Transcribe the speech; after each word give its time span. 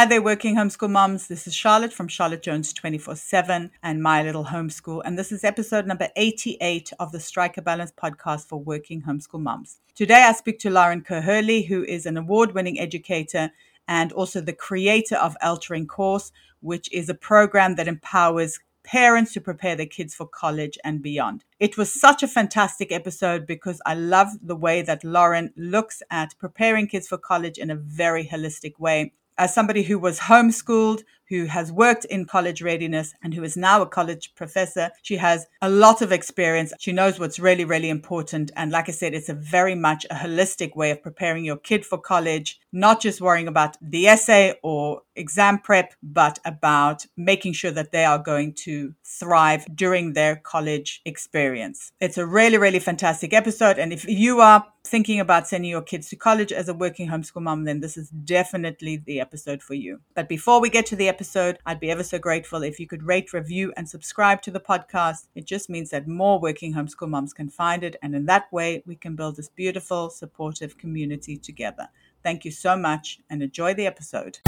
Hi 0.00 0.06
there, 0.06 0.22
working 0.22 0.56
homeschool 0.56 0.88
moms. 0.88 1.26
This 1.28 1.46
is 1.46 1.54
Charlotte 1.54 1.92
from 1.92 2.08
Charlotte 2.08 2.42
Jones 2.42 2.72
24 2.72 3.16
7 3.16 3.70
and 3.82 4.02
My 4.02 4.22
Little 4.22 4.46
Homeschool. 4.46 5.02
And 5.04 5.18
this 5.18 5.30
is 5.30 5.44
episode 5.44 5.86
number 5.86 6.08
88 6.16 6.90
of 6.98 7.12
the 7.12 7.20
Strike 7.20 7.58
a 7.58 7.60
Balance 7.60 7.92
podcast 7.92 8.46
for 8.46 8.58
working 8.58 9.02
homeschool 9.02 9.42
moms. 9.42 9.80
Today, 9.94 10.24
I 10.26 10.32
speak 10.32 10.58
to 10.60 10.70
Lauran 10.70 11.02
Kerr-Heraly, 11.02 11.66
who 11.66 11.84
is 11.84 12.06
an 12.06 12.16
award 12.16 12.54
winning 12.54 12.80
educator 12.80 13.50
and 13.88 14.10
also 14.12 14.40
the 14.40 14.54
creator 14.54 15.16
of 15.16 15.36
Altering 15.42 15.86
Course, 15.86 16.32
which 16.60 16.90
is 16.94 17.10
a 17.10 17.14
program 17.14 17.74
that 17.74 17.86
empowers 17.86 18.58
parents 18.82 19.34
to 19.34 19.40
prepare 19.42 19.76
their 19.76 19.84
kids 19.84 20.14
for 20.14 20.26
college 20.26 20.78
and 20.82 21.02
beyond. 21.02 21.44
It 21.58 21.76
was 21.76 21.92
such 21.92 22.22
a 22.22 22.28
fantastic 22.28 22.90
episode 22.90 23.46
because 23.46 23.82
I 23.84 23.94
love 23.94 24.28
the 24.40 24.56
way 24.56 24.80
that 24.80 25.04
Lauran 25.04 25.52
looks 25.58 26.02
at 26.10 26.38
preparing 26.38 26.86
kids 26.86 27.06
for 27.06 27.18
college 27.18 27.58
in 27.58 27.70
a 27.70 27.76
very 27.76 28.26
holistic 28.26 28.78
way. 28.78 29.12
As 29.40 29.54
somebody 29.54 29.84
who 29.84 29.98
was 29.98 30.20
homeschooled, 30.20 31.02
who 31.30 31.46
has 31.46 31.72
worked 31.72 32.04
in 32.06 32.26
college 32.26 32.60
readiness 32.60 33.14
and 33.22 33.32
who 33.32 33.42
is 33.42 33.56
now 33.56 33.80
a 33.80 33.86
college 33.86 34.34
professor. 34.34 34.90
She 35.02 35.16
has 35.16 35.46
a 35.62 35.70
lot 35.70 36.02
of 36.02 36.12
experience. 36.12 36.72
She 36.78 36.92
knows 36.92 37.18
what's 37.18 37.38
really, 37.38 37.64
really 37.64 37.88
important. 37.88 38.50
And 38.56 38.72
like 38.72 38.88
I 38.88 38.92
said, 38.92 39.14
it's 39.14 39.28
a 39.28 39.34
very 39.34 39.76
much 39.76 40.04
a 40.10 40.14
holistic 40.14 40.76
way 40.76 40.90
of 40.90 41.02
preparing 41.02 41.44
your 41.44 41.56
kid 41.56 41.86
for 41.86 41.98
college, 41.98 42.60
not 42.72 43.00
just 43.00 43.20
worrying 43.20 43.48
about 43.48 43.76
the 43.80 44.08
essay 44.08 44.54
or 44.62 45.02
exam 45.14 45.58
prep, 45.58 45.94
but 46.02 46.38
about 46.44 47.06
making 47.16 47.52
sure 47.52 47.70
that 47.70 47.92
they 47.92 48.04
are 48.04 48.18
going 48.18 48.52
to 48.54 48.94
thrive 49.04 49.66
during 49.74 50.12
their 50.12 50.36
college 50.36 51.00
experience. 51.04 51.92
It's 52.00 52.18
a 52.18 52.26
really, 52.26 52.58
really 52.58 52.80
fantastic 52.80 53.32
episode. 53.32 53.78
And 53.78 53.92
if 53.92 54.04
you 54.08 54.40
are 54.40 54.66
thinking 54.84 55.20
about 55.20 55.46
sending 55.46 55.70
your 55.70 55.82
kids 55.82 56.08
to 56.08 56.16
college 56.16 56.52
as 56.52 56.68
a 56.68 56.74
working 56.74 57.08
homeschool 57.08 57.42
mom, 57.42 57.64
then 57.64 57.80
this 57.80 57.96
is 57.96 58.08
definitely 58.08 58.96
the 58.96 59.20
episode 59.20 59.62
for 59.62 59.74
you. 59.74 60.00
But 60.14 60.28
before 60.28 60.60
we 60.60 60.70
get 60.70 60.86
to 60.86 60.96
the 60.96 61.08
episode, 61.08 61.19
episode. 61.20 61.58
I'd 61.66 61.80
be 61.80 61.90
ever 61.90 62.02
so 62.02 62.18
grateful 62.18 62.62
if 62.62 62.80
you 62.80 62.86
could 62.86 63.02
rate, 63.02 63.34
review, 63.34 63.74
and 63.76 63.86
subscribe 63.86 64.40
to 64.40 64.50
the 64.50 64.58
podcast. 64.58 65.26
It 65.34 65.44
just 65.44 65.68
means 65.68 65.90
that 65.90 66.08
more 66.08 66.40
working 66.40 66.72
homeschool 66.72 67.10
moms 67.10 67.34
can 67.34 67.50
find 67.50 67.84
it. 67.84 67.96
And 68.00 68.14
in 68.14 68.24
that 68.24 68.50
way, 68.50 68.82
we 68.86 68.96
can 68.96 69.16
build 69.16 69.36
this 69.36 69.50
beautiful, 69.50 70.08
supportive 70.08 70.78
community 70.78 71.36
together. 71.36 71.88
Thank 72.22 72.46
you 72.46 72.50
so 72.50 72.74
much 72.74 73.20
and 73.28 73.42
enjoy 73.42 73.74
the 73.74 73.86
episode. 73.86 74.38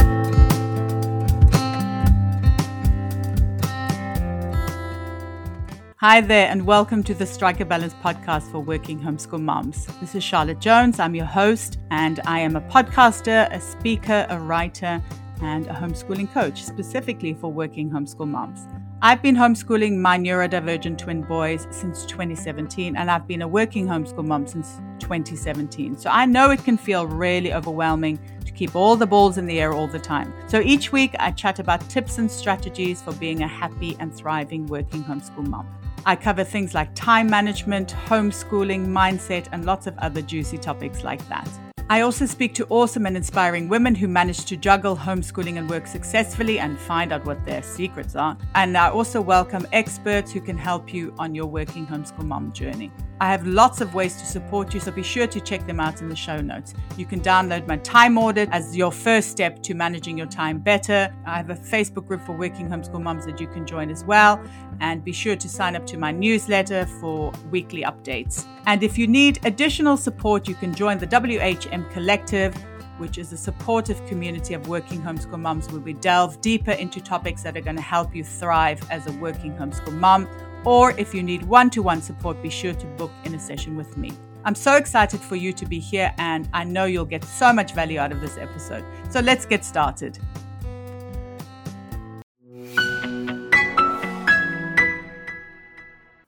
Hi 5.99 6.23
there, 6.23 6.49
and 6.49 6.65
welcome 6.67 7.03
to 7.03 7.13
the 7.13 7.27
Strike 7.27 7.61
a 7.61 7.67
Balance 7.67 7.93
podcast 8.03 8.51
for 8.51 8.61
working 8.61 8.99
homeschool 8.99 9.43
moms. 9.43 9.85
This 10.01 10.15
is 10.15 10.25
Charlotte 10.25 10.59
Jones. 10.59 10.99
I'm 10.99 11.15
your 11.15 11.27
host, 11.27 11.79
and 11.91 12.19
I 12.25 12.39
am 12.41 12.57
a 12.57 12.63
podcaster, 12.63 13.55
a 13.55 13.61
speaker, 13.61 14.27
a 14.31 14.39
writer, 14.39 15.03
and 15.43 15.67
a 15.67 15.73
homeschooling 15.73 16.33
coach 16.33 16.65
specifically 16.65 17.35
for 17.35 17.53
working 17.53 17.91
homeschool 17.91 18.29
moms. 18.29 18.67
I've 19.05 19.21
been 19.21 19.35
homeschooling 19.35 19.99
my 19.99 20.17
neurodivergent 20.17 20.99
twin 20.99 21.23
boys 21.23 21.67
since 21.71 22.07
2017, 22.07 22.97
and 22.97 23.11
I've 23.11 23.27
been 23.27 23.43
a 23.43 23.49
working 23.49 23.87
homeschool 23.87 24.25
mom 24.25 24.47
since 24.47 24.81
2017. 25.01 25.99
So 25.99 26.09
I 26.09 26.25
know 26.25 26.51
it 26.51 26.63
can 26.63 26.77
feel 26.77 27.07
really 27.07 27.53
overwhelming 27.53 28.21
to 28.45 28.53
keep 28.53 28.77
all 28.77 28.95
the 28.95 29.07
balls 29.07 29.39
in 29.39 29.47
the 29.47 29.61
air 29.61 29.73
all 29.73 29.89
the 29.89 29.99
time. 29.99 30.33
So 30.47 30.61
each 30.61 30.93
week 30.93 31.17
I 31.19 31.33
chat 31.33 31.59
about 31.59 31.89
tips 31.91 32.19
and 32.19 32.31
strategies 32.31 33.03
for 33.03 33.13
being 33.15 33.43
a 33.43 33.49
happy 33.49 33.97
and 33.99 34.15
thriving 34.15 34.67
working 34.67 35.03
homeschool 35.03 35.49
mom. 35.49 35.67
I 36.07 36.15
cover 36.17 36.45
things 36.45 36.75
like 36.75 36.95
time 36.95 37.29
management, 37.29 37.95
homeschooling, 38.07 38.87
mindset, 38.87 39.49
and 39.51 39.65
lots 39.65 39.87
of 39.87 39.99
other 39.99 40.23
juicy 40.23 40.59
topics 40.59 41.03
like 41.03 41.27
that. 41.29 41.49
I 41.93 42.01
also 42.01 42.25
speak 42.25 42.55
to 42.55 42.67
awesome 42.71 43.05
and 43.05 43.19
inspiring 43.19 43.69
women 43.69 43.95
who 43.95 44.09
manage 44.09 44.47
to 44.47 44.57
juggle 44.57 44.97
homeschooling 44.97 45.59
and 45.59 45.69
work 45.69 45.87
successfully 45.87 46.59
and 46.59 46.81
find 46.81 47.13
out 47.13 47.27
what 47.27 47.45
their 47.45 47.63
secrets 47.63 48.17
are. 48.17 48.35
And 48.55 48.79
I 48.79 48.89
also 48.89 49.21
welcome 49.21 49.67
experts 49.73 50.33
who 50.33 50.41
can 50.41 50.57
help 50.57 50.95
you 50.95 51.15
on 51.19 51.35
your 51.35 51.45
working 51.45 51.87
homeschool 51.87 52.25
mom 52.25 52.51
journey. 52.55 52.91
I 53.21 53.27
have 53.27 53.47
lots 53.47 53.81
of 53.81 53.95
ways 53.95 54.17
to 54.17 54.27
support 54.27 54.75
you, 54.75 54.81
so 54.81 54.91
be 54.91 55.05
sure 55.05 55.29
to 55.29 55.41
check 55.41 55.65
them 55.67 55.79
out 55.79 56.01
in 56.01 56.09
the 56.09 56.17
show 56.17 56.39
notes. 56.39 56.75
You 56.97 57.07
can 57.07 57.21
download 57.21 57.69
my 57.69 57.77
time 57.77 58.19
audit 58.19 58.49
as 58.51 58.77
your 58.77 58.91
first 58.91 59.31
step 59.31 59.63
to 59.63 59.75
managing 59.75 60.19
your 60.19 60.27
time 60.27 60.59
better. 60.59 61.15
I 61.25 61.37
have 61.37 61.51
a 61.51 61.55
Facebook 61.55 62.07
group 62.09 62.23
for 62.27 62.37
working 62.37 62.69
homeschool 62.69 63.01
moms 63.01 63.25
that 63.27 63.39
you 63.39 63.47
can 63.47 63.65
join 63.65 63.91
as 63.91 64.03
well. 64.03 64.43
And 64.81 65.05
be 65.05 65.13
sure 65.13 65.37
to 65.37 65.49
sign 65.49 65.77
up 65.77 65.87
to 65.87 65.99
my 65.99 66.11
newsletter 66.11 66.87
for 67.01 67.31
weekly 67.53 67.83
updates. 67.83 68.45
And 68.67 68.83
if 68.83 68.99
you 68.99 69.07
need 69.07 69.39
additional 69.45 69.97
support, 69.97 70.49
you 70.49 70.57
can 70.57 70.75
join 70.75 70.99
the 70.99 71.07
WHM 71.07 71.82
Collective 71.91 72.55
which 72.99 73.17
is 73.19 73.33
a 73.33 73.37
supportive 73.37 74.05
community 74.07 74.55
of 74.55 74.69
working 74.69 75.01
homeschool 75.01 75.41
moms 75.41 75.67
where 75.73 75.81
we 75.81 75.95
delve 75.95 76.41
deeper 76.41 76.73
into 76.73 77.01
topics 77.01 77.43
that 77.43 77.57
are 77.57 77.61
going 77.61 77.75
to 77.75 77.83
help 77.83 78.15
you 78.15 78.23
thrive 78.23 78.81
as 78.91 79.07
a 79.07 79.13
working 79.13 79.53
homeschool 79.55 79.95
mom 79.95 80.29
or 80.65 80.93
if 80.93 81.15
you 81.15 81.23
need 81.23 81.43
one 81.43 81.71
to 81.71 81.83
one 81.83 82.01
support, 82.01 82.41
be 82.43 82.51
sure 82.51 82.75
to 82.75 82.87
book 82.87 83.11
in 83.25 83.35
a 83.35 83.41
session 83.41 83.77
with 83.77 83.97
me. 83.97 84.13
I'm 84.45 84.55
so 84.55 84.77
excited 84.77 85.21
for 85.21 85.37
you 85.37 85.53
to 85.53 85.67
be 85.67 85.79
here, 85.79 86.13
and 86.19 86.49
I 86.53 86.65
know 86.65 86.85
you'll 86.85 87.05
get 87.05 87.25
so 87.25 87.53
much 87.53 87.75
value 87.75 87.99
out 87.99 88.13
of 88.13 88.21
this 88.21 88.37
episode. 88.39 88.85
So 89.11 89.21
let's 89.21 89.47
get 89.47 89.65
started. 89.65 90.19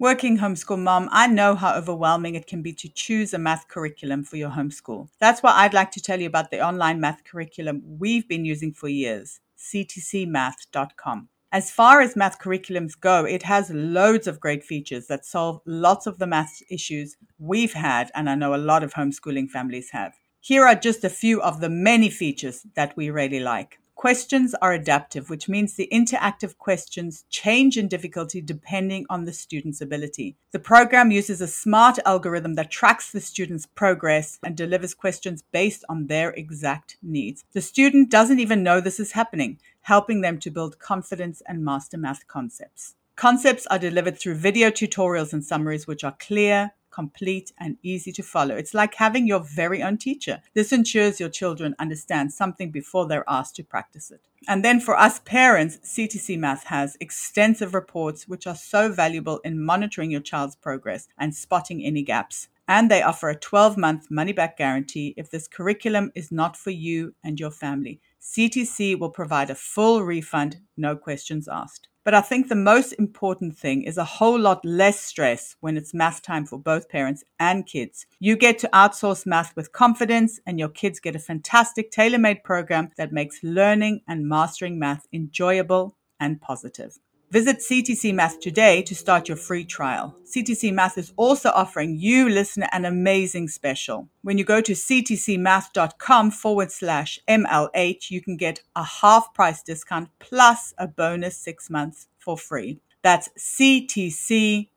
Working 0.01 0.39
homeschool 0.39 0.81
mom, 0.81 1.09
I 1.13 1.29
know 1.29 1.55
how 1.55 1.77
overwhelming 1.77 2.35
it 2.35 2.49
can 2.49 2.63
be 2.63 2.73
to 2.73 2.89
choose 2.89 3.33
a 3.33 3.39
math 3.39 3.69
curriculum 3.69 4.25
for 4.25 4.37
your 4.37 4.51
homeschool. 4.51 5.09
That's 5.21 5.41
why 5.41 5.53
I'd 5.53 5.73
like 5.73 5.93
to 5.93 6.03
tell 6.03 6.21
you 6.21 6.27
about 6.27 6.51
the 6.51 6.61
online 6.61 6.99
math 6.99 7.23
curriculum 7.23 7.81
we've 7.87 8.27
been 8.27 8.45
using 8.45 8.73
for 8.73 8.89
years, 8.89 9.39
ctcmath.com. 9.57 11.29
As 11.53 11.71
far 11.71 12.01
as 12.01 12.17
math 12.17 12.41
curriculums 12.41 12.99
go, 12.99 13.25
it 13.25 13.45
has 13.45 13.71
loads 13.71 14.27
of 14.27 14.41
great 14.41 14.65
features 14.65 15.07
that 15.07 15.25
solve 15.25 15.61
lots 15.65 16.09
of 16.09 16.19
the 16.19 16.27
math 16.27 16.61
issues 16.69 17.17
we've 17.39 17.75
had, 17.75 18.11
and 18.17 18.29
I 18.29 18.35
know 18.35 18.53
a 18.53 18.57
lot 18.57 18.83
of 18.83 18.95
homeschooling 18.95 19.49
families 19.49 19.91
have. 19.91 20.15
Here 20.41 20.67
are 20.67 20.75
just 20.75 21.05
a 21.05 21.09
few 21.09 21.41
of 21.41 21.61
the 21.61 21.71
many 21.71 22.11
features 22.11 22.67
that 22.75 22.97
we 22.97 23.11
really 23.11 23.39
like. 23.39 23.79
Questions 23.95 24.55
are 24.61 24.73
adaptive, 24.73 25.31
which 25.31 25.49
means 25.49 25.75
the 25.75 25.89
interactive 25.93 26.59
questions 26.59 27.25
change 27.31 27.79
in 27.79 27.89
difficulty 27.89 28.41
depending 28.41 29.07
on 29.09 29.25
the 29.25 29.33
student's 29.33 29.81
ability. 29.81 30.37
The 30.51 30.59
program 30.59 31.11
uses 31.11 31.41
a 31.41 31.47
smart 31.47 31.99
algorithm 32.05 32.55
that 32.55 32.71
tracks 32.71 33.13
the 33.13 33.21
student's 33.21 33.67
progress 33.67 34.39
and 34.45 34.57
delivers 34.57 34.95
questions 34.95 35.43
based 35.53 35.85
on 35.89 36.09
their 36.09 36.31
exact 36.33 36.97
needs. 37.03 37.45
The 37.53 37.63
student 37.63 38.11
doesn't 38.11 38.41
even 38.41 38.63
know 38.63 38.81
this 38.81 39.01
is 39.01 39.13
happening 39.13 39.59
helping 39.85 40.23
them 40.23 40.39
to 40.39 40.51
build 40.51 40.79
confidence 40.79 41.43
and 41.47 41.65
master 41.65 41.99
math 41.99 42.27
concepts. 42.27 42.95
Concepts 43.17 43.67
are 43.67 43.79
delivered 43.79 44.19
through 44.19 44.35
video 44.35 44.71
tutorials 44.71 45.33
and 45.33 45.45
summaries, 45.45 45.87
which 45.87 46.03
are 46.03 46.17
clear, 46.19 46.73
complete, 46.95 47.53
and 47.59 47.77
easy 47.83 48.13
to 48.13 48.23
follow. 48.23 48.55
It's 48.55 48.75
like 48.75 48.95
having 48.95 49.27
your 49.27 49.41
very 49.41 49.83
own 49.83 49.99
teacher. 49.99 50.41
This 50.55 50.73
ensures 50.73 51.19
your 51.19 51.29
children 51.29 51.75
understand 51.79 52.33
something 52.33 52.71
before 52.71 53.07
they're 53.07 53.29
asked 53.29 53.57
to 53.57 53.65
practice 53.65 54.11
it. 54.11 54.21
And 54.47 54.65
then 54.65 54.79
for 54.79 54.97
us 54.97 55.19
parents, 55.21 55.79
CTC 55.85 56.39
Math 56.39 56.65
has 56.65 56.97
extensive 57.01 57.75
reports 57.75 58.29
which 58.29 58.47
are 58.47 58.55
so 58.55 58.93
valuable 58.93 59.39
in 59.39 59.65
monitoring 59.65 60.11
your 60.11 60.21
child's 60.21 60.57
progress 60.57 61.09
and 61.19 61.35
spotting 61.35 61.83
any 61.83 62.03
gaps. 62.03 62.49
And 62.69 62.91
they 62.91 63.03
offer 63.03 63.29
a 63.29 63.37
12 63.37 63.77
month 63.77 64.11
money 64.11 64.33
back 64.33 64.57
guarantee 64.57 65.15
if 65.17 65.31
this 65.31 65.49
curriculum 65.49 66.13
is 66.15 66.31
not 66.31 66.57
for 66.57 66.71
you 66.71 67.15
and 67.23 67.39
your 67.39 67.51
family. 67.51 68.01
CTC 68.25 68.99
will 68.99 69.11
provide 69.11 69.51
a 69.51 69.55
full 69.55 70.03
refund, 70.03 70.57
no 70.79 70.97
questions 70.97 71.47
asked. 71.47 71.89
But 72.05 72.15
I 72.15 72.23
think 72.23 72.49
the 72.49 72.55
most 72.55 72.93
important 72.95 73.57
thing 73.57 73.83
is 73.83 73.99
a 73.99 74.05
whole 74.05 74.39
lot 74.39 74.65
less 74.65 74.99
stress 74.99 75.57
when 75.61 75.77
it's 75.77 75.93
math 75.93 76.23
time 76.23 76.47
for 76.47 76.59
both 76.59 76.89
parents 76.89 77.23
and 77.39 77.67
kids. 77.67 78.07
You 78.21 78.37
get 78.37 78.59
to 78.61 78.71
outsource 78.73 79.27
math 79.27 79.55
with 79.57 79.73
confidence, 79.73 80.41
and 80.47 80.59
your 80.59 80.71
kids 80.71 81.01
get 81.01 81.15
a 81.15 81.19
fantastic 81.19 81.91
tailor 81.91 82.19
made 82.19 82.43
program 82.45 82.91
that 82.97 83.13
makes 83.13 83.43
learning 83.43 84.01
and 84.09 84.27
mastering 84.27 84.79
math 84.79 85.07
enjoyable 85.13 85.97
and 86.19 86.41
positive. 86.41 86.99
Visit 87.31 87.59
CTC 87.59 88.15
Math 88.15 88.39
today 88.39 88.83
to 88.83 88.95
start 88.95 89.29
your 89.29 89.37
free 89.37 89.65
trial. 89.65 90.15
CTC 90.25 90.73
Math 90.73 90.97
is 90.99 91.13
also 91.17 91.51
offering 91.51 91.97
you, 91.97 92.29
listener, 92.29 92.69
an 92.73 92.85
amazing 92.85 93.49
special. 93.49 94.09
When 94.23 94.39
you 94.39 94.45
go 94.45 94.61
to 94.61 94.73
ctcmath.com 94.73 96.31
forward 96.31 96.71
slash 96.71 97.19
MLH, 97.29 98.11
you 98.11 98.21
can 98.21 98.37
get 98.37 98.63
a 98.77 98.85
half 98.85 99.35
price 99.35 99.63
discount 99.63 100.11
plus 100.21 100.75
a 100.79 100.87
bonus 100.87 101.37
six 101.37 101.69
months 101.69 102.07
for 102.19 102.39
free. 102.39 102.79
That's 103.03 103.29
ctcmath 103.39 104.69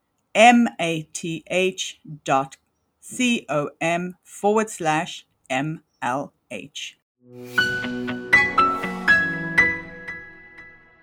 dot 2.24 2.58
com 3.80 4.16
forward 4.24 4.70
slash 4.70 5.28
MLH. 5.50 6.94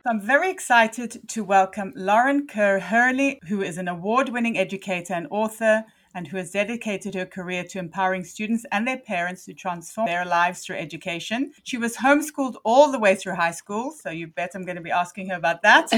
I'm 0.07 0.21
very 0.21 0.51
excited 0.51 1.27
to 1.29 1.43
welcome 1.43 1.95
Lauran 1.97 2.47
Kerr 2.47 2.79
Heraly, 2.79 3.39
who 3.49 3.63
is 3.63 3.79
an 3.79 3.89
award 3.89 4.29
winning 4.29 4.59
educator 4.59 5.15
and 5.15 5.27
author 5.31 5.87
and 6.15 6.29
who 6.29 6.37
has 6.37 6.53
dedicated 6.53 7.15
her 7.15 7.27
career 7.27 7.65
to 7.65 7.79
empowering 7.79 8.25
students 8.25 8.65
and 8.71 8.87
their 8.87 8.99
parents 8.99 9.45
to 9.45 9.53
transform 9.53 10.07
their 10.07 10.25
lives 10.25 10.65
through 10.65 10.77
education. 10.77 11.53
She 11.65 11.77
was 11.77 11.97
homeschooled 11.97 12.57
all 12.65 12.93
the 12.93 12.99
way 12.99 13.17
through 13.17 13.35
high 13.35 13.51
school, 13.51 13.91
so 13.91 14.11
you 14.11 14.29
bet 14.29 14.53
I'm 14.55 14.65
going 14.65 14.77
to 14.77 14.83
be 14.83 14.91
asking 14.91 15.29
her 15.31 15.37
about 15.37 15.63
that, 15.63 15.93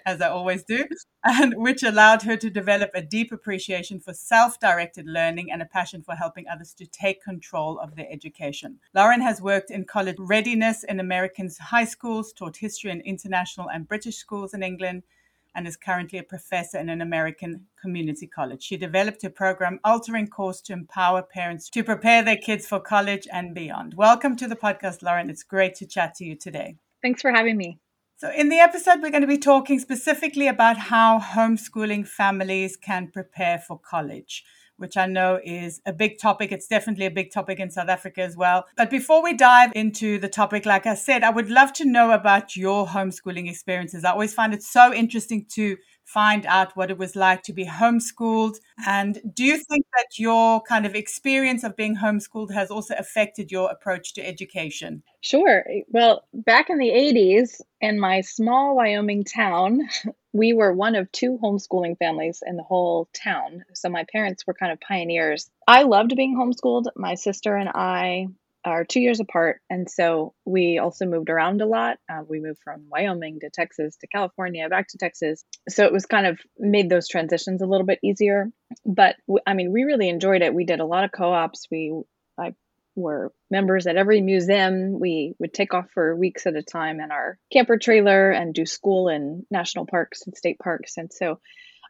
as 0.06 0.20
I 0.20 0.28
always 0.28 0.64
do, 0.64 0.86
and 1.24 1.54
which 1.56 1.82
allowed 1.82 2.22
her 2.22 2.36
to 2.36 2.50
develop 2.50 2.90
a 2.94 3.02
deep 3.02 3.30
appreciation 3.32 4.00
for 4.00 4.12
self 4.12 4.58
directed 4.58 5.06
learning 5.06 5.52
and 5.52 5.62
a 5.62 5.66
passion 5.66 6.02
for 6.02 6.14
helping 6.14 6.46
others 6.48 6.74
to 6.74 6.86
take 6.86 7.22
control 7.22 7.78
of 7.78 7.94
their 7.94 8.08
education. 8.10 8.78
Lauran 8.94 9.20
has 9.20 9.40
worked 9.40 9.70
in 9.70 9.84
college 9.84 10.16
readiness 10.18 10.84
in 10.84 10.98
American 10.98 11.50
high 11.60 11.84
schools, 11.84 12.32
taught 12.32 12.56
history 12.56 12.90
in 12.90 13.00
international 13.02 13.68
and 13.68 13.86
British 13.86 14.16
schools 14.16 14.54
in 14.54 14.62
England 14.62 15.02
and 15.54 15.66
is 15.66 15.76
currently 15.76 16.18
a 16.18 16.22
professor 16.22 16.78
in 16.78 16.88
an 16.88 17.00
American 17.00 17.66
community 17.80 18.26
college. 18.26 18.62
She 18.62 18.76
developed 18.76 19.24
a 19.24 19.30
program 19.30 19.78
altering 19.84 20.28
course 20.28 20.60
to 20.62 20.72
empower 20.72 21.22
parents 21.22 21.68
to 21.70 21.84
prepare 21.84 22.22
their 22.22 22.36
kids 22.36 22.66
for 22.66 22.80
college 22.80 23.26
and 23.32 23.54
beyond. 23.54 23.94
Welcome 23.94 24.36
to 24.36 24.48
the 24.48 24.56
podcast, 24.56 25.02
Lauran. 25.02 25.30
It's 25.30 25.42
great 25.42 25.74
to 25.76 25.86
chat 25.86 26.14
to 26.16 26.24
you 26.24 26.36
today. 26.36 26.76
Thanks 27.02 27.20
for 27.20 27.32
having 27.32 27.56
me. 27.56 27.78
So, 28.16 28.30
in 28.30 28.50
the 28.50 28.60
episode, 28.60 29.02
we're 29.02 29.10
going 29.10 29.22
to 29.22 29.26
be 29.26 29.38
talking 29.38 29.80
specifically 29.80 30.46
about 30.46 30.76
how 30.76 31.18
homeschooling 31.18 32.06
families 32.06 32.76
can 32.76 33.10
prepare 33.10 33.58
for 33.58 33.78
college 33.78 34.44
which 34.82 34.98
I 34.98 35.06
know 35.06 35.40
is 35.42 35.80
a 35.86 35.92
big 35.92 36.18
topic. 36.18 36.52
It's 36.52 36.66
definitely 36.66 37.06
a 37.06 37.10
big 37.10 37.32
topic 37.32 37.58
in 37.58 37.70
South 37.70 37.88
Africa 37.88 38.20
as 38.20 38.36
well. 38.36 38.66
But 38.76 38.90
before 38.90 39.22
we 39.22 39.32
dive 39.34 39.72
into 39.74 40.18
the 40.18 40.28
topic, 40.28 40.66
like 40.66 40.84
I 40.86 40.94
said, 40.94 41.24
I 41.24 41.30
would 41.30 41.48
love 41.48 41.72
to 41.74 41.86
know 41.86 42.10
about 42.10 42.56
your 42.56 42.86
homeschooling 42.86 43.48
experiences. 43.48 44.04
I 44.04 44.10
always 44.10 44.34
find 44.34 44.52
it 44.52 44.62
so 44.62 44.92
interesting 44.92 45.46
to 45.54 45.76
find 46.04 46.44
out 46.46 46.76
what 46.76 46.90
it 46.90 46.98
was 46.98 47.16
like 47.16 47.42
to 47.44 47.52
be 47.52 47.64
homeschooled. 47.64 48.56
And 48.86 49.20
do 49.34 49.44
you 49.44 49.56
think 49.56 49.86
that 49.96 50.18
your 50.18 50.60
kind 50.62 50.84
of 50.84 50.94
experience 50.94 51.64
of 51.64 51.76
being 51.76 51.96
homeschooled 51.96 52.52
has 52.52 52.70
also 52.70 52.94
affected 52.98 53.50
your 53.50 53.70
approach 53.70 54.12
to 54.14 54.26
education? 54.26 55.02
Sure. 55.22 55.64
Well, 55.88 56.24
back 56.34 56.68
in 56.68 56.78
the 56.78 56.90
80s, 56.90 57.60
in 57.82 57.98
my 57.98 58.20
small 58.20 58.76
Wyoming 58.76 59.24
town, 59.24 59.80
we 60.32 60.54
were 60.54 60.72
one 60.72 60.94
of 60.94 61.10
two 61.12 61.38
homeschooling 61.42 61.98
families 61.98 62.42
in 62.46 62.56
the 62.56 62.62
whole 62.62 63.08
town. 63.12 63.64
So 63.74 63.90
my 63.90 64.06
parents 64.10 64.46
were 64.46 64.54
kind 64.54 64.72
of 64.72 64.80
pioneers. 64.80 65.50
I 65.66 65.82
loved 65.82 66.16
being 66.16 66.36
homeschooled. 66.36 66.86
My 66.96 67.16
sister 67.16 67.56
and 67.56 67.68
I 67.68 68.28
are 68.64 68.84
two 68.84 69.00
years 69.00 69.18
apart. 69.18 69.60
And 69.68 69.90
so 69.90 70.34
we 70.44 70.78
also 70.78 71.04
moved 71.04 71.28
around 71.28 71.60
a 71.60 71.66
lot. 71.66 71.98
Uh, 72.08 72.22
we 72.26 72.38
moved 72.38 72.60
from 72.62 72.86
Wyoming 72.88 73.40
to 73.40 73.50
Texas 73.50 73.96
to 73.96 74.06
California, 74.06 74.68
back 74.68 74.86
to 74.88 74.98
Texas. 74.98 75.44
So 75.68 75.84
it 75.84 75.92
was 75.92 76.06
kind 76.06 76.28
of 76.28 76.38
made 76.56 76.88
those 76.88 77.08
transitions 77.08 77.60
a 77.60 77.66
little 77.66 77.86
bit 77.86 77.98
easier. 78.04 78.50
But 78.86 79.16
I 79.44 79.54
mean, 79.54 79.72
we 79.72 79.82
really 79.82 80.08
enjoyed 80.08 80.42
it. 80.42 80.54
We 80.54 80.64
did 80.64 80.78
a 80.78 80.86
lot 80.86 81.02
of 81.02 81.10
co 81.10 81.32
ops. 81.32 81.66
We, 81.72 81.92
I 82.38 82.54
were 82.94 83.32
members 83.50 83.86
at 83.86 83.96
every 83.96 84.20
museum. 84.20 84.98
We 85.00 85.34
would 85.38 85.54
take 85.54 85.74
off 85.74 85.90
for 85.90 86.16
weeks 86.16 86.46
at 86.46 86.56
a 86.56 86.62
time 86.62 87.00
in 87.00 87.10
our 87.10 87.38
camper 87.52 87.78
trailer 87.78 88.30
and 88.30 88.54
do 88.54 88.66
school 88.66 89.08
in 89.08 89.46
national 89.50 89.86
parks 89.86 90.22
and 90.26 90.36
state 90.36 90.58
parks. 90.58 90.96
And 90.96 91.12
so 91.12 91.40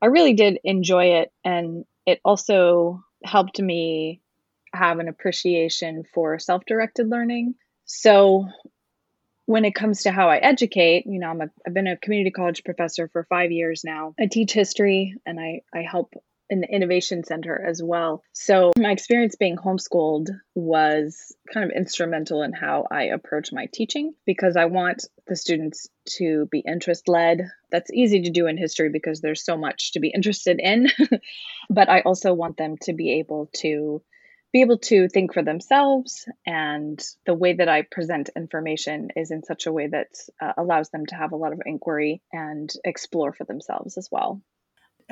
I 0.01 0.07
really 0.07 0.35
did 0.35 0.59
enjoy 0.65 1.21
it. 1.21 1.33
And 1.45 1.85
it 2.07 2.21
also 2.25 3.05
helped 3.25 3.61
me 3.61 4.21
have 4.75 4.99
an 4.99 5.09
appreciation 5.09 6.05
for 6.15 6.39
self 6.39 6.65
directed 6.67 7.09
learning. 7.09 7.55
So 7.85 8.49
when 9.47 9.65
it 9.65 9.75
comes 9.75 10.03
to 10.03 10.13
how 10.13 10.31
I 10.31 10.39
educate, 10.39 11.05
you 11.07 11.19
know, 11.19 11.29
I'm 11.29 11.41
a, 11.41 11.51
I've 11.67 11.75
been 11.75 11.87
a 11.89 11.97
community 11.97 12.31
college 12.31 12.65
professor 12.65 13.09
for 13.09 13.25
five 13.25 13.51
years 13.51 13.83
now. 13.85 14.15
I 14.19 14.27
teach 14.27 14.53
history 14.53 15.17
and 15.27 15.39
I, 15.39 15.63
I 15.75 15.83
help 15.83 16.15
in 16.53 16.61
the 16.61 16.71
innovation 16.71 17.25
center 17.25 17.59
as 17.67 17.83
well. 17.83 18.23
So 18.35 18.73
my 18.77 18.91
experience 18.93 19.37
being 19.37 19.57
homeschooled 19.57 20.29
was 20.55 21.35
kind 21.51 21.65
of 21.65 21.75
instrumental 21.75 22.43
in 22.43 22.53
how 22.53 22.87
I 22.91 23.05
approach 23.05 23.55
my 23.55 23.69
teaching 23.73 24.13
because 24.27 24.55
I 24.55 24.67
want 24.67 25.03
the 25.27 25.35
students 25.35 25.89
to 26.19 26.47
be 26.51 26.59
interest 26.59 27.09
led. 27.09 27.49
That's 27.71 27.91
easy 27.91 28.25
to 28.25 28.31
do 28.31 28.49
in 28.49 28.59
history 28.59 28.91
because 28.91 29.23
there's 29.23 29.43
so 29.43 29.57
much 29.57 29.93
to 29.93 30.01
be 30.01 30.13
interested 30.15 30.61
in. 30.63 30.89
but 31.71 31.89
I 31.89 32.03
also 32.03 32.35
want 32.35 32.59
them 32.59 32.77
to 32.83 32.93
be 32.93 33.21
able 33.21 33.49
to 33.57 34.03
be 34.53 34.61
able 34.61 34.77
to 34.77 35.09
think 35.09 35.33
for 35.33 35.43
themselves 35.43 36.29
and 36.45 37.03
the 37.25 37.33
way 37.33 37.55
that 37.55 37.71
i 37.71 37.81
present 37.81 38.29
information 38.37 39.09
is 39.17 39.31
in 39.31 39.43
such 39.43 39.65
a 39.65 39.73
way 39.73 39.87
that 39.87 40.09
uh, 40.43 40.53
allows 40.59 40.91
them 40.91 41.07
to 41.07 41.15
have 41.15 41.33
a 41.33 41.37
lot 41.37 41.55
of 41.55 41.63
inquiry 41.65 42.21
and 42.35 42.71
explore 42.85 43.33
for 43.33 43.45
themselves 43.45 43.97
as 43.97 44.11
well 44.13 44.43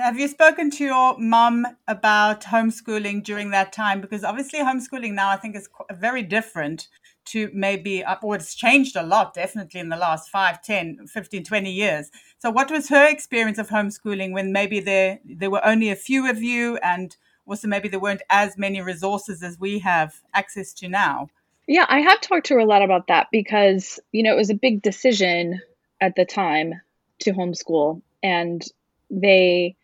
have 0.00 0.18
you 0.18 0.28
spoken 0.28 0.70
to 0.70 0.84
your 0.84 1.18
mom 1.18 1.66
about 1.86 2.42
homeschooling 2.42 3.22
during 3.22 3.50
that 3.50 3.72
time? 3.72 4.00
Because 4.00 4.24
obviously, 4.24 4.60
homeschooling 4.60 5.12
now 5.12 5.28
I 5.30 5.36
think 5.36 5.54
is 5.54 5.68
very 5.92 6.22
different 6.22 6.88
to 7.26 7.50
maybe, 7.52 8.02
uh, 8.02 8.16
or 8.22 8.34
it's 8.34 8.54
changed 8.54 8.96
a 8.96 9.02
lot, 9.02 9.34
definitely 9.34 9.78
in 9.78 9.90
the 9.90 9.96
last 9.96 10.30
5, 10.30 10.62
10, 10.62 11.06
15, 11.06 11.44
20 11.44 11.70
years. 11.70 12.10
So, 12.38 12.50
what 12.50 12.70
was 12.70 12.88
her 12.88 13.06
experience 13.06 13.58
of 13.58 13.68
homeschooling 13.68 14.32
when 14.32 14.52
maybe 14.52 14.80
there, 14.80 15.20
there 15.24 15.50
were 15.50 15.64
only 15.64 15.90
a 15.90 15.96
few 15.96 16.28
of 16.28 16.42
you 16.42 16.78
and 16.78 17.16
also 17.46 17.68
maybe 17.68 17.88
there 17.88 18.00
weren't 18.00 18.22
as 18.30 18.56
many 18.56 18.80
resources 18.80 19.42
as 19.42 19.58
we 19.58 19.78
have 19.80 20.14
access 20.34 20.72
to 20.74 20.88
now? 20.88 21.28
Yeah, 21.66 21.86
I 21.88 22.00
have 22.00 22.20
talked 22.20 22.46
to 22.46 22.54
her 22.54 22.60
a 22.60 22.64
lot 22.64 22.82
about 22.82 23.06
that 23.08 23.28
because, 23.30 24.00
you 24.12 24.22
know, 24.22 24.32
it 24.32 24.36
was 24.36 24.50
a 24.50 24.54
big 24.54 24.82
decision 24.82 25.60
at 26.00 26.16
the 26.16 26.24
time 26.24 26.80
to 27.20 27.32
homeschool. 27.32 28.00
And 28.22 28.64
they 29.10 29.76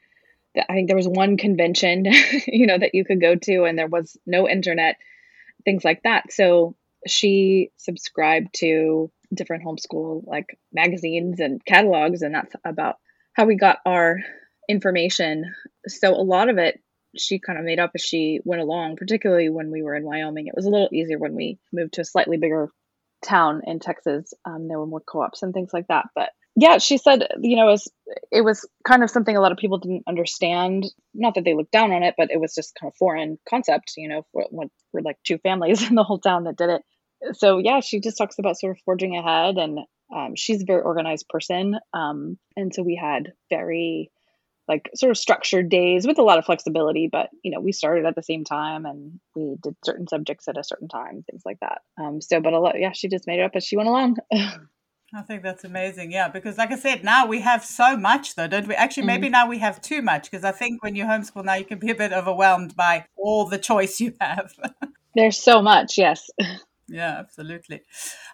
I 0.59 0.75
think 0.75 0.89
there 0.89 0.97
was 0.97 1.09
one 1.09 1.37
convention, 1.37 2.05
you 2.47 2.67
know, 2.67 2.79
that 2.79 2.95
you 2.95 3.05
could 3.05 3.21
go 3.21 3.35
to, 3.35 3.65
and 3.65 3.79
there 3.79 3.89
was 3.89 4.17
no 4.27 4.49
internet, 4.49 4.97
things 5.65 5.85
like 5.85 6.03
that. 6.05 6.33
So 6.33 6.77
she 7.07 7.71
subscribed 7.77 8.55
to 8.57 9.11
different 9.35 9.65
homeschool 9.65 10.27
like 10.27 10.59
magazines 10.73 11.41
and 11.41 11.65
catalogs, 11.65 12.23
and 12.23 12.35
that's 12.35 12.55
about 12.65 12.97
how 13.33 13.45
we 13.45 13.57
got 13.57 13.79
our 13.85 14.21
information. 14.69 15.55
So 15.87 16.15
a 16.15 16.23
lot 16.23 16.49
of 16.49 16.59
it 16.59 16.81
she 17.19 17.39
kind 17.39 17.59
of 17.59 17.65
made 17.65 17.79
up 17.79 17.93
as 17.95 18.03
she 18.03 18.41
went 18.45 18.63
along, 18.63 18.97
particularly 18.97 19.49
when 19.49 19.71
we 19.71 19.83
were 19.83 19.95
in 19.95 20.05
Wyoming. 20.05 20.47
It 20.47 20.55
was 20.55 20.67
a 20.67 20.71
little 20.71 20.89
easier 20.93 21.19
when 21.19 21.35
we 21.35 21.59
moved 21.73 21.95
to 21.95 22.03
a 22.03 22.05
slightly 22.05 22.37
bigger 22.37 22.71
town 23.23 23.63
in 23.67 23.81
Texas. 23.81 24.35
Um, 24.45 24.69
there 24.69 24.79
were 24.79 24.87
more 24.87 25.01
co-ops 25.01 25.43
and 25.43 25.53
things 25.53 25.71
like 25.73 25.87
that, 25.89 26.07
but 26.15 26.31
yeah, 26.57 26.79
she 26.79 26.97
said, 26.97 27.27
you 27.43 27.55
know, 27.55 27.69
it 27.69 27.73
was, 27.73 27.93
it 28.33 28.41
was 28.41 28.67
kind 28.87 29.03
of 29.03 29.11
something 29.11 29.37
a 29.37 29.41
lot 29.41 29.53
of 29.53 29.59
people 29.59 29.79
didn't 29.79 30.05
understand. 30.09 30.87
Not 31.15 31.35
that 31.35 31.45
they 31.45 31.55
looked 31.55 31.71
down 31.71 31.93
on 31.93 32.03
it, 32.03 32.15
but 32.17 32.31
it 32.31 32.41
was 32.41 32.55
just 32.55 32.75
kind 32.81 32.91
of 32.91 32.97
foreign 32.97 33.39
concept, 33.49 33.93
you 33.99 34.09
know, 34.09 34.27
for, 34.33 34.47
for 34.91 35.03
like 35.03 35.19
two 35.23 35.39
families 35.39 35.83
in 35.89 35.95
the 35.95 36.05
whole 36.05 36.19
town 36.19 36.45
that 36.45 36.57
did 36.57 36.71
it. 36.71 36.83
So 37.33 37.59
yeah, 37.59 37.81
she 37.81 38.01
just 38.01 38.17
talks 38.19 38.39
about 38.39 38.59
sort 38.59 38.77
of 38.77 38.83
forging 38.85 39.17
ahead, 39.17 39.57
and 39.57 39.81
um, 40.15 40.35
she's 40.35 40.63
a 40.63 40.67
very 40.67 40.83
organized 40.83 41.29
person, 41.29 41.77
um, 41.93 42.39
and 42.57 42.75
so 42.75 42.83
we 42.83 42.95
had 42.95 43.33
very 43.51 44.11
like 44.69 44.91
sort 44.95 45.11
of 45.11 45.17
structured 45.17 45.69
days 45.69 46.07
with 46.07 46.19
a 46.19 46.23
lot 46.23 46.39
of 46.39 46.45
flexibility. 46.45 47.09
But 47.11 47.31
you 47.43 47.53
know, 47.53 47.61
we 47.61 47.73
started 47.73 48.05
at 48.05 48.17
the 48.17 48.23
same 48.23 48.45
time, 48.45 48.85
and 48.85 49.19
we 49.35 49.57
did 49.63 49.77
certain 49.85 50.07
subjects 50.07 50.47
at 50.49 50.59
a 50.59 50.65
certain 50.65 50.89
time, 50.89 51.25
things 51.29 51.43
like 51.45 51.59
that. 51.61 51.81
Um, 51.99 52.21
so, 52.21 52.41
but 52.41 52.53
a 52.53 52.61
lot, 52.61 52.79
yeah, 52.79 52.93
she 52.93 53.09
just 53.09 53.27
made 53.27 53.41
it 53.41 53.45
up 53.45 53.53
as 53.55 53.65
she 53.65 53.77
went 53.77 53.89
along. 53.89 54.17
I 55.17 55.23
think 55.23 55.43
that's 55.43 55.65
amazing. 55.65 56.13
Yeah, 56.13 56.29
because 56.29 56.59
like 56.59 56.73
I 56.73 56.77
said, 56.77 57.03
now 57.03 57.27
we 57.27 57.41
have 57.41 57.65
so 57.65 57.97
much 57.97 58.35
though, 58.35 58.47
don't 58.47 58.69
we? 58.69 58.75
Actually, 58.75 59.05
mm-hmm. 59.05 59.07
maybe 59.23 59.29
now 59.31 59.49
we 59.49 59.59
have 59.59 59.81
too 59.81 60.03
much 60.03 60.31
because 60.31 60.45
I 60.45 60.53
think 60.53 60.83
when 60.83 60.95
you 60.95 61.05
homeschool 61.05 61.43
now, 61.43 61.55
you 61.55 61.65
can 61.65 61.79
be 61.79 61.91
a 61.91 61.95
bit 61.95 62.13
overwhelmed 62.13 62.77
by 62.77 63.07
all 63.17 63.47
the 63.47 63.57
choice 63.57 63.99
you 63.99 64.13
have. 64.21 64.53
There's 65.15 65.39
so 65.39 65.63
much, 65.63 65.97
yes. 65.97 66.29
Yeah, 66.89 67.17
absolutely. 67.19 67.81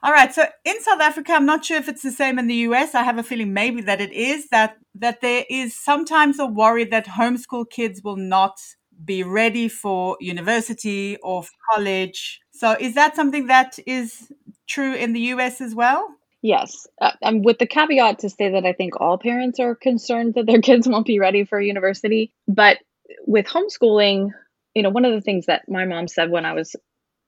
All 0.03 0.13
right. 0.13 0.35
So 0.35 0.45
in 0.65 0.83
South 0.83 1.01
Africa, 1.01 1.33
I'm 1.33 1.47
not 1.47 1.65
sure 1.65 1.79
if 1.79 1.89
it's 1.89 2.03
the 2.03 2.11
same 2.11 2.39
in 2.39 2.49
the 2.49 2.67
US. 2.67 2.95
I 2.95 3.03
have 3.03 3.17
a 3.17 3.23
feeling 3.23 3.55
maybe 3.55 3.81
that 3.83 4.01
it 4.01 4.13
is 4.13 4.49
that 4.49 4.77
that 4.97 5.21
there 5.21 5.45
is 5.49 5.75
sometimes 5.75 6.39
a 6.39 6.47
worry 6.47 6.85
that 6.85 7.07
homeschool 7.07 7.71
kids 7.71 8.03
will 8.03 8.17
not 8.17 8.59
be 9.05 9.23
ready 9.23 9.69
for 9.69 10.17
university 10.21 11.17
or 11.23 11.45
college. 11.73 12.41
So 12.51 12.77
is 12.79 12.95
that 12.95 13.17
something 13.17 13.47
that 13.47 13.79
is 13.87 14.31
true 14.67 14.95
in 14.95 15.13
the 15.13 15.21
US 15.21 15.61
as 15.61 15.75
well? 15.75 16.17
Yes. 16.43 16.89
Uh, 17.01 17.13
um, 17.23 17.43
with 17.43 17.59
the 17.59 17.67
caveat 17.67 18.19
to 18.21 18.31
say 18.31 18.51
that 18.51 18.67
I 18.67 18.73
think 18.73 19.01
all 19.01 19.17
parents 19.17 19.61
are 19.61 19.77
concerned 19.77 20.35
that 20.35 20.47
their 20.47 20.61
kids 20.63 20.89
won't 20.89 21.07
be 21.07 21.21
ready 21.21 21.45
for 21.45 21.61
university. 21.61 22.35
But 22.49 22.79
with 23.27 23.47
homeschooling, 23.47 24.31
you 24.75 24.83
know, 24.83 24.91
one 24.91 25.05
of 25.05 25.13
the 25.13 25.21
things 25.21 25.47
that 25.47 25.63
my 25.69 25.85
mom 25.85 26.09
said 26.09 26.31
when 26.31 26.45
I 26.45 26.55
was 26.55 26.75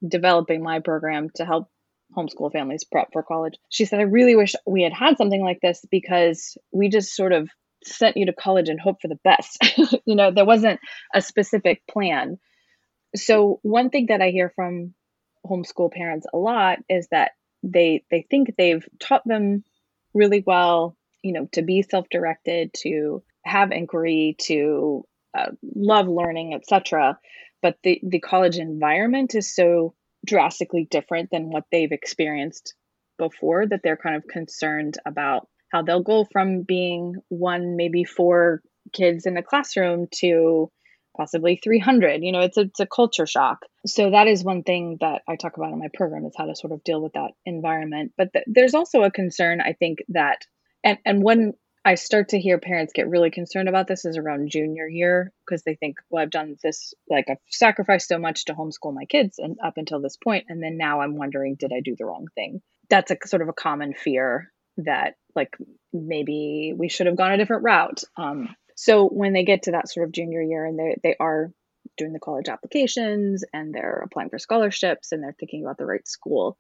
developing 0.07 0.63
my 0.63 0.81
program 0.81 1.31
to 1.37 1.45
help 1.45 1.69
homeschool 2.17 2.53
families 2.53 2.85
prep 2.85 3.09
for 3.13 3.23
college, 3.23 3.55
she 3.71 3.85
said, 3.85 4.01
I 4.01 4.05
really 4.05 4.35
wish 4.35 4.55
we 4.67 4.83
had 4.83 4.93
had 4.93 5.17
something 5.17 5.43
like 5.43 5.61
this 5.63 5.85
because 5.91 6.59
we 6.73 6.89
just 6.89 7.15
sort 7.15 7.33
of 7.33 7.49
sent 7.85 8.17
you 8.17 8.27
to 8.27 8.33
college 8.33 8.69
and 8.69 8.81
hope 8.81 9.01
for 9.01 9.09
the 9.09 9.19
best. 9.23 9.59
you 10.07 10.17
know, 10.17 10.33
there 10.33 10.45
wasn't 10.45 10.81
a 11.15 11.23
specific 11.23 11.83
plan. 11.89 12.39
So, 13.15 13.61
one 13.63 13.91
thing 13.91 14.07
that 14.09 14.21
I 14.21 14.31
hear 14.31 14.53
from 14.57 14.95
homeschool 15.47 15.93
parents 15.93 16.27
a 16.33 16.39
lot 16.39 16.79
is 16.89 17.07
that 17.11 17.33
they 17.73 18.05
they 18.11 18.27
think 18.31 18.55
they've 18.57 18.87
taught 19.01 19.27
them 19.27 19.65
really 20.13 20.45
well 20.47 20.97
you 21.23 21.33
know 21.33 21.49
to 21.53 21.63
be 21.63 21.83
self-directed 21.83 22.73
to 22.75 23.23
have 23.45 23.73
inquiry 23.73 24.37
to 24.39 25.05
uh, 25.37 25.51
love 25.75 26.09
learning, 26.09 26.55
etc. 26.55 27.19
But 27.63 27.77
the 27.83 28.01
the 28.03 28.21
college 28.21 28.57
environment 28.57 29.35
is 29.35 29.55
so 29.55 29.95
drastically 30.25 30.87
different 30.91 31.31
than 31.31 31.51
what 31.51 31.65
they've 31.71 31.93
experienced 31.93 32.75
before 33.19 33.67
that 33.67 33.81
they're 33.83 33.97
kind 33.97 34.17
of 34.17 34.27
concerned 34.27 34.97
about 35.05 35.49
how 35.71 35.83
they'll 35.83 36.03
go 36.03 36.25
from 36.25 36.63
being 36.63 37.17
one 37.29 37.77
maybe 37.77 38.05
four 38.05 38.63
kids 38.93 39.27
in 39.27 39.37
a 39.37 39.43
classroom 39.43 40.07
to 40.13 40.71
possibly 41.17 41.61
300 41.63 42.23
you 42.23 42.33
know 42.33 42.41
it's 42.41 42.57
a, 42.57 42.63
it's 42.63 42.81
a 42.81 42.87
culture 42.87 43.27
shock. 43.27 43.67
So 43.87 44.11
that 44.11 44.27
is 44.27 44.45
one 44.45 44.63
thing 44.63 44.99
that 45.01 45.23
i 45.29 45.37
talk 45.37 45.57
about 45.57 45.73
in 45.73 45.79
my 45.79 45.89
program 45.93 46.25
is 46.27 46.35
how 46.37 46.47
to 46.47 46.57
sort 46.57 46.73
of 46.73 46.85
deal 46.85 47.03
with 47.03 47.13
that 47.15 47.33
environment. 47.45 48.13
But 48.17 48.33
th- 48.33 48.47
there's 48.49 48.75
also 48.75 49.03
a 49.03 49.11
concern 49.11 49.61
i 49.61 49.73
think 49.73 49.99
that 50.09 50.47
and 50.83 50.99
and 51.05 51.23
when 51.23 51.55
i 51.85 51.95
start 51.95 52.31
to 52.31 52.41
hear 52.41 52.59
parents 52.59 52.93
get 52.95 53.09
really 53.09 53.31
concerned 53.31 53.69
about 53.69 53.87
this 53.87 54.05
is 54.05 54.17
around 54.17 54.51
junior 54.51 54.89
year 54.89 55.33
because 55.45 55.63
they 55.63 55.75
think 55.75 55.97
well 56.11 56.23
i've 56.23 56.31
done 56.31 56.57
this 56.63 56.95
like 57.09 57.27
i've 57.29 57.39
sacrificed 57.51 58.09
so 58.09 58.19
much 58.19 58.47
to 58.47 58.55
homeschool 58.55 58.95
my 58.95 59.05
kids 59.05 59.39
and 59.39 59.57
up 59.63 59.75
until 59.77 60.01
this 60.01 60.17
point 60.17 60.47
and 60.49 60.63
then 60.63 60.77
now 60.77 61.01
i'm 61.01 61.17
wondering 61.17 61.57
did 61.59 61.73
i 61.73 61.81
do 61.81 61.95
the 61.99 62.07
wrong 62.07 62.27
thing? 62.35 62.61
That's 62.91 63.11
a 63.11 63.17
sort 63.27 63.43
of 63.43 63.49
a 63.49 63.55
common 63.55 63.95
fear 63.95 64.53
that 64.79 65.15
like 65.35 65.57
maybe 65.93 66.75
we 66.77 66.89
should 66.89 67.07
have 67.07 67.17
gone 67.17 67.33
a 67.33 67.37
different 67.37 67.65
route. 67.65 68.03
Um, 68.17 68.55
so 68.75 69.07
when 69.09 69.33
they 69.33 69.45
get 69.45 69.63
to 69.65 69.73
that 69.73 69.89
sort 69.89 70.07
of 70.07 70.13
junior 70.13 70.43
year 70.43 70.65
and 70.65 70.79
they 70.79 70.97
they 71.03 71.17
are 71.21 71.53
doing 71.97 72.13
the 72.13 72.21
college 72.21 72.49
applications 72.49 73.45
and 73.53 73.75
they're 73.75 74.03
applying 74.05 74.31
for 74.31 74.39
scholarships 74.39 75.13
and 75.13 75.23
they're 75.23 75.37
thinking 75.39 75.63
about 75.63 75.79
the 75.79 75.87
right 75.87 76.07
school, 76.09 76.57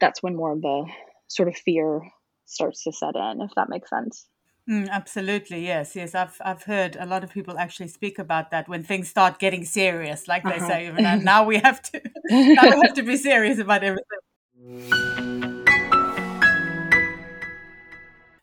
that's 0.00 0.22
when 0.22 0.36
more 0.36 0.52
of 0.52 0.62
the 0.62 0.86
sort 1.28 1.48
of 1.48 1.56
fear 1.56 2.00
starts 2.46 2.84
to 2.84 2.92
set 2.92 3.16
in, 3.16 3.40
if 3.42 3.50
that 3.56 3.68
makes 3.68 3.90
sense. 3.90 4.26
Mm, 4.68 4.88
absolutely, 4.88 5.66
yes, 5.66 5.96
yes. 5.96 6.14
I've 6.14 6.36
I've 6.44 6.62
heard 6.62 6.96
a 6.96 7.06
lot 7.06 7.24
of 7.24 7.30
people 7.30 7.58
actually 7.58 7.88
speak 7.88 8.18
about 8.18 8.50
that 8.50 8.68
when 8.68 8.84
things 8.84 9.08
start 9.08 9.38
getting 9.38 9.64
serious, 9.64 10.28
like 10.28 10.44
they 10.44 10.56
uh-huh. 10.56 10.68
say. 10.68 10.88
Even 10.88 11.24
now 11.24 11.44
we 11.44 11.58
have 11.58 11.82
to 11.90 12.00
now 12.30 12.76
we 12.76 12.86
have 12.86 12.94
to 12.94 13.02
be 13.02 13.16
serious 13.16 13.58
about 13.58 13.82
everything. 13.82 15.59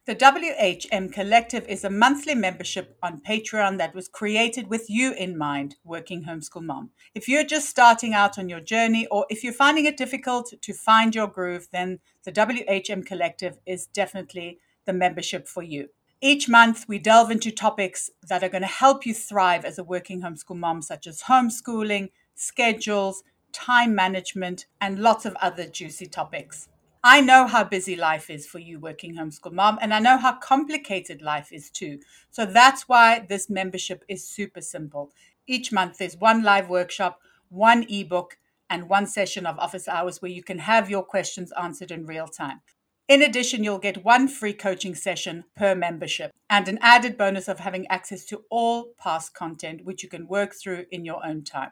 The 0.08 0.16
WHM 0.16 1.12
Collective 1.12 1.68
is 1.68 1.84
a 1.84 1.90
monthly 1.90 2.34
membership 2.34 2.98
on 3.04 3.20
Patreon 3.20 3.78
that 3.80 3.94
was 3.94 4.08
created 4.08 4.70
with 4.70 4.90
you 4.90 5.12
in 5.12 5.38
mind, 5.38 5.76
working 5.84 6.24
homeschool 6.24 6.64
mom. 6.64 6.92
If 7.14 7.28
you're 7.28 7.44
just 7.44 7.68
starting 7.68 8.14
out 8.14 8.40
on 8.40 8.48
your 8.48 8.62
journey 8.62 9.06
or 9.08 9.26
if 9.30 9.44
you're 9.44 9.52
finding 9.52 9.84
it 9.84 9.98
difficult 9.98 10.54
to 10.62 10.74
find 10.74 11.14
your 11.14 11.28
groove, 11.28 11.68
then 11.74 12.00
the 12.24 12.32
WHM 12.32 13.06
Collective 13.06 13.58
is 13.66 13.88
definitely 13.88 14.60
the 14.86 14.94
membership 14.94 15.46
for 15.46 15.62
you. 15.62 15.90
Each 16.22 16.48
month, 16.48 16.86
we 16.88 17.00
delve 17.00 17.30
into 17.30 17.52
topics 17.52 18.10
that 18.30 18.46
are 18.46 18.50
going 18.50 18.62
to 18.62 18.68
help 18.68 19.06
you 19.06 19.14
thrive 19.14 19.66
as 19.66 19.78
a 19.78 19.84
working 19.84 20.22
homeschool 20.22 20.56
mom, 20.56 20.82
such 20.82 21.06
as 21.06 21.24
homeschooling, 21.24 22.12
schedules, 22.34 23.24
time 23.52 23.94
management, 23.94 24.68
and 24.80 25.00
lots 25.00 25.26
of 25.26 25.36
other 25.42 25.68
juicy 25.68 26.06
topics. 26.06 26.70
I 27.04 27.22
know 27.22 27.48
how 27.48 27.64
busy 27.64 27.96
life 27.96 28.30
is 28.30 28.48
for 28.48 28.60
you, 28.60 28.80
working 28.80 29.16
homeschool 29.16 29.54
mom, 29.54 29.78
and 29.82 29.94
I 29.94 30.00
know 30.00 30.18
how 30.18 30.34
complicated 30.34 31.22
life 31.22 31.52
is 31.52 31.70
too. 31.70 32.00
So 32.32 32.46
that's 32.46 32.90
why 32.90 33.26
this 33.30 33.50
membership 33.50 34.04
is 34.08 34.28
super 34.28 34.62
simple. 34.62 35.12
Each 35.46 35.72
month, 35.72 35.98
there's 35.98 36.18
one 36.18 36.44
live 36.44 36.70
workshop, 36.70 37.22
one 37.50 37.86
ebook, 37.90 38.38
and 38.70 38.90
one 38.90 39.08
session 39.08 39.46
of 39.46 39.60
office 39.60 39.88
hours 39.88 40.22
where 40.22 40.32
you 40.32 40.44
can 40.44 40.60
have 40.60 40.90
your 40.90 41.04
questions 41.04 41.54
answered 41.60 41.92
in 41.92 42.06
real 42.06 42.28
time. 42.28 42.62
In 43.08 43.22
addition, 43.22 43.64
you'll 43.64 43.78
get 43.78 44.04
one 44.04 44.28
free 44.28 44.54
coaching 44.54 44.94
session 44.94 45.46
per 45.56 45.76
membership 45.76 46.32
and 46.50 46.68
an 46.68 46.78
added 46.82 47.18
bonus 47.18 47.48
of 47.48 47.60
having 47.60 47.88
access 47.88 48.26
to 48.26 48.44
all 48.50 48.92
past 48.98 49.34
content, 49.34 49.86
which 49.86 50.04
you 50.04 50.10
can 50.10 50.28
work 50.28 50.54
through 50.54 50.86
in 50.92 51.06
your 51.06 51.26
own 51.26 51.44
time. 51.44 51.72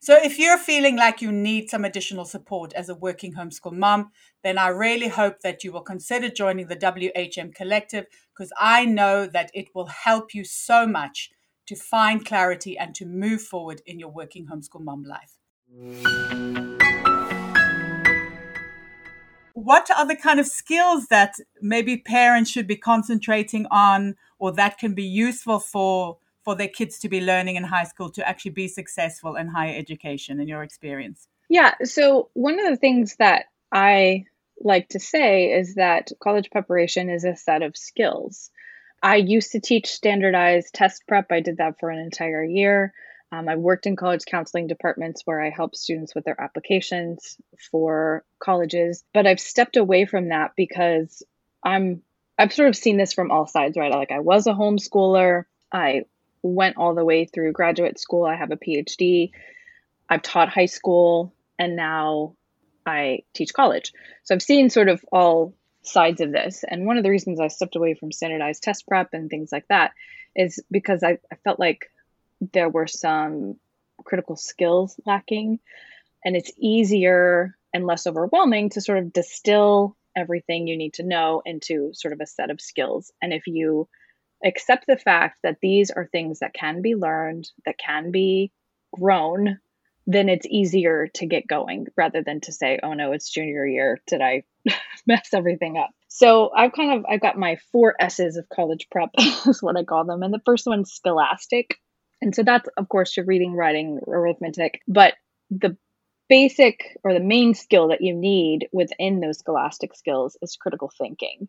So, 0.00 0.16
if 0.16 0.38
you're 0.38 0.58
feeling 0.58 0.96
like 0.96 1.20
you 1.20 1.32
need 1.32 1.68
some 1.68 1.84
additional 1.84 2.24
support 2.24 2.72
as 2.74 2.88
a 2.88 2.94
working 2.94 3.34
homeschool 3.34 3.72
mom, 3.72 4.12
then 4.44 4.56
I 4.56 4.68
really 4.68 5.08
hope 5.08 5.40
that 5.40 5.64
you 5.64 5.72
will 5.72 5.82
consider 5.82 6.28
joining 6.28 6.68
the 6.68 6.76
WHM 6.76 7.52
Collective 7.52 8.06
because 8.32 8.52
I 8.60 8.84
know 8.84 9.26
that 9.26 9.50
it 9.54 9.74
will 9.74 9.86
help 9.86 10.34
you 10.34 10.44
so 10.44 10.86
much 10.86 11.32
to 11.66 11.74
find 11.74 12.24
clarity 12.24 12.78
and 12.78 12.94
to 12.94 13.06
move 13.06 13.42
forward 13.42 13.82
in 13.86 13.98
your 13.98 14.10
working 14.10 14.46
homeschool 14.46 14.82
mom 14.82 15.02
life. 15.02 15.36
What 19.54 19.90
are 19.90 20.06
the 20.06 20.16
kind 20.16 20.38
of 20.38 20.46
skills 20.46 21.08
that 21.08 21.34
maybe 21.60 21.96
parents 21.96 22.50
should 22.50 22.68
be 22.68 22.76
concentrating 22.76 23.66
on 23.72 24.14
or 24.38 24.52
that 24.52 24.78
can 24.78 24.94
be 24.94 25.02
useful 25.02 25.58
for? 25.58 26.18
For 26.48 26.56
their 26.56 26.66
kids 26.66 26.98
to 26.98 27.10
be 27.10 27.20
learning 27.20 27.56
in 27.56 27.62
high 27.62 27.84
school 27.84 28.08
to 28.08 28.26
actually 28.26 28.52
be 28.52 28.68
successful 28.68 29.36
in 29.36 29.46
higher 29.46 29.76
education 29.76 30.40
in 30.40 30.48
your 30.48 30.62
experience? 30.62 31.28
Yeah, 31.50 31.74
so 31.84 32.30
one 32.32 32.58
of 32.58 32.70
the 32.70 32.78
things 32.78 33.16
that 33.16 33.44
I 33.70 34.24
like 34.58 34.88
to 34.88 34.98
say 34.98 35.52
is 35.52 35.74
that 35.74 36.10
college 36.22 36.50
preparation 36.50 37.10
is 37.10 37.24
a 37.24 37.36
set 37.36 37.60
of 37.60 37.76
skills. 37.76 38.50
I 39.02 39.16
used 39.16 39.52
to 39.52 39.60
teach 39.60 39.88
standardized 39.88 40.72
test 40.72 41.02
prep. 41.06 41.30
I 41.30 41.40
did 41.40 41.58
that 41.58 41.78
for 41.80 41.90
an 41.90 41.98
entire 41.98 42.42
year. 42.42 42.94
Um, 43.30 43.46
I 43.46 43.56
worked 43.56 43.84
in 43.84 43.94
college 43.94 44.24
counseling 44.24 44.68
departments 44.68 45.20
where 45.26 45.42
I 45.44 45.50
help 45.50 45.76
students 45.76 46.14
with 46.14 46.24
their 46.24 46.40
applications 46.40 47.36
for 47.70 48.24
colleges, 48.42 49.04
but 49.12 49.26
I've 49.26 49.38
stepped 49.38 49.76
away 49.76 50.06
from 50.06 50.30
that 50.30 50.52
because 50.56 51.22
I'm 51.62 52.00
I've 52.38 52.54
sort 52.54 52.70
of 52.70 52.76
seen 52.76 52.96
this 52.96 53.12
from 53.12 53.30
all 53.30 53.46
sides, 53.46 53.76
right? 53.76 53.92
Like 53.92 54.12
I 54.12 54.20
was 54.20 54.46
a 54.46 54.54
homeschooler. 54.54 55.44
I 55.70 56.04
went 56.42 56.76
all 56.76 56.94
the 56.94 57.04
way 57.04 57.24
through 57.24 57.52
graduate 57.52 57.98
school. 57.98 58.24
I 58.24 58.36
have 58.36 58.50
a 58.50 58.56
PhD. 58.56 59.30
I've 60.08 60.22
taught 60.22 60.48
high 60.48 60.66
school 60.66 61.34
and 61.58 61.76
now 61.76 62.34
I 62.86 63.20
teach 63.34 63.52
college. 63.52 63.92
So 64.24 64.34
I've 64.34 64.42
seen 64.42 64.70
sort 64.70 64.88
of 64.88 65.04
all 65.12 65.54
sides 65.82 66.20
of 66.20 66.32
this. 66.32 66.64
And 66.66 66.86
one 66.86 66.96
of 66.96 67.04
the 67.04 67.10
reasons 67.10 67.40
I 67.40 67.48
stepped 67.48 67.76
away 67.76 67.94
from 67.94 68.12
standardized 68.12 68.62
test 68.62 68.86
prep 68.86 69.10
and 69.12 69.28
things 69.28 69.50
like 69.52 69.66
that 69.68 69.92
is 70.34 70.62
because 70.70 71.02
I, 71.02 71.18
I 71.30 71.36
felt 71.44 71.58
like 71.58 71.90
there 72.52 72.68
were 72.68 72.86
some 72.86 73.56
critical 74.04 74.36
skills 74.36 74.98
lacking. 75.04 75.58
And 76.24 76.36
it's 76.36 76.52
easier 76.58 77.56
and 77.72 77.86
less 77.86 78.06
overwhelming 78.06 78.70
to 78.70 78.80
sort 78.80 78.98
of 78.98 79.12
distill 79.12 79.96
everything 80.16 80.66
you 80.66 80.76
need 80.76 80.94
to 80.94 81.02
know 81.02 81.42
into 81.44 81.90
sort 81.94 82.12
of 82.12 82.20
a 82.20 82.26
set 82.26 82.50
of 82.50 82.60
skills. 82.60 83.12
And 83.22 83.32
if 83.32 83.46
you 83.46 83.88
accept 84.44 84.86
the 84.86 84.96
fact 84.96 85.38
that 85.42 85.58
these 85.60 85.90
are 85.90 86.08
things 86.10 86.40
that 86.40 86.54
can 86.54 86.82
be 86.82 86.94
learned, 86.94 87.48
that 87.64 87.78
can 87.78 88.10
be 88.10 88.52
grown, 88.92 89.58
then 90.06 90.28
it's 90.28 90.46
easier 90.46 91.08
to 91.14 91.26
get 91.26 91.46
going 91.46 91.86
rather 91.96 92.22
than 92.22 92.40
to 92.40 92.52
say, 92.52 92.80
oh 92.82 92.94
no, 92.94 93.12
it's 93.12 93.30
junior 93.30 93.66
year. 93.66 94.00
Did 94.06 94.22
I 94.22 94.44
mess 95.06 95.28
everything 95.34 95.76
up? 95.76 95.90
So 96.08 96.50
I've 96.56 96.72
kind 96.72 96.98
of 96.98 97.04
I've 97.08 97.20
got 97.20 97.36
my 97.36 97.58
four 97.70 97.94
S's 98.00 98.36
of 98.36 98.48
college 98.48 98.88
prep 98.90 99.10
is 99.18 99.62
what 99.62 99.76
I 99.76 99.84
call 99.84 100.04
them. 100.04 100.22
And 100.22 100.32
the 100.32 100.40
first 100.46 100.66
one's 100.66 100.92
scholastic. 100.92 101.76
And 102.22 102.34
so 102.34 102.42
that's 102.42 102.68
of 102.78 102.88
course 102.88 103.16
your 103.16 103.26
reading, 103.26 103.54
writing, 103.54 104.00
arithmetic. 104.06 104.80
But 104.88 105.14
the 105.50 105.76
basic 106.28 106.98
or 107.04 107.12
the 107.12 107.20
main 107.20 107.54
skill 107.54 107.88
that 107.88 108.00
you 108.00 108.14
need 108.14 108.68
within 108.72 109.20
those 109.20 109.38
scholastic 109.38 109.94
skills 109.94 110.36
is 110.42 110.56
critical 110.56 110.90
thinking. 110.96 111.48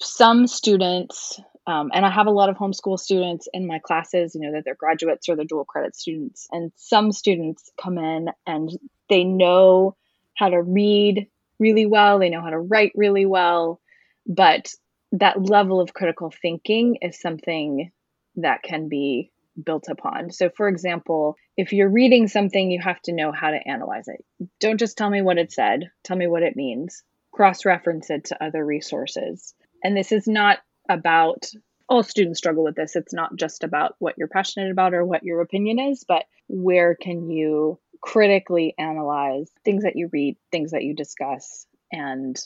Some 0.00 0.46
students 0.46 1.38
um, 1.66 1.90
and 1.94 2.04
I 2.04 2.10
have 2.10 2.26
a 2.26 2.30
lot 2.32 2.50
of 2.50 2.56
homeschool 2.56 2.98
students 2.98 3.48
in 3.52 3.66
my 3.66 3.78
classes, 3.78 4.34
you 4.34 4.42
know, 4.42 4.52
that 4.52 4.64
they're 4.64 4.74
graduates 4.74 5.28
or 5.28 5.36
they're 5.36 5.46
dual 5.46 5.64
credit 5.64 5.96
students. 5.96 6.46
And 6.50 6.72
some 6.76 7.10
students 7.10 7.70
come 7.80 7.96
in 7.96 8.28
and 8.46 8.70
they 9.08 9.24
know 9.24 9.96
how 10.36 10.50
to 10.50 10.62
read 10.62 11.28
really 11.58 11.86
well, 11.86 12.18
they 12.18 12.28
know 12.28 12.42
how 12.42 12.50
to 12.50 12.58
write 12.58 12.92
really 12.94 13.24
well, 13.24 13.80
but 14.26 14.74
that 15.12 15.40
level 15.40 15.80
of 15.80 15.94
critical 15.94 16.30
thinking 16.30 16.98
is 17.00 17.20
something 17.20 17.92
that 18.36 18.62
can 18.62 18.88
be 18.88 19.30
built 19.62 19.86
upon. 19.88 20.32
So, 20.32 20.50
for 20.50 20.68
example, 20.68 21.36
if 21.56 21.72
you're 21.72 21.88
reading 21.88 22.26
something, 22.26 22.70
you 22.70 22.80
have 22.82 23.00
to 23.02 23.12
know 23.12 23.30
how 23.32 23.50
to 23.50 23.68
analyze 23.68 24.08
it. 24.08 24.24
Don't 24.58 24.80
just 24.80 24.98
tell 24.98 25.08
me 25.08 25.22
what 25.22 25.38
it 25.38 25.52
said, 25.52 25.90
tell 26.02 26.16
me 26.16 26.26
what 26.26 26.42
it 26.42 26.56
means. 26.56 27.04
Cross 27.30 27.64
reference 27.64 28.10
it 28.10 28.26
to 28.26 28.44
other 28.44 28.64
resources. 28.64 29.54
And 29.82 29.96
this 29.96 30.12
is 30.12 30.26
not 30.26 30.58
about 30.88 31.46
all 31.88 32.02
students 32.02 32.38
struggle 32.38 32.64
with 32.64 32.76
this. 32.76 32.96
It's 32.96 33.12
not 33.12 33.36
just 33.36 33.62
about 33.64 33.94
what 33.98 34.14
you're 34.16 34.28
passionate 34.28 34.70
about 34.70 34.94
or 34.94 35.04
what 35.04 35.22
your 35.22 35.40
opinion 35.40 35.78
is, 35.78 36.04
but 36.06 36.24
where 36.48 36.94
can 36.94 37.30
you 37.30 37.78
critically 38.00 38.74
analyze 38.78 39.50
things 39.64 39.84
that 39.84 39.96
you 39.96 40.08
read, 40.12 40.36
things 40.50 40.72
that 40.72 40.82
you 40.82 40.94
discuss, 40.94 41.66
and 41.92 42.38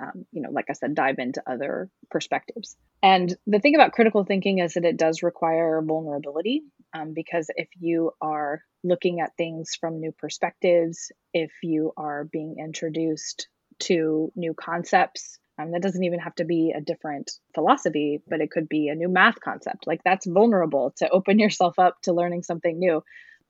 um, 0.00 0.24
you 0.32 0.42
know, 0.42 0.50
like 0.50 0.66
I 0.70 0.74
said, 0.74 0.94
dive 0.94 1.18
into 1.18 1.42
other 1.46 1.90
perspectives. 2.10 2.76
And 3.02 3.34
the 3.46 3.58
thing 3.58 3.74
about 3.74 3.92
critical 3.92 4.24
thinking 4.24 4.58
is 4.58 4.74
that 4.74 4.84
it 4.84 4.96
does 4.96 5.22
require 5.22 5.82
vulnerability 5.82 6.62
um, 6.94 7.12
because 7.12 7.50
if 7.56 7.68
you 7.78 8.12
are 8.20 8.62
looking 8.84 9.20
at 9.20 9.36
things 9.36 9.76
from 9.78 10.00
new 10.00 10.12
perspectives, 10.12 11.10
if 11.32 11.50
you 11.62 11.92
are 11.96 12.24
being 12.24 12.56
introduced 12.58 13.48
to 13.80 14.30
new 14.36 14.54
concepts, 14.54 15.38
Um, 15.60 15.72
that 15.72 15.82
doesn't 15.82 16.04
even 16.04 16.20
have 16.20 16.34
to 16.36 16.44
be 16.44 16.72
a 16.76 16.80
different 16.80 17.32
philosophy, 17.54 18.22
but 18.28 18.40
it 18.40 18.50
could 18.50 18.68
be 18.68 18.88
a 18.88 18.94
new 18.94 19.08
math 19.08 19.40
concept. 19.40 19.86
Like 19.86 20.02
that's 20.04 20.26
vulnerable 20.26 20.92
to 20.98 21.08
open 21.10 21.38
yourself 21.38 21.78
up 21.78 22.00
to 22.02 22.12
learning 22.12 22.42
something 22.42 22.78
new. 22.78 23.02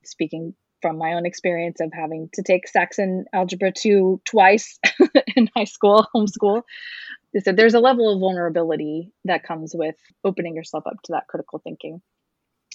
Speaking 0.05 0.55
from 0.81 0.97
my 0.97 1.13
own 1.13 1.27
experience 1.27 1.81
of 1.81 1.93
having 1.93 2.31
to 2.33 2.43
take 2.43 2.67
Saxon 2.67 3.27
Algebra 3.33 3.71
2 3.71 4.23
twice 4.25 4.79
in 5.37 5.49
high 5.55 5.65
school, 5.65 6.07
homeschool. 6.15 6.63
they 7.35 7.41
said 7.41 7.57
there's 7.57 7.75
a 7.75 7.81
level 7.81 8.13
of 8.13 8.21
vulnerability 8.21 9.13
that 9.27 9.43
comes 9.43 9.75
with 9.75 9.97
opening 10.25 10.55
yourself 10.55 10.87
up 10.87 11.03
to 11.05 11.13
that 11.13 11.27
critical 11.29 11.59
thinking. 11.59 12.01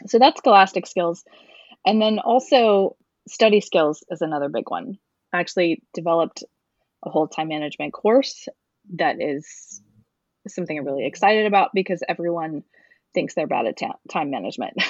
So 0.08 0.20
that's 0.20 0.38
scholastic 0.38 0.86
skills. 0.86 1.24
And 1.86 2.02
then 2.02 2.20
also 2.20 2.96
study 3.28 3.60
skills 3.60 4.04
is 4.10 4.22
another 4.22 4.50
big 4.50 4.70
one. 4.70 5.00
I 5.34 5.40
actually 5.40 5.82
developed 5.94 6.44
a 7.04 7.10
whole 7.10 7.28
time 7.28 7.48
management 7.48 7.94
course 7.94 8.48
that 8.94 9.22
is 9.22 9.82
something 10.48 10.78
I'm 10.78 10.86
really 10.86 11.06
excited 11.06 11.46
about 11.46 11.72
because 11.74 12.04
everyone 12.08 12.64
thinks 13.14 13.34
they're 13.34 13.48
bad 13.48 13.66
at 13.66 13.78
ta- 13.78 13.98
time 14.12 14.30
management. 14.30 14.82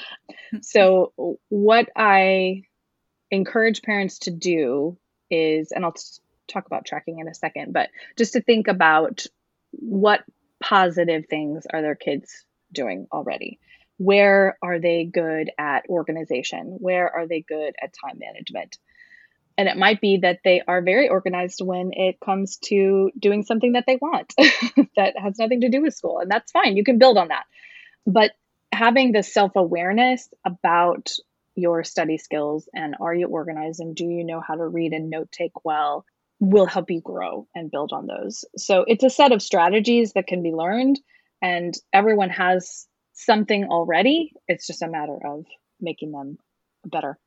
so, 0.62 1.12
what 1.48 1.88
I 1.96 2.62
encourage 3.30 3.82
parents 3.82 4.20
to 4.20 4.30
do 4.30 4.98
is, 5.30 5.72
and 5.72 5.84
I'll 5.84 5.94
talk 6.48 6.66
about 6.66 6.86
tracking 6.86 7.18
in 7.20 7.28
a 7.28 7.34
second, 7.34 7.72
but 7.72 7.88
just 8.16 8.32
to 8.32 8.42
think 8.42 8.68
about 8.68 9.26
what 9.72 10.24
positive 10.62 11.26
things 11.28 11.64
are 11.72 11.82
their 11.82 11.94
kids 11.94 12.44
doing 12.72 13.06
already. 13.12 13.58
Where 13.98 14.56
are 14.62 14.78
they 14.78 15.04
good 15.04 15.50
at 15.58 15.86
organization? 15.88 16.76
Where 16.78 17.10
are 17.10 17.26
they 17.26 17.44
good 17.46 17.74
at 17.82 17.94
time 18.04 18.18
management? 18.18 18.78
And 19.58 19.68
it 19.68 19.76
might 19.76 20.00
be 20.00 20.20
that 20.22 20.38
they 20.44 20.62
are 20.66 20.80
very 20.80 21.08
organized 21.08 21.60
when 21.62 21.90
it 21.92 22.18
comes 22.24 22.58
to 22.66 23.10
doing 23.18 23.42
something 23.42 23.72
that 23.72 23.84
they 23.86 23.96
want 24.00 24.32
that 24.96 25.18
has 25.18 25.38
nothing 25.38 25.62
to 25.62 25.68
do 25.68 25.82
with 25.82 25.94
school. 25.94 26.20
And 26.20 26.30
that's 26.30 26.52
fine. 26.52 26.76
You 26.76 26.84
can 26.84 26.98
build 26.98 27.18
on 27.18 27.28
that. 27.28 27.44
But 28.06 28.32
having 28.72 29.12
the 29.12 29.24
self 29.24 29.56
awareness 29.56 30.28
about 30.46 31.10
your 31.56 31.82
study 31.82 32.18
skills 32.18 32.68
and 32.72 32.94
are 33.00 33.14
you 33.14 33.26
organized 33.26 33.80
and 33.80 33.96
do 33.96 34.04
you 34.04 34.24
know 34.24 34.40
how 34.40 34.54
to 34.54 34.66
read 34.66 34.92
and 34.92 35.10
note 35.10 35.32
take 35.32 35.64
well 35.64 36.04
will 36.40 36.66
help 36.66 36.90
you 36.90 37.00
grow 37.00 37.46
and 37.54 37.70
build 37.70 37.92
on 37.92 38.06
those. 38.06 38.44
So 38.56 38.84
it's 38.86 39.04
a 39.04 39.10
set 39.10 39.32
of 39.32 39.42
strategies 39.42 40.12
that 40.12 40.26
can 40.26 40.42
be 40.42 40.52
learned, 40.52 41.00
and 41.42 41.74
everyone 41.92 42.30
has 42.30 42.86
something 43.12 43.64
already. 43.64 44.32
It's 44.46 44.66
just 44.66 44.82
a 44.82 44.88
matter 44.88 45.18
of 45.24 45.46
making 45.80 46.12
them 46.12 46.38
better. 46.86 47.18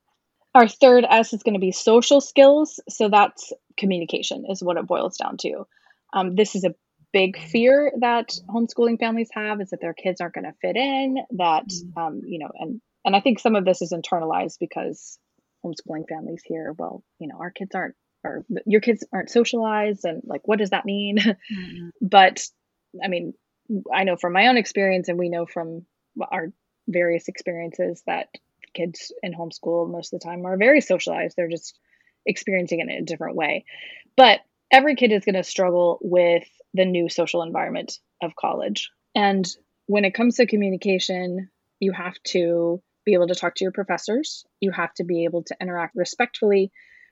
Our 0.54 0.68
third 0.68 1.06
S 1.10 1.34
is 1.34 1.44
going 1.44 1.54
to 1.54 1.60
be 1.60 1.72
social 1.72 2.22
skills. 2.22 2.80
So 2.90 3.10
that's 3.10 3.54
communication, 3.78 4.46
is 4.50 4.62
what 4.62 4.78
it 4.78 4.88
boils 4.88 5.18
down 5.18 5.38
to. 5.38 5.66
Um, 6.14 6.36
this 6.36 6.56
is 6.56 6.66
a 6.66 6.76
big 7.14 7.38
fear 7.40 7.92
that 8.00 8.34
homeschooling 8.50 9.00
families 9.00 9.30
have 9.34 9.62
is 9.62 9.70
that 9.70 9.82
their 9.82 9.94
kids 9.94 10.22
aren't 10.22 10.34
going 10.34 10.46
to 10.46 10.54
fit 10.62 10.76
in. 10.76 11.18
That 11.32 11.68
mm-hmm. 11.68 12.00
um, 12.00 12.22
you 12.26 12.40
know, 12.40 12.50
and 12.58 12.82
and 13.06 13.16
I 13.16 13.22
think 13.22 13.40
some 13.40 13.56
of 13.56 13.66
this 13.66 13.82
is 13.82 13.94
internalized 13.94 14.58
because 14.60 15.18
homeschooling 15.66 16.08
families 16.08 16.44
here, 16.46 16.74
well, 16.78 17.04
you 17.20 17.28
know, 17.28 17.38
our 17.40 17.52
kids 17.52 17.76
aren't 17.76 17.96
or 18.24 18.46
your 18.66 18.82
kids 18.82 19.06
aren't 19.12 19.32
socialized, 19.32 20.06
and 20.06 20.22
like, 20.26 20.42
what 20.46 20.60
does 20.60 20.72
that 20.72 20.86
mean? 20.86 21.18
Mm-hmm. 21.52 21.90
but 22.02 22.42
I 23.04 23.08
mean, 23.08 23.34
I 23.94 24.04
know 24.04 24.16
from 24.16 24.34
my 24.34 24.48
own 24.48 24.58
experience, 24.58 25.08
and 25.08 25.18
we 25.18 25.30
know 25.30 25.46
from 25.46 25.86
our 26.32 26.52
various 26.88 27.28
experiences 27.28 28.04
that 28.06 28.28
kids 28.74 29.12
in 29.22 29.34
homeschool 29.34 29.92
most 29.92 30.14
of 30.14 30.20
the 30.20 30.26
time 30.26 30.46
are 30.46 30.58
very 30.58 30.82
socialized. 30.82 31.36
They're 31.36 31.50
just 31.50 31.78
experiencing 32.26 32.80
it 32.80 32.90
in 32.90 33.04
a 33.04 33.06
different 33.06 33.36
way. 33.36 33.66
But 34.16 34.42
every 34.72 34.96
kid 34.96 35.12
is 35.12 35.26
going 35.26 35.36
to 35.36 35.44
struggle 35.44 36.00
with 36.02 36.48
the 36.74 36.86
new 36.86 37.10
social 37.10 37.44
environment 37.44 38.00
of 38.22 38.36
college. 38.36 38.92
And 39.16 39.48
when 39.88 40.06
it 40.06 40.14
comes 40.14 40.38
to 40.38 40.46
communication, 40.46 41.50
you 41.80 41.92
have 41.92 42.16
to 42.28 42.82
be 43.06 43.14
able 43.14 43.28
to 43.28 43.36
talk 43.36 43.56
to 43.56 43.66
your 43.66 43.72
professors. 43.72 44.46
You 44.60 44.72
have 44.72 44.94
to 44.96 45.04
be 45.04 45.26
able 45.26 45.44
to 45.44 45.56
interact 45.60 45.96
respectfully 45.96 46.72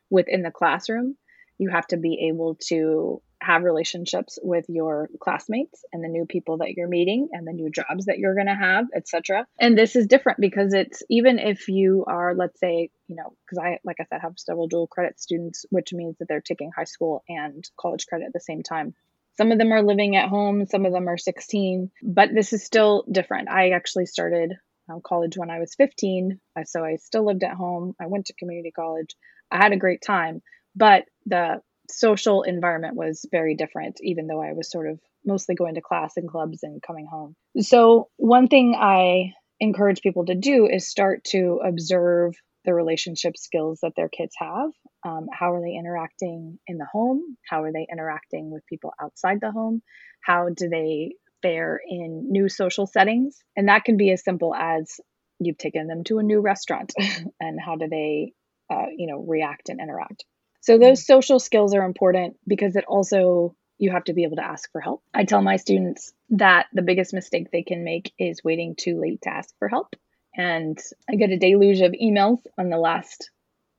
within 0.10 0.44
the 0.44 0.51
classroom. 0.51 1.18
You 1.58 1.70
have 1.72 1.88
to 1.88 1.98
be 1.98 2.30
able 2.30 2.56
to 2.68 3.22
have 3.41 3.63
relationships 3.63 4.38
with 4.41 4.65
your 4.67 5.10
classmates 5.19 5.86
and 5.93 6.03
the 6.03 6.08
new 6.08 6.25
people 6.25 6.58
that 6.58 6.72
you're 6.72 6.88
meeting 6.88 7.29
and 7.31 7.48
the 7.48 7.53
new 7.53 7.69
jobs 7.69 8.05
that 8.05 8.17
you're 8.17 8.36
going 8.36 8.48
to 8.48 8.55
have 8.55 8.85
etc 8.96 9.46
and 9.59 9.77
this 9.77 9.96
is 9.96 10.07
different 10.07 10.40
because 10.40 10.74
it's 10.74 11.03
even 11.09 11.40
if 11.40 11.68
you 11.68 12.03
are 12.07 12.35
let's 12.35 12.59
say 12.59 12.90
you 13.07 13.16
know 13.16 13.33
because 13.46 13.57
i 13.57 13.79
like 13.83 13.98
i 14.00 14.05
said 14.05 14.20
have 14.22 14.33
several 14.37 14.68
dual 14.68 14.87
credit 14.87 15.20
students 15.20 15.66
which 15.70 15.94
means 15.94 16.18
that 16.18 16.27
they're 16.27 16.42
taking 16.42 16.72
high 16.75 16.83
school 16.83 17.24
and 17.29 17.70
college 17.79 18.05
credit 18.07 18.25
at 18.25 18.33
the 18.33 18.40
same 18.40 18.64
time. 18.64 18.94
Some 19.37 19.53
of 19.53 19.57
them 19.57 19.72
are 19.72 19.83
living 19.83 20.16
at 20.16 20.29
home 20.29 20.66
some 20.66 20.85
of 20.85 20.92
them 20.92 21.07
are 21.07 21.18
16 21.18 21.92
but 22.03 22.29
this 22.33 22.53
is 22.53 22.64
still 22.64 23.05
different. 23.09 23.50
I 23.50 23.72
actually 23.72 24.05
started 24.05 24.53
um, 24.90 25.01
college 25.03 25.37
when 25.37 25.50
i 25.50 25.59
was 25.59 25.75
15 25.75 26.40
so 26.66 26.83
i 26.83 26.96
still 26.98 27.25
lived 27.25 27.44
at 27.44 27.55
home. 27.55 27.96
I 28.00 28.07
went 28.07 28.25
to 28.27 28.33
community 28.33 28.72
college. 28.72 29.16
I 29.51 29.57
had 29.57 29.72
a 29.72 29.77
great 29.77 30.01
time 30.01 30.42
but 30.75 31.05
the 31.25 31.61
social 31.90 32.44
environment 32.44 32.96
was 32.96 33.25
very 33.32 33.56
different, 33.56 34.00
even 34.02 34.28
though 34.28 34.42
I 34.42 34.54
was 34.54 34.70
sort 34.70 34.88
of 34.88 35.00
mostly 35.25 35.56
going 35.56 35.75
to 35.75 35.82
class 35.82 36.18
and 36.18 36.30
clubs 36.30 36.64
and 36.64 36.82
coming 36.82 37.08
home. 37.10 37.36
So, 37.60 38.10
one 38.18 38.48
thing 38.48 38.75
I 38.78 39.34
encourage 39.60 40.02
people 40.02 40.25
to 40.25 40.36
do 40.36 40.68
is 40.68 40.88
start 40.88 41.24
to 41.25 41.62
observe 41.64 42.36
the 42.66 42.74
relationship 42.74 43.38
skills 43.38 43.80
that 43.82 43.94
their 43.96 44.10
kids 44.10 44.36
have. 44.38 44.72
Um, 45.06 45.28
how 45.32 45.54
are 45.54 45.62
they 45.62 45.74
interacting 45.74 46.60
in 46.68 46.78
the 46.78 46.86
home? 46.86 47.38
How 47.50 47.64
are 47.64 47.72
they 47.72 47.88
interacting 47.92 48.52
with 48.52 48.66
people 48.68 48.94
outside 49.02 49.40
the 49.42 49.52
home? 49.52 49.82
How 50.22 50.50
do 50.50 50.70
they 50.70 51.14
fare 51.42 51.80
in 51.88 52.32
new 52.32 52.50
social 52.50 52.86
settings? 52.86 53.38
And 53.56 53.70
that 53.70 53.86
can 53.86 53.98
be 53.98 54.12
as 54.12 54.24
simple 54.24 54.54
as 54.54 55.00
you've 55.40 55.58
taken 55.58 55.88
them 55.88 56.04
to 56.06 56.20
a 56.20 56.24
new 56.24 56.42
restaurant 56.42 56.94
and 57.40 57.60
how 57.60 57.75
do 57.75 57.88
they, 57.88 58.34
uh, 58.70 58.88
you 58.96 59.08
know, 59.08 59.24
react 59.25 59.70
and 59.70 59.80
interact. 59.80 60.25
So 60.61 60.77
those 60.77 61.05
social 61.05 61.39
skills 61.39 61.74
are 61.74 61.83
important 61.83 62.37
because 62.48 62.75
it 62.75 62.85
also 62.87 63.55
you 63.77 63.91
have 63.91 64.03
to 64.05 64.13
be 64.13 64.24
able 64.24 64.35
to 64.35 64.45
ask 64.45 64.69
for 64.72 64.81
help. 64.81 65.01
I 65.13 65.24
tell 65.24 65.41
my 65.41 65.55
students 65.55 66.13
that 66.31 66.67
the 66.74 66.81
biggest 66.81 67.13
mistake 67.13 67.50
they 67.51 67.63
can 67.63 67.85
make 67.85 68.13
is 68.19 68.43
waiting 68.43 68.75
too 68.75 69.00
late 69.00 69.22
to 69.22 69.29
ask 69.29 69.57
for 69.57 69.69
help. 69.69 69.95
And 70.35 70.77
I 71.09 71.15
get 71.15 71.31
a 71.31 71.37
deluge 71.37 71.79
of 71.79 71.93
emails 71.93 72.39
on 72.57 72.69
the 72.69 72.77
last 72.77 73.31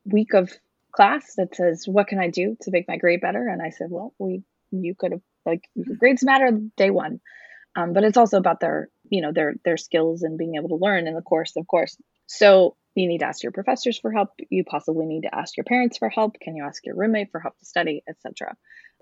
week 0.05 0.33
of 0.35 0.51
class 0.93 1.35
that 1.37 1.55
says, 1.55 1.85
"What 1.87 2.09
can 2.09 2.19
I 2.19 2.29
do 2.29 2.57
to 2.63 2.71
make 2.71 2.89
my 2.89 2.97
grade 2.97 3.21
better?" 3.21 3.47
And 3.47 3.63
I 3.63 3.71
said, 3.71 3.91
"Well, 3.91 4.15
we 4.19 4.43
you 4.71 4.95
could 4.95 5.13
have 5.13 5.23
like 5.47 5.69
grades 5.99 6.25
matter 6.25 6.51
day 6.77 6.91
one, 6.91 7.21
um, 7.77 7.93
but 7.93 8.05
it's 8.05 8.17
also 8.17 8.39
about 8.39 8.61
their 8.61 8.89
you 9.09 9.23
know 9.23 9.33
their 9.33 9.55
their 9.65 9.77
skills 9.77 10.23
and 10.23 10.39
being 10.39 10.57
able 10.57 10.71
to 10.71 10.85
learn 10.85 11.07
in 11.07 11.15
the 11.15 11.23
course, 11.23 11.57
of 11.57 11.67
course. 11.67 11.97
So 12.27 12.77
you 12.95 13.09
need 13.09 13.19
to 13.19 13.27
ask 13.27 13.43
your 13.43 13.53
professors 13.53 13.99
for 13.99 14.13
help. 14.13 14.31
You 14.51 14.65
possibly 14.65 15.07
need 15.07 15.23
to 15.23 15.35
ask 15.35 15.57
your 15.57 15.65
parents 15.65 15.99
for 15.99 16.09
help. 16.09 16.39
Can 16.41 16.57
you 16.57 16.65
ask 16.65 16.85
your 16.85 16.97
roommate 16.97 17.31
for 17.31 17.41
help 17.41 17.59
to 17.59 17.65
study, 17.65 18.03
etc. 18.09 18.57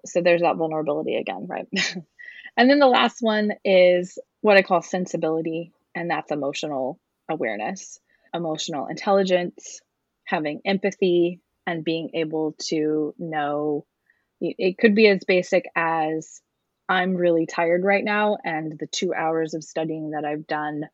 So 0.05 0.21
there's 0.21 0.43
that 0.43 0.57
vulnerability 0.57 1.17
again, 1.17 1.47
right? 1.49 1.67
and 2.57 2.71
then 2.71 2.79
the 2.79 2.87
last 2.87 3.19
one 3.21 3.53
is 3.65 4.19
what 4.41 4.57
I 4.57 4.63
call 4.63 4.83
sensibility, 4.83 5.73
and 5.95 6.11
that's 6.11 6.31
emotional 6.31 7.01
awareness, 7.29 7.99
emotional 8.35 8.87
intelligence, 8.87 9.81
having 10.25 10.61
empathy, 10.65 11.41
and 11.67 11.85
being 11.85 12.11
able 12.15 12.55
to 12.69 13.15
know 13.19 13.85
it 14.41 14.79
could 14.79 14.95
be 14.95 15.09
as 15.09 15.25
basic 15.25 15.65
as 15.75 16.41
I'm 16.89 17.17
really 17.17 17.47
tired 17.47 17.85
right 17.85 18.05
now, 18.05 18.39
and 18.43 18.79
the 18.79 18.87
two 18.87 19.13
hours 19.13 19.55
of 19.55 19.65
studying 19.65 20.11
that 20.11 20.25
I've 20.25 20.47
done 20.47 20.89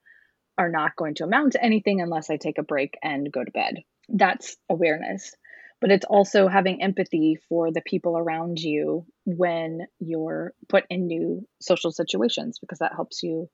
are 0.57 0.71
not 0.71 0.97
going 0.97 1.15
to 1.17 1.25
amount 1.25 1.53
to 1.53 1.65
anything 1.65 2.01
unless 2.01 2.31
I 2.31 2.37
take 2.37 2.59
a 2.59 2.63
break 2.63 2.97
and 3.03 3.31
go 3.31 3.43
to 3.43 3.51
bed. 3.51 3.83
That's 4.09 4.57
awareness. 4.69 5.35
But 5.81 5.91
it's 5.91 6.07
also 6.07 6.49
having 6.49 6.83
empathy 6.83 7.37
for 7.49 7.71
the 7.71 7.83
people 7.83 8.17
around 8.17 8.59
you 8.59 9.07
when 9.25 9.87
you're 9.99 10.55
put 10.69 10.85
in 10.89 11.07
new 11.07 11.47
social 11.61 11.93
situations 11.93 12.59
because 12.59 12.79
that 12.79 12.95
helps 12.95 13.23
you 13.23 13.51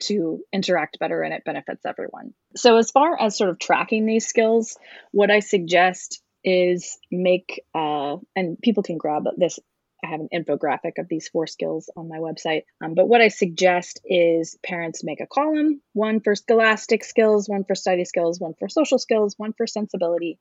to 0.00 0.40
interact 0.52 0.98
better 0.98 1.22
and 1.22 1.34
it 1.34 1.44
benefits 1.44 1.84
everyone. 1.84 2.32
So, 2.56 2.78
as 2.78 2.90
far 2.90 3.20
as 3.20 3.36
sort 3.36 3.50
of 3.50 3.58
tracking 3.58 4.06
these 4.06 4.26
skills, 4.26 4.76
what 5.12 5.30
I 5.30 5.40
suggest 5.40 6.22
is 6.42 6.98
make, 7.10 7.62
uh, 7.74 8.16
and 8.34 8.58
people 8.60 8.82
can 8.82 8.98
grab 8.98 9.24
this 9.36 9.58
I 10.04 10.08
have 10.08 10.20
an 10.20 10.28
infographic 10.32 10.98
of 10.98 11.08
these 11.08 11.28
four 11.28 11.46
skills 11.46 11.88
on 11.96 12.08
my 12.08 12.18
website. 12.18 12.64
Um, 12.82 12.94
but 12.94 13.08
what 13.08 13.22
I 13.22 13.28
suggest 13.28 14.00
is 14.04 14.58
parents 14.62 15.02
make 15.02 15.20
a 15.20 15.26
column 15.26 15.80
one 15.94 16.20
for 16.20 16.34
scholastic 16.34 17.04
skills, 17.04 17.48
one 17.48 17.64
for 17.64 17.74
study 17.74 18.04
skills, 18.04 18.38
one 18.38 18.54
for 18.58 18.68
social 18.68 18.98
skills, 18.98 19.34
one 19.38 19.54
for 19.54 19.66
sensibility, 19.66 20.38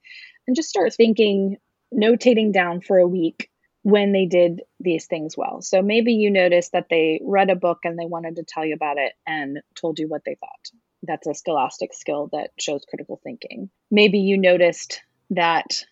and 0.48 0.56
just 0.56 0.70
start 0.70 0.94
thinking, 0.94 1.58
notating 1.94 2.52
down 2.52 2.82
for 2.82 2.98
a 2.98 3.08
week 3.08 3.50
when 3.84 4.12
they 4.12 4.26
did 4.26 4.62
these 4.80 5.08
things 5.08 5.38
well. 5.38 5.62
So 5.62 5.82
maybe 5.82 6.14
you 6.14 6.30
noticed 6.30 6.72
that 6.74 6.88
they 6.90 7.22
read 7.24 7.50
a 7.50 7.56
book 7.56 7.80
and 7.84 7.98
they 7.98 8.06
wanted 8.06 8.38
to 8.38 8.44
tell 8.44 8.66
you 8.66 8.74
about 8.74 8.98
it 8.98 9.14
and 9.26 9.60
told 9.76 10.00
you 10.00 10.08
what 10.08 10.24
they 10.26 10.36
thought. 10.36 10.80
That's 11.04 11.28
a 11.28 11.34
scholastic 11.34 11.94
skill 11.94 12.30
that 12.32 12.52
shows 12.60 12.86
critical 12.90 13.20
thinking. 13.24 13.70
Maybe 13.92 14.20
you 14.20 14.38
noticed 14.38 15.02
that 15.32 15.84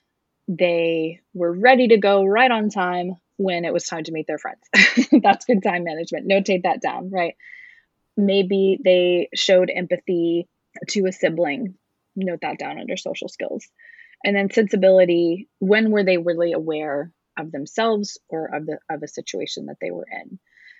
they 0.47 1.19
were 1.33 1.51
ready 1.51 1.89
to 1.89 1.97
go 1.97 2.25
right 2.25 2.51
on 2.51 2.69
time 2.69 3.17
when 3.41 3.65
it 3.65 3.73
was 3.73 3.85
time 3.85 4.03
to 4.03 4.11
meet 4.11 4.27
their 4.27 4.37
friends. 4.37 4.61
That's 5.23 5.45
good 5.45 5.63
time 5.63 5.83
management. 5.83 6.27
Notate 6.27 6.63
that 6.63 6.81
down, 6.81 7.09
right? 7.09 7.35
Maybe 8.15 8.79
they 8.83 9.29
showed 9.33 9.71
empathy 9.73 10.47
to 10.89 11.07
a 11.07 11.11
sibling. 11.11 11.75
Note 12.15 12.39
that 12.41 12.59
down 12.59 12.79
under 12.79 12.97
social 12.97 13.29
skills. 13.29 13.67
And 14.23 14.35
then 14.35 14.51
sensibility, 14.51 15.49
when 15.59 15.89
were 15.89 16.03
they 16.03 16.19
really 16.19 16.51
aware 16.51 17.11
of 17.39 17.51
themselves 17.51 18.19
or 18.29 18.53
of 18.53 18.65
the 18.67 18.77
of 18.89 19.01
a 19.01 19.07
situation 19.07 19.65
that 19.67 19.77
they 19.81 19.89
were 19.89 20.05
in? 20.11 20.37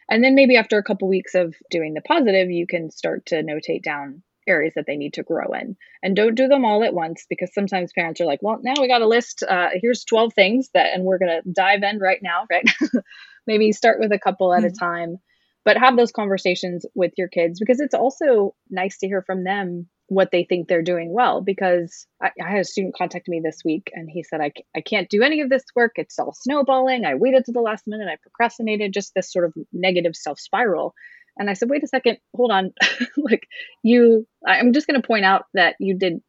And 0.08 0.24
then 0.24 0.36
maybe 0.36 0.58
after 0.58 0.78
a 0.78 0.84
couple 0.84 1.08
weeks 1.08 1.34
of 1.34 1.56
doing 1.72 1.94
the 1.94 2.02
positive, 2.02 2.52
you 2.52 2.68
can 2.68 2.92
start 2.92 3.28
to 3.28 3.42
notate 3.42 3.82
down 3.82 4.22
areas 4.48 4.74
that 4.76 4.86
they 4.88 4.98
need 4.98 5.14
to 5.14 5.24
grow 5.24 5.54
in. 5.54 5.76
And 6.04 6.16
don't 6.16 6.36
do 6.36 6.48
them 6.48 6.66
all 6.66 6.84
at 6.84 6.94
once 6.94 7.26
because 7.30 7.54
sometimes 7.54 7.94
parents 7.94 8.20
are 8.22 8.26
like, 8.26 8.40
well, 8.42 8.60
now 8.64 8.74
we 8.80 8.88
got 8.88 9.02
a 9.02 9.08
list. 9.08 9.44
Uh, 9.48 9.70
here's 9.74 10.04
12 10.06 10.34
things 10.34 10.70
that, 10.74 10.94
and 10.94 11.04
we're 11.04 11.20
going 11.20 11.42
to 11.42 11.52
dive 11.52 11.84
in 11.84 12.00
right 12.00 12.20
now, 12.22 12.46
right? 12.50 12.66
maybe 13.48 13.72
start 13.72 14.00
with 14.00 14.12
a 14.12 14.20
couple 14.20 14.54
at 14.54 14.64
mm-hmm. 14.64 14.68
a 14.68 14.80
time, 14.80 15.18
but 15.66 15.78
have 15.78 15.98
those 15.98 16.12
conversations 16.12 16.86
with 16.96 17.14
your 17.18 17.28
kids 17.28 17.60
because 17.60 17.80
it's 17.80 17.94
also 17.94 18.56
nice 18.70 18.98
to 19.00 19.08
hear 19.08 19.22
from 19.22 19.44
them 19.44 19.88
what 20.08 20.32
they 20.32 20.44
think 20.44 20.68
they're 20.68 20.82
doing 20.82 21.14
well 21.14 21.40
because 21.40 22.06
I, 22.22 22.32
I, 22.44 22.50
had 22.50 22.60
a 22.60 22.66
student 22.66 22.98
contact 22.98 23.30
me 23.30 23.40
this 23.42 23.62
week 23.64 23.90
and 23.94 24.10
he 24.12 24.24
said 24.24 24.42
I, 24.42 24.52
I 24.76 24.82
can't 24.82 25.10
do 25.10 25.24
any 25.24 25.40
of 25.40 25.50
this 25.50 25.64
work 25.74 25.94
it's 25.96 26.20
all 26.20 26.36
snowballing 26.38 27.06
i 27.06 27.16
waited 27.16 27.46
to 27.46 27.54
the 27.54 27.62
last 27.62 27.88
minute 27.88 28.10
i 28.10 28.18
procrastinated 28.22 28.94
just 28.94 29.14
this 29.16 29.32
sort 29.32 29.46
of 29.46 29.54
negative 29.72 30.18
self 30.18 30.38
spiral 30.38 30.94
and 31.38 31.50
i 31.50 31.54
said 31.54 31.70
wait 31.70 31.84
a 31.84 31.88
second 31.88 32.18
hold 32.36 32.52
on. 32.52 32.74
Like 33.18 33.48
you 33.84 34.28
i'm 34.46 34.74
just 34.74 34.88
going 34.88 35.02
to 35.02 35.08
point 35.08 35.26
out 35.26 35.46
that 35.54 35.76
you 35.80 35.98
did 35.98 36.22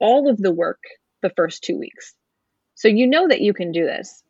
all 0.00 0.28
of 0.28 0.38
the 0.38 0.52
work 0.52 0.80
the 1.22 1.30
first 1.30 1.64
two 1.64 1.78
weeks. 1.78 2.14
So 2.74 2.88
you 2.88 3.06
know 3.06 3.28
that 3.28 3.40
you 3.40 3.52
can 3.52 3.72
do 3.72 3.84
this. 3.84 4.22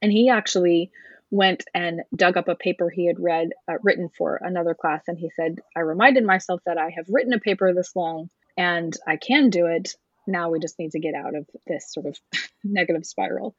And 0.00 0.12
he 0.12 0.30
actually 0.30 0.90
went 1.30 1.64
and 1.74 2.02
dug 2.14 2.36
up 2.36 2.48
a 2.48 2.54
paper 2.54 2.88
he 2.88 3.06
had 3.06 3.18
read 3.18 3.50
uh, 3.68 3.74
written 3.82 4.08
for 4.16 4.40
another 4.42 4.74
class. 4.74 5.02
And 5.08 5.18
he 5.18 5.30
said 5.30 5.60
i 5.76 5.80
reminded 5.80 6.24
myself 6.24 6.60
that 6.66 6.78
i 6.78 6.90
have 6.90 7.06
written 7.08 7.32
a 7.32 7.40
paper 7.40 7.72
this 7.74 7.94
long 7.96 8.30
and 8.56 8.96
i 9.06 9.16
can 9.16 9.50
do 9.50 9.66
it. 9.66 9.94
Now 10.26 10.50
we 10.50 10.58
just 10.58 10.78
need 10.78 10.92
to 10.92 11.00
get 11.00 11.14
out 11.14 11.36
of 11.36 11.46
this 11.66 11.92
sort 11.92 12.06
of 12.06 12.16
negative 12.64 13.04
spiral. 13.04 13.54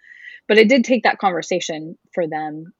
But 0.47 0.57
it 0.57 0.69
did 0.69 0.83
take 0.83 1.03
that 1.03 1.19
conversation 1.19 1.97
for 2.13 2.27
them 2.27 2.73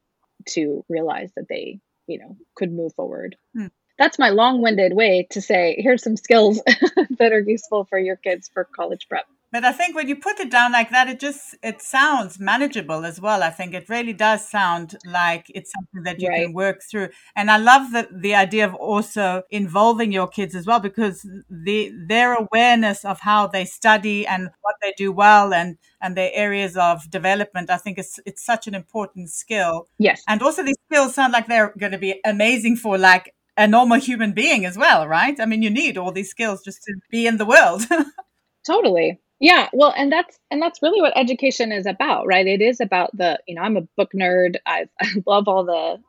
to 0.50 0.86
realize 0.88 1.32
that 1.36 1.48
they 1.50 1.80
you 2.08 2.20
know 2.20 2.38
could 2.56 2.72
move 2.72 2.94
forward 2.96 3.36
hmm. 3.54 3.68
that's 3.98 4.20
my 4.20 4.30
long-winded 4.30 4.94
way 4.94 5.28
to 5.32 5.42
say 5.42 5.76
here's 5.78 6.04
some 6.04 6.18
skills 6.18 6.62
that 7.20 7.34
are 7.34 7.40
useful 7.40 7.86
for 7.86 8.00
your 8.00 8.16
kids 8.16 8.50
for 8.54 8.64
college 8.64 9.08
prep 9.10 9.26
but 9.52 9.64
I 9.64 9.72
think 9.72 9.96
when 9.96 10.10
you 10.10 10.18
put 10.18 10.40
it 10.42 10.52
down 10.52 10.74
like 10.74 10.90
that, 10.92 11.08
it 11.08 11.22
just 11.22 11.56
it 11.64 11.82
sounds 11.82 12.38
manageable 12.38 13.06
as 13.06 13.22
well. 13.22 13.42
I 13.42 13.50
think 13.50 13.74
it 13.74 13.88
really 13.88 14.12
does 14.12 14.48
sound 14.48 14.98
like 15.06 15.46
it's 15.50 15.72
something 15.72 16.04
that 16.04 16.20
you 16.20 16.28
right. 16.28 16.46
can 16.46 16.54
work 16.54 16.82
through. 16.84 17.10
And 17.36 17.50
I 17.50 17.58
love 17.58 17.94
the 17.94 18.10
the 18.12 18.36
idea 18.36 18.66
of 18.66 18.76
also 18.76 19.44
involving 19.50 20.12
your 20.12 20.28
kids 20.28 20.54
as 20.54 20.66
well 20.68 20.82
because 20.82 21.26
the 21.50 21.94
their 22.08 22.34
awareness 22.34 23.06
of 23.06 23.22
how 23.22 23.48
they 23.48 23.64
study 23.64 24.28
and 24.28 24.50
what 24.62 24.76
they 24.82 24.94
do 24.98 25.14
well 25.14 25.54
and 25.54 25.78
and 26.02 26.18
their 26.18 26.32
areas 26.34 26.76
of 26.76 27.10
development, 27.10 27.70
I 27.70 27.78
think 27.78 27.98
it's 27.98 28.20
it's 28.26 28.46
such 28.46 28.68
an 28.68 28.76
important 28.76 29.30
skill. 29.30 29.88
Yes. 29.98 30.24
And 30.28 30.42
also 30.42 30.62
these 30.62 30.82
skills 30.92 31.16
sound 31.16 31.32
like 31.32 31.48
they're 31.48 31.74
going 31.80 31.94
to 31.94 31.98
be 31.98 32.20
amazing 32.26 32.76
for 32.76 32.98
like 32.98 33.34
a 33.56 33.66
normal 33.66 33.98
human 33.98 34.34
being 34.34 34.66
as 34.66 34.78
well, 34.78 35.08
right? 35.08 35.40
I 35.40 35.46
mean, 35.46 35.62
you 35.62 35.70
need 35.70 35.98
all 35.98 36.12
these 36.12 36.30
skills 36.30 36.62
just 36.64 36.84
to 36.84 36.94
be 37.10 37.26
in 37.26 37.38
the 37.38 37.46
world. 37.46 37.86
totally 38.68 39.22
yeah, 39.40 39.70
well, 39.74 39.94
and 39.96 40.12
that's 40.12 40.38
and 40.50 40.62
that's 40.62 40.82
really 40.82 41.02
what 41.02 41.14
education 41.16 41.72
is 41.72 41.86
about, 41.86 42.26
right? 42.26 42.46
It 42.46 42.62
is 42.62 42.80
about 42.80 43.16
the, 43.16 43.40
you 43.48 43.56
know, 43.56 43.62
I'm 43.62 43.78
a 43.78 43.88
book 43.96 44.12
nerd. 44.14 44.56
I, 44.66 44.88
I 45.02 45.08
love 45.26 45.48
all 45.48 45.66
the 45.66 46.02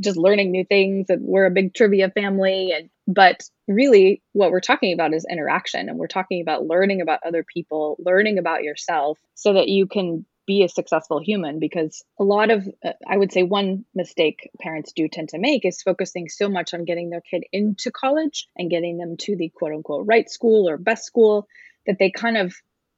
just 0.00 0.16
learning 0.16 0.50
new 0.50 0.64
things 0.64 1.10
and 1.10 1.22
we're 1.22 1.46
a 1.46 1.50
big 1.50 1.74
trivia 1.74 2.10
family 2.10 2.72
and 2.72 2.88
but 3.06 3.42
really 3.68 4.22
what 4.32 4.50
we're 4.50 4.60
talking 4.60 4.94
about 4.94 5.12
is 5.12 5.26
interaction 5.30 5.88
and 5.88 5.98
we're 5.98 6.06
talking 6.06 6.40
about 6.40 6.66
learning 6.66 7.02
about 7.02 7.20
other 7.26 7.44
people, 7.44 7.96
learning 7.98 8.38
about 8.38 8.62
yourself 8.64 9.18
so 9.34 9.52
that 9.52 9.68
you 9.68 9.86
can 9.86 10.24
be 10.46 10.62
a 10.62 10.68
successful 10.68 11.20
human 11.20 11.58
because 11.58 12.04
a 12.20 12.24
lot 12.24 12.50
of 12.50 12.68
uh, 12.84 12.92
i 13.08 13.16
would 13.16 13.32
say 13.32 13.42
one 13.42 13.84
mistake 13.96 14.48
parents 14.60 14.92
do 14.92 15.08
tend 15.08 15.28
to 15.28 15.38
make 15.38 15.64
is 15.64 15.82
focusing 15.82 16.28
so 16.28 16.48
much 16.48 16.72
on 16.72 16.84
getting 16.84 17.10
their 17.10 17.20
kid 17.20 17.42
into 17.52 17.90
college 17.90 18.46
and 18.56 18.70
getting 18.70 18.96
them 18.96 19.16
to 19.16 19.34
the 19.34 19.48
quote 19.48 19.72
unquote 19.72 20.06
right 20.06 20.30
school 20.30 20.68
or 20.68 20.76
best 20.76 21.04
school 21.04 21.48
that 21.86 21.98
they 21.98 22.10
kind 22.10 22.36
of 22.36 22.54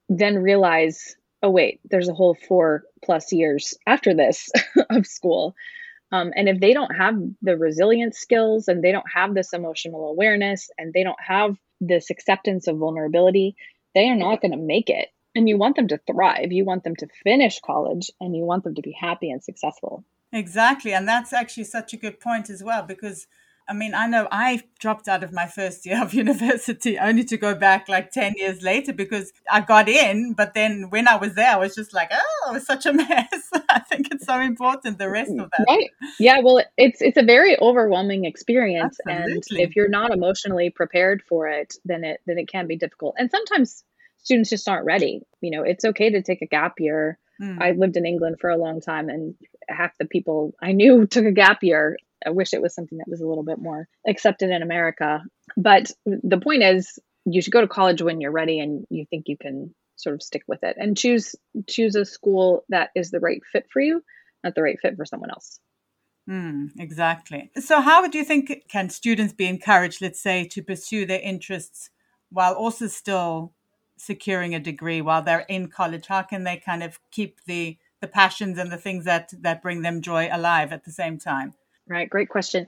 then 0.09 0.39
realize, 0.39 1.17
oh, 1.43 1.51
wait, 1.51 1.81
there's 1.85 2.09
a 2.09 2.15
whole 2.15 2.37
four 2.49 2.85
plus 3.05 3.33
years 3.33 3.75
after 3.87 4.15
this 4.15 4.51
of 4.91 5.07
school. 5.07 5.55
Um, 6.11 6.33
and 6.35 6.49
if 6.49 6.61
they 6.61 6.73
don't 6.73 6.95
have 6.97 7.17
the 7.43 7.57
resilience 7.57 8.19
skills 8.19 8.69
and 8.69 8.83
they 8.83 8.93
don't 8.93 9.11
have 9.15 9.35
this 9.35 9.53
emotional 9.53 10.09
awareness 10.09 10.71
and 10.79 10.93
they 10.93 11.05
don't 11.05 11.21
have 11.21 11.57
this 11.81 12.11
acceptance 12.11 12.67
of 12.67 12.79
vulnerability, 12.79 13.57
they 13.95 14.09
are 14.09 14.17
not 14.17 14.41
going 14.41 14.53
to 14.53 14.59
make 14.59 14.89
it. 14.89 15.09
And 15.35 15.49
you 15.49 15.59
want 15.59 15.77
them 15.77 15.89
to 15.89 16.01
thrive. 16.11 16.51
You 16.51 16.65
want 16.65 16.85
them 16.85 16.97
to 16.97 17.09
finish 17.23 17.61
college 17.61 18.11
and 18.21 18.35
you 18.35 18.43
want 18.43 18.65
them 18.65 18.75
to 18.75 18.83
be 18.83 18.97
happy 18.99 19.31
and 19.31 19.45
successful. 19.45 20.05
Exactly. 20.33 20.93
And 20.93 21.07
that's 21.07 21.33
actually 21.33 21.65
such 21.65 21.93
a 21.93 21.99
good 21.99 22.21
point 22.21 22.51
as 22.51 22.63
well, 22.63 22.83
because 22.83 23.27
I 23.69 23.75
mean, 23.75 23.95
I 23.95 24.07
know 24.07 24.27
I 24.33 24.63
dropped 24.79 25.09
out 25.09 25.23
of 25.23 25.33
my 25.33 25.47
first 25.47 25.85
year 25.85 26.03
of 26.03 26.15
university 26.25 26.99
only 26.99 27.25
to 27.25 27.37
go 27.37 27.55
back 27.55 27.89
like 27.89 28.11
10 28.13 28.35
years 28.37 28.63
later 28.63 28.93
because 28.93 29.33
I 29.51 29.61
got 29.61 29.89
in, 29.89 30.33
but 30.33 30.55
then 30.55 30.87
when 30.89 31.07
I 31.07 31.17
was 31.17 31.35
there, 31.35 31.51
I 31.51 31.57
was 31.57 31.75
just 31.75 31.93
like, 31.93 32.11
oh, 32.13 32.51
it 32.51 32.55
was 32.55 32.67
such 32.67 32.87
a 32.87 32.93
mess. 32.93 33.51
I 33.69 33.81
think 33.81 34.09
it's 34.11 34.25
so 34.25 34.41
important, 34.41 34.99
the 34.99 35.11
rest 35.11 35.33
of 35.33 35.51
that. 35.51 35.65
Right. 35.69 35.91
Yeah. 36.19 36.41
Well, 36.43 36.65
it's, 36.79 37.03
it's 37.03 37.19
a 37.19 37.23
very 37.23 37.61
overwhelming 37.61 38.25
experience. 38.25 38.97
Absolutely. 39.07 39.63
And 39.63 39.69
if 39.69 39.77
you're 39.77 39.89
not 39.89 40.13
emotionally 40.13 40.71
prepared 40.71 41.23
for 41.29 41.47
it, 41.49 41.75
then 41.85 42.05
it, 42.05 42.21
then 42.27 42.39
it 42.39 42.49
can 42.49 42.67
be 42.67 42.77
difficult. 42.77 43.17
And 43.19 43.31
sometimes 43.31 43.85
students 44.19 44.51
just 44.51 44.69
aren't 44.69 44.87
ready. 44.87 45.23
You 45.41 45.51
know, 45.51 45.63
it's 45.63 45.85
okay 45.85 46.11
to 46.11 46.23
take 46.23 46.41
a 46.41 46.47
gap 46.47 46.75
year. 46.79 47.19
Mm. 47.41 47.61
I 47.61 47.73
lived 47.73 47.97
in 47.97 48.07
England 48.07 48.37
for 48.41 48.51
a 48.51 48.57
long 48.57 48.81
time 48.81 49.09
and 49.09 49.35
half 49.69 49.97
the 49.99 50.07
people 50.07 50.55
I 50.63 50.73
knew 50.73 51.07
took 51.11 51.27
a 51.27 51.33
gap 51.33 51.63
year 51.63 51.99
I 52.27 52.31
wish 52.31 52.53
it 52.53 52.63
was 52.63 52.75
something 52.75 52.99
that 52.99 53.09
was 53.09 53.21
a 53.21 53.27
little 53.27 53.45
bit 53.45 53.59
more 53.59 53.89
accepted 54.07 54.51
in 54.51 54.63
America. 54.63 55.23
But 55.57 55.91
the 56.05 56.41
point 56.41 56.63
is, 56.63 56.99
you 57.25 57.43
should 57.43 57.53
go 57.53 57.61
to 57.61 57.69
college 57.69 58.03
when 58.03 58.21
you're 58.21 58.33
ready 58.33 58.61
and 58.61 58.87
you 58.91 59.05
think 59.11 59.25
you 59.29 59.37
can 59.37 59.75
sort 59.97 60.15
of 60.15 60.23
stick 60.23 60.43
with 60.47 60.63
it 60.63 60.77
and 60.79 60.97
choose 60.97 61.35
choose 61.69 61.95
a 61.97 62.05
school 62.05 62.65
that 62.69 62.91
is 62.95 63.11
the 63.11 63.21
right 63.21 63.43
fit 63.53 63.67
for 63.73 63.81
you, 63.81 64.03
not 64.45 64.55
the 64.55 64.63
right 64.63 64.79
fit 64.81 64.97
for 64.97 65.05
someone 65.05 65.31
else. 65.31 65.61
Mm, 66.29 66.71
exactly. 66.79 67.51
So, 67.59 67.81
how 67.81 68.07
do 68.07 68.19
you 68.19 68.25
think 68.25 68.67
can 68.69 68.91
students 68.91 69.33
be 69.33 69.47
encouraged, 69.47 70.03
let's 70.03 70.21
say, 70.21 70.45
to 70.49 70.63
pursue 70.63 71.07
their 71.07 71.21
interests 71.21 71.91
while 72.31 72.53
also 72.53 72.87
still 72.87 73.55
securing 73.97 74.55
a 74.55 74.61
degree 74.61 75.01
while 75.01 75.23
they're 75.23 75.47
in 75.49 75.69
college? 75.69 76.07
How 76.07 76.23
can 76.23 76.45
they 76.45 76.59
kind 76.59 76.83
of 76.83 77.01
keep 77.11 77.45
the 77.47 77.79
the 78.01 78.09
passions 78.09 78.59
and 78.59 78.71
the 78.71 78.77
things 78.77 79.05
that 79.07 79.33
that 79.41 79.63
bring 79.63 79.83
them 79.83 80.03
joy 80.03 80.29
alive 80.31 80.71
at 80.71 80.85
the 80.85 80.93
same 80.93 81.19
time? 81.19 81.55
Right. 81.89 82.09
Great 82.09 82.29
question. 82.29 82.67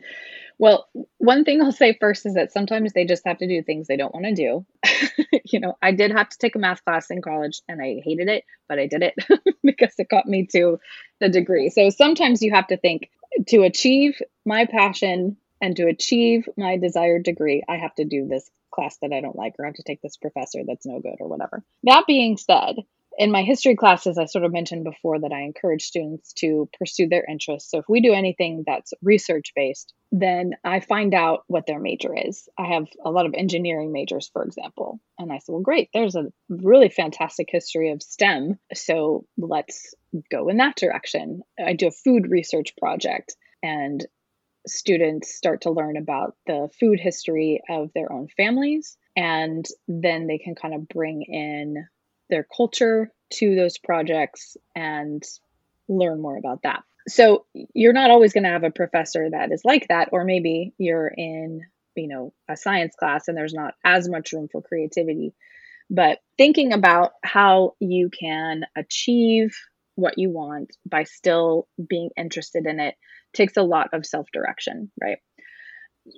Well, 0.58 0.88
one 1.16 1.44
thing 1.44 1.62
I'll 1.62 1.72
say 1.72 1.96
first 1.98 2.26
is 2.26 2.34
that 2.34 2.52
sometimes 2.52 2.92
they 2.92 3.06
just 3.06 3.24
have 3.24 3.38
to 3.38 3.48
do 3.48 3.62
things 3.62 3.86
they 3.86 3.96
don't 3.96 4.12
want 4.12 4.26
to 4.26 4.34
do. 4.34 4.66
you 5.44 5.58
know, 5.58 5.78
I 5.80 5.92
did 5.92 6.10
have 6.10 6.28
to 6.28 6.38
take 6.38 6.54
a 6.54 6.58
math 6.58 6.84
class 6.84 7.10
in 7.10 7.22
college 7.22 7.62
and 7.66 7.80
I 7.80 8.02
hated 8.04 8.28
it, 8.28 8.44
but 8.68 8.78
I 8.78 8.86
did 8.86 9.02
it 9.02 9.14
because 9.64 9.94
it 9.96 10.10
got 10.10 10.26
me 10.26 10.46
to 10.52 10.78
the 11.18 11.30
degree. 11.30 11.70
So 11.70 11.88
sometimes 11.88 12.42
you 12.42 12.52
have 12.52 12.66
to 12.66 12.76
think 12.76 13.10
to 13.48 13.62
achieve 13.62 14.20
my 14.44 14.66
passion 14.66 15.38
and 15.62 15.76
to 15.76 15.86
achieve 15.86 16.46
my 16.58 16.76
desired 16.76 17.22
degree, 17.22 17.62
I 17.66 17.76
have 17.76 17.94
to 17.94 18.04
do 18.04 18.26
this 18.28 18.50
class 18.70 18.98
that 19.02 19.12
I 19.12 19.22
don't 19.22 19.36
like 19.36 19.54
or 19.58 19.64
I 19.64 19.68
have 19.68 19.76
to 19.76 19.82
take 19.82 20.02
this 20.02 20.16
professor 20.16 20.60
that's 20.66 20.86
no 20.86 21.00
good 21.00 21.16
or 21.20 21.28
whatever. 21.28 21.62
That 21.84 22.06
being 22.06 22.36
said, 22.36 22.76
in 23.20 23.30
my 23.30 23.42
history 23.42 23.76
classes, 23.76 24.16
I 24.16 24.24
sort 24.24 24.46
of 24.46 24.52
mentioned 24.52 24.82
before 24.82 25.20
that 25.20 25.30
I 25.30 25.42
encourage 25.42 25.82
students 25.82 26.32
to 26.38 26.70
pursue 26.78 27.06
their 27.06 27.22
interests. 27.22 27.70
So 27.70 27.76
if 27.76 27.84
we 27.86 28.00
do 28.00 28.14
anything 28.14 28.64
that's 28.66 28.94
research 29.02 29.52
based, 29.54 29.92
then 30.10 30.52
I 30.64 30.80
find 30.80 31.12
out 31.12 31.44
what 31.46 31.66
their 31.66 31.78
major 31.78 32.16
is. 32.16 32.48
I 32.58 32.68
have 32.72 32.86
a 33.04 33.10
lot 33.10 33.26
of 33.26 33.34
engineering 33.34 33.92
majors, 33.92 34.30
for 34.32 34.42
example. 34.42 35.00
And 35.18 35.30
I 35.30 35.36
said, 35.36 35.52
well, 35.52 35.60
great, 35.60 35.90
there's 35.92 36.14
a 36.14 36.32
really 36.48 36.88
fantastic 36.88 37.48
history 37.52 37.90
of 37.90 38.02
STEM. 38.02 38.58
So 38.72 39.26
let's 39.36 39.94
go 40.32 40.48
in 40.48 40.56
that 40.56 40.76
direction. 40.76 41.42
I 41.62 41.74
do 41.74 41.88
a 41.88 41.92
food 41.92 42.30
research 42.30 42.72
project, 42.78 43.36
and 43.62 44.02
students 44.66 45.34
start 45.34 45.60
to 45.62 45.72
learn 45.72 45.98
about 45.98 46.36
the 46.46 46.70
food 46.80 46.98
history 46.98 47.60
of 47.68 47.90
their 47.94 48.10
own 48.10 48.28
families. 48.34 48.96
And 49.14 49.66
then 49.88 50.26
they 50.26 50.38
can 50.38 50.54
kind 50.54 50.72
of 50.72 50.88
bring 50.88 51.20
in 51.20 51.86
their 52.30 52.46
culture 52.56 53.12
to 53.34 53.54
those 53.54 53.78
projects 53.78 54.56
and 54.74 55.22
learn 55.88 56.20
more 56.20 56.36
about 56.36 56.62
that. 56.62 56.82
So 57.08 57.46
you're 57.74 57.92
not 57.92 58.10
always 58.10 58.32
going 58.32 58.44
to 58.44 58.50
have 58.50 58.64
a 58.64 58.70
professor 58.70 59.28
that 59.30 59.52
is 59.52 59.64
like 59.64 59.88
that, 59.88 60.10
or 60.12 60.24
maybe 60.24 60.72
you're 60.78 61.08
in, 61.08 61.62
you 61.96 62.08
know, 62.08 62.32
a 62.48 62.56
science 62.56 62.94
class 62.94 63.28
and 63.28 63.36
there's 63.36 63.54
not 63.54 63.74
as 63.84 64.08
much 64.08 64.32
room 64.32 64.48
for 64.50 64.62
creativity. 64.62 65.34
But 65.88 66.18
thinking 66.38 66.72
about 66.72 67.12
how 67.24 67.74
you 67.80 68.10
can 68.10 68.64
achieve 68.76 69.56
what 69.96 70.18
you 70.18 70.30
want 70.30 70.76
by 70.88 71.04
still 71.04 71.66
being 71.88 72.10
interested 72.16 72.66
in 72.66 72.80
it 72.80 72.94
takes 73.34 73.56
a 73.56 73.62
lot 73.62 73.88
of 73.92 74.06
self 74.06 74.26
direction, 74.32 74.90
right? 75.00 75.18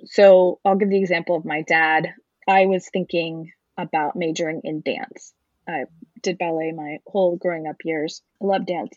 So 0.05 0.59
I'll 0.63 0.75
give 0.75 0.89
the 0.89 0.99
example 0.99 1.35
of 1.35 1.45
my 1.45 1.63
dad. 1.63 2.13
I 2.47 2.65
was 2.65 2.87
thinking 2.91 3.51
about 3.77 4.15
majoring 4.15 4.61
in 4.63 4.81
dance. 4.81 5.33
I 5.67 5.83
did 6.21 6.37
ballet 6.37 6.71
my 6.71 6.97
whole 7.07 7.37
growing 7.37 7.67
up 7.67 7.77
years. 7.83 8.21
I 8.41 8.45
love 8.45 8.65
dance. 8.65 8.95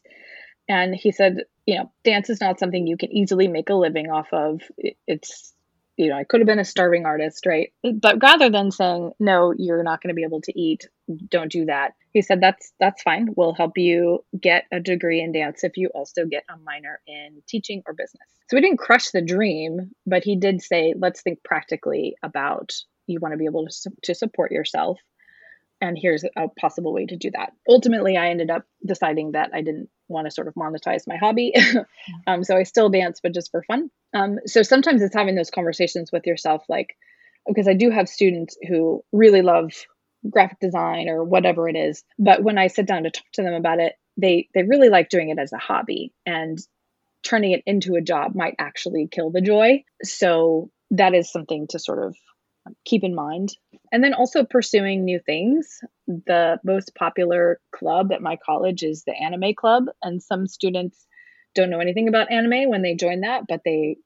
And 0.68 0.94
he 0.94 1.12
said, 1.12 1.38
you 1.64 1.78
know, 1.78 1.92
dance 2.04 2.30
is 2.30 2.40
not 2.40 2.58
something 2.58 2.86
you 2.86 2.96
can 2.96 3.12
easily 3.12 3.48
make 3.48 3.70
a 3.70 3.74
living 3.74 4.10
off 4.10 4.28
of. 4.32 4.62
It's 5.06 5.52
you 5.96 6.10
know, 6.10 6.16
I 6.16 6.24
could 6.24 6.40
have 6.40 6.46
been 6.46 6.58
a 6.58 6.64
starving 6.64 7.06
artist, 7.06 7.46
right? 7.46 7.72
But 7.82 8.22
rather 8.22 8.50
than 8.50 8.70
saying, 8.70 9.12
no, 9.18 9.54
you're 9.56 9.82
not 9.82 10.02
going 10.02 10.08
to 10.08 10.14
be 10.14 10.24
able 10.24 10.42
to 10.42 10.58
eat, 10.58 10.86
don't 11.30 11.50
do 11.50 11.66
that. 11.66 11.92
He 12.12 12.22
said, 12.22 12.40
that's, 12.40 12.72
that's 12.78 13.02
fine. 13.02 13.28
We'll 13.34 13.54
help 13.54 13.78
you 13.78 14.24
get 14.38 14.64
a 14.70 14.80
degree 14.80 15.20
in 15.20 15.32
dance 15.32 15.64
if 15.64 15.76
you 15.76 15.88
also 15.94 16.26
get 16.26 16.44
a 16.50 16.58
minor 16.58 17.00
in 17.06 17.42
teaching 17.48 17.82
or 17.86 17.94
business. 17.94 18.28
So 18.48 18.56
we 18.56 18.60
didn't 18.60 18.78
crush 18.78 19.10
the 19.10 19.22
dream, 19.22 19.90
but 20.06 20.22
he 20.22 20.36
did 20.36 20.60
say, 20.60 20.94
let's 20.96 21.22
think 21.22 21.42
practically 21.42 22.16
about 22.22 22.74
you 23.06 23.18
want 23.20 23.32
to 23.32 23.38
be 23.38 23.46
able 23.46 23.66
to, 23.66 23.90
to 24.02 24.14
support 24.14 24.52
yourself 24.52 24.98
and 25.80 25.98
here's 26.00 26.24
a 26.24 26.48
possible 26.58 26.92
way 26.92 27.06
to 27.06 27.16
do 27.16 27.30
that. 27.32 27.52
Ultimately, 27.68 28.16
I 28.16 28.28
ended 28.28 28.50
up 28.50 28.64
deciding 28.84 29.32
that 29.32 29.50
I 29.52 29.62
didn't 29.62 29.88
want 30.08 30.26
to 30.26 30.30
sort 30.30 30.48
of 30.48 30.54
monetize 30.54 31.06
my 31.06 31.16
hobby. 31.16 31.52
um, 32.26 32.44
so 32.44 32.56
I 32.56 32.62
still 32.62 32.88
dance, 32.88 33.20
but 33.22 33.34
just 33.34 33.50
for 33.50 33.62
fun. 33.62 33.90
Um, 34.14 34.38
so 34.46 34.62
sometimes 34.62 35.02
it's 35.02 35.14
having 35.14 35.34
those 35.34 35.50
conversations 35.50 36.10
with 36.12 36.26
yourself, 36.26 36.64
like, 36.68 36.96
because 37.46 37.68
I 37.68 37.74
do 37.74 37.90
have 37.90 38.08
students 38.08 38.56
who 38.66 39.04
really 39.12 39.42
love 39.42 39.72
graphic 40.28 40.58
design 40.60 41.08
or 41.08 41.24
whatever 41.24 41.68
it 41.68 41.76
is. 41.76 42.02
But 42.18 42.42
when 42.42 42.58
I 42.58 42.68
sit 42.68 42.86
down 42.86 43.04
to 43.04 43.10
talk 43.10 43.26
to 43.34 43.42
them 43.42 43.54
about 43.54 43.78
it, 43.78 43.94
they 44.16 44.48
they 44.54 44.62
really 44.62 44.88
like 44.88 45.10
doing 45.10 45.28
it 45.28 45.38
as 45.38 45.52
a 45.52 45.58
hobby 45.58 46.12
and 46.24 46.58
turning 47.22 47.52
it 47.52 47.62
into 47.66 47.96
a 47.96 48.00
job 48.00 48.34
might 48.34 48.54
actually 48.58 49.08
kill 49.10 49.30
the 49.30 49.40
joy. 49.40 49.84
So 50.02 50.70
that 50.92 51.14
is 51.14 51.30
something 51.30 51.66
to 51.70 51.78
sort 51.78 52.02
of 52.04 52.16
keep 52.84 53.04
in 53.04 53.14
mind. 53.14 53.56
And 53.92 54.02
then 54.02 54.14
also 54.14 54.44
pursuing 54.44 55.04
new 55.04 55.20
things. 55.24 55.80
The 56.06 56.58
most 56.64 56.94
popular 56.94 57.60
club 57.74 58.12
at 58.12 58.22
my 58.22 58.36
college 58.36 58.82
is 58.82 59.04
the 59.04 59.14
anime 59.14 59.54
club, 59.54 59.84
and 60.02 60.22
some 60.22 60.46
students 60.46 61.06
don't 61.54 61.70
know 61.70 61.80
anything 61.80 62.08
about 62.08 62.30
anime 62.30 62.68
when 62.68 62.82
they 62.82 62.94
join 62.94 63.20
that, 63.20 63.44
but 63.48 63.62
they 63.64 63.96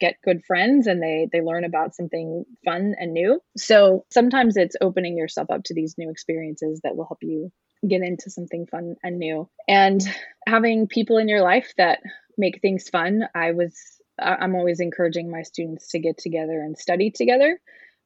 get 0.00 0.20
good 0.24 0.44
friends 0.44 0.86
and 0.86 1.02
they 1.02 1.28
they 1.32 1.40
learn 1.40 1.64
about 1.64 1.94
something 1.94 2.44
fun 2.64 2.94
and 2.98 3.12
new. 3.12 3.40
So 3.56 4.04
sometimes 4.10 4.56
it's 4.56 4.76
opening 4.80 5.16
yourself 5.16 5.50
up 5.50 5.64
to 5.64 5.74
these 5.74 5.96
new 5.96 6.10
experiences 6.10 6.80
that 6.82 6.96
will 6.96 7.06
help 7.06 7.22
you 7.22 7.50
get 7.88 8.02
into 8.02 8.30
something 8.30 8.66
fun 8.66 8.96
and 9.02 9.18
new. 9.18 9.48
And 9.68 10.00
having 10.46 10.88
people 10.88 11.18
in 11.18 11.28
your 11.28 11.42
life 11.42 11.72
that 11.78 12.00
make 12.36 12.60
things 12.60 12.88
fun. 12.88 13.24
I 13.34 13.52
was 13.52 13.74
I'm 14.18 14.54
always 14.54 14.80
encouraging 14.80 15.30
my 15.30 15.42
students 15.42 15.88
to 15.90 16.00
get 16.00 16.18
together 16.18 16.60
and 16.60 16.76
study 16.76 17.10
together 17.10 17.60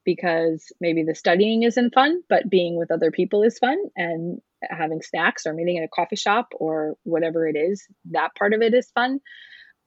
because 0.05 0.71
maybe 0.79 1.03
the 1.03 1.15
studying 1.15 1.63
isn't 1.63 1.93
fun, 1.93 2.21
but 2.29 2.49
being 2.49 2.77
with 2.77 2.91
other 2.91 3.11
people 3.11 3.43
is 3.43 3.57
fun 3.59 3.77
and 3.95 4.39
having 4.69 5.01
snacks 5.01 5.45
or 5.45 5.53
meeting 5.53 5.77
in 5.77 5.83
a 5.83 5.87
coffee 5.87 6.15
shop 6.15 6.47
or 6.55 6.95
whatever 7.03 7.47
it 7.47 7.55
is, 7.55 7.85
that 8.11 8.35
part 8.37 8.53
of 8.53 8.61
it 8.61 8.73
is 8.73 8.91
fun. 8.91 9.19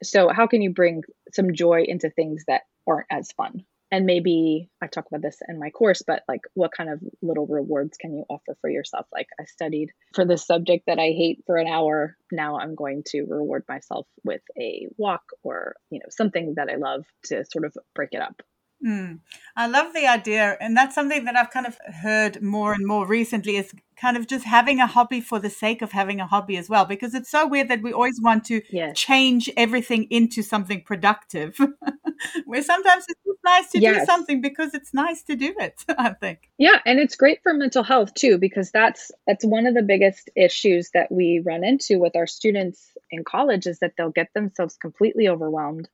So, 0.02 0.28
how 0.28 0.46
can 0.46 0.62
you 0.62 0.72
bring 0.72 1.02
some 1.32 1.54
joy 1.54 1.84
into 1.86 2.10
things 2.10 2.44
that 2.48 2.62
aren't 2.86 3.06
as 3.10 3.32
fun? 3.32 3.64
And 3.92 4.04
maybe 4.04 4.68
I 4.82 4.88
talk 4.88 5.06
about 5.06 5.22
this 5.22 5.38
in 5.48 5.60
my 5.60 5.70
course, 5.70 6.02
but 6.04 6.22
like 6.26 6.40
what 6.54 6.72
kind 6.76 6.90
of 6.90 7.00
little 7.22 7.46
rewards 7.46 7.96
can 7.96 8.14
you 8.14 8.24
offer 8.28 8.56
for 8.60 8.68
yourself? 8.68 9.06
Like, 9.12 9.28
I 9.40 9.44
studied 9.44 9.90
for 10.14 10.24
this 10.24 10.44
subject 10.44 10.84
that 10.86 10.98
I 10.98 11.14
hate 11.16 11.44
for 11.46 11.56
an 11.56 11.68
hour. 11.68 12.16
Now 12.32 12.58
I'm 12.58 12.74
going 12.74 13.04
to 13.08 13.24
reward 13.28 13.64
myself 13.68 14.06
with 14.24 14.42
a 14.58 14.88
walk 14.98 15.22
or, 15.44 15.76
you 15.90 16.00
know, 16.00 16.06
something 16.10 16.54
that 16.56 16.68
I 16.68 16.76
love 16.76 17.04
to 17.26 17.44
sort 17.50 17.64
of 17.64 17.76
break 17.94 18.10
it 18.12 18.20
up. 18.20 18.42
Mm. 18.84 19.20
I 19.56 19.66
love 19.66 19.94
the 19.94 20.06
idea. 20.06 20.56
And 20.60 20.76
that's 20.76 20.94
something 20.94 21.24
that 21.24 21.36
I've 21.36 21.50
kind 21.50 21.66
of 21.66 21.78
heard 22.02 22.42
more 22.42 22.72
and 22.72 22.86
more 22.86 23.06
recently 23.06 23.56
is 23.56 23.72
kind 23.96 24.16
of 24.16 24.26
just 24.26 24.44
having 24.44 24.80
a 24.80 24.86
hobby 24.86 25.20
for 25.20 25.38
the 25.38 25.48
sake 25.48 25.80
of 25.80 25.92
having 25.92 26.20
a 26.20 26.26
hobby 26.26 26.56
as 26.56 26.68
well. 26.68 26.84
Because 26.84 27.14
it's 27.14 27.30
so 27.30 27.46
weird 27.46 27.68
that 27.68 27.82
we 27.82 27.92
always 27.92 28.20
want 28.20 28.44
to 28.46 28.62
yes. 28.70 28.98
change 28.98 29.50
everything 29.56 30.04
into 30.10 30.42
something 30.42 30.82
productive. 30.82 31.58
Where 32.46 32.62
sometimes 32.62 33.04
it's 33.08 33.20
just 33.24 33.38
nice 33.44 33.70
to 33.72 33.80
yes. 33.80 34.00
do 34.00 34.06
something 34.06 34.40
because 34.40 34.74
it's 34.74 34.92
nice 34.92 35.22
to 35.24 35.36
do 35.36 35.54
it, 35.58 35.82
I 35.98 36.10
think. 36.10 36.50
Yeah, 36.58 36.78
and 36.84 36.98
it's 36.98 37.16
great 37.16 37.42
for 37.42 37.54
mental 37.54 37.82
health 37.82 38.14
too, 38.14 38.38
because 38.38 38.70
that's 38.70 39.10
that's 39.26 39.44
one 39.44 39.66
of 39.66 39.74
the 39.74 39.82
biggest 39.82 40.30
issues 40.36 40.90
that 40.94 41.10
we 41.10 41.42
run 41.44 41.64
into 41.64 41.98
with 41.98 42.16
our 42.16 42.26
students 42.26 42.92
in 43.10 43.24
college 43.24 43.66
is 43.66 43.80
that 43.80 43.92
they'll 43.96 44.10
get 44.10 44.32
themselves 44.34 44.76
completely 44.76 45.28
overwhelmed 45.28 45.88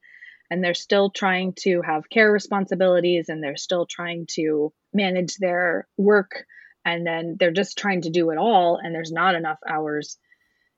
and 0.52 0.62
they're 0.62 0.74
still 0.74 1.08
trying 1.08 1.54
to 1.54 1.80
have 1.80 2.10
care 2.10 2.30
responsibilities 2.30 3.30
and 3.30 3.42
they're 3.42 3.56
still 3.56 3.86
trying 3.86 4.26
to 4.28 4.70
manage 4.92 5.36
their 5.36 5.88
work 5.96 6.44
and 6.84 7.06
then 7.06 7.36
they're 7.40 7.52
just 7.52 7.78
trying 7.78 8.02
to 8.02 8.10
do 8.10 8.28
it 8.28 8.36
all 8.36 8.76
and 8.76 8.94
there's 8.94 9.10
not 9.10 9.34
enough 9.34 9.56
hours 9.66 10.18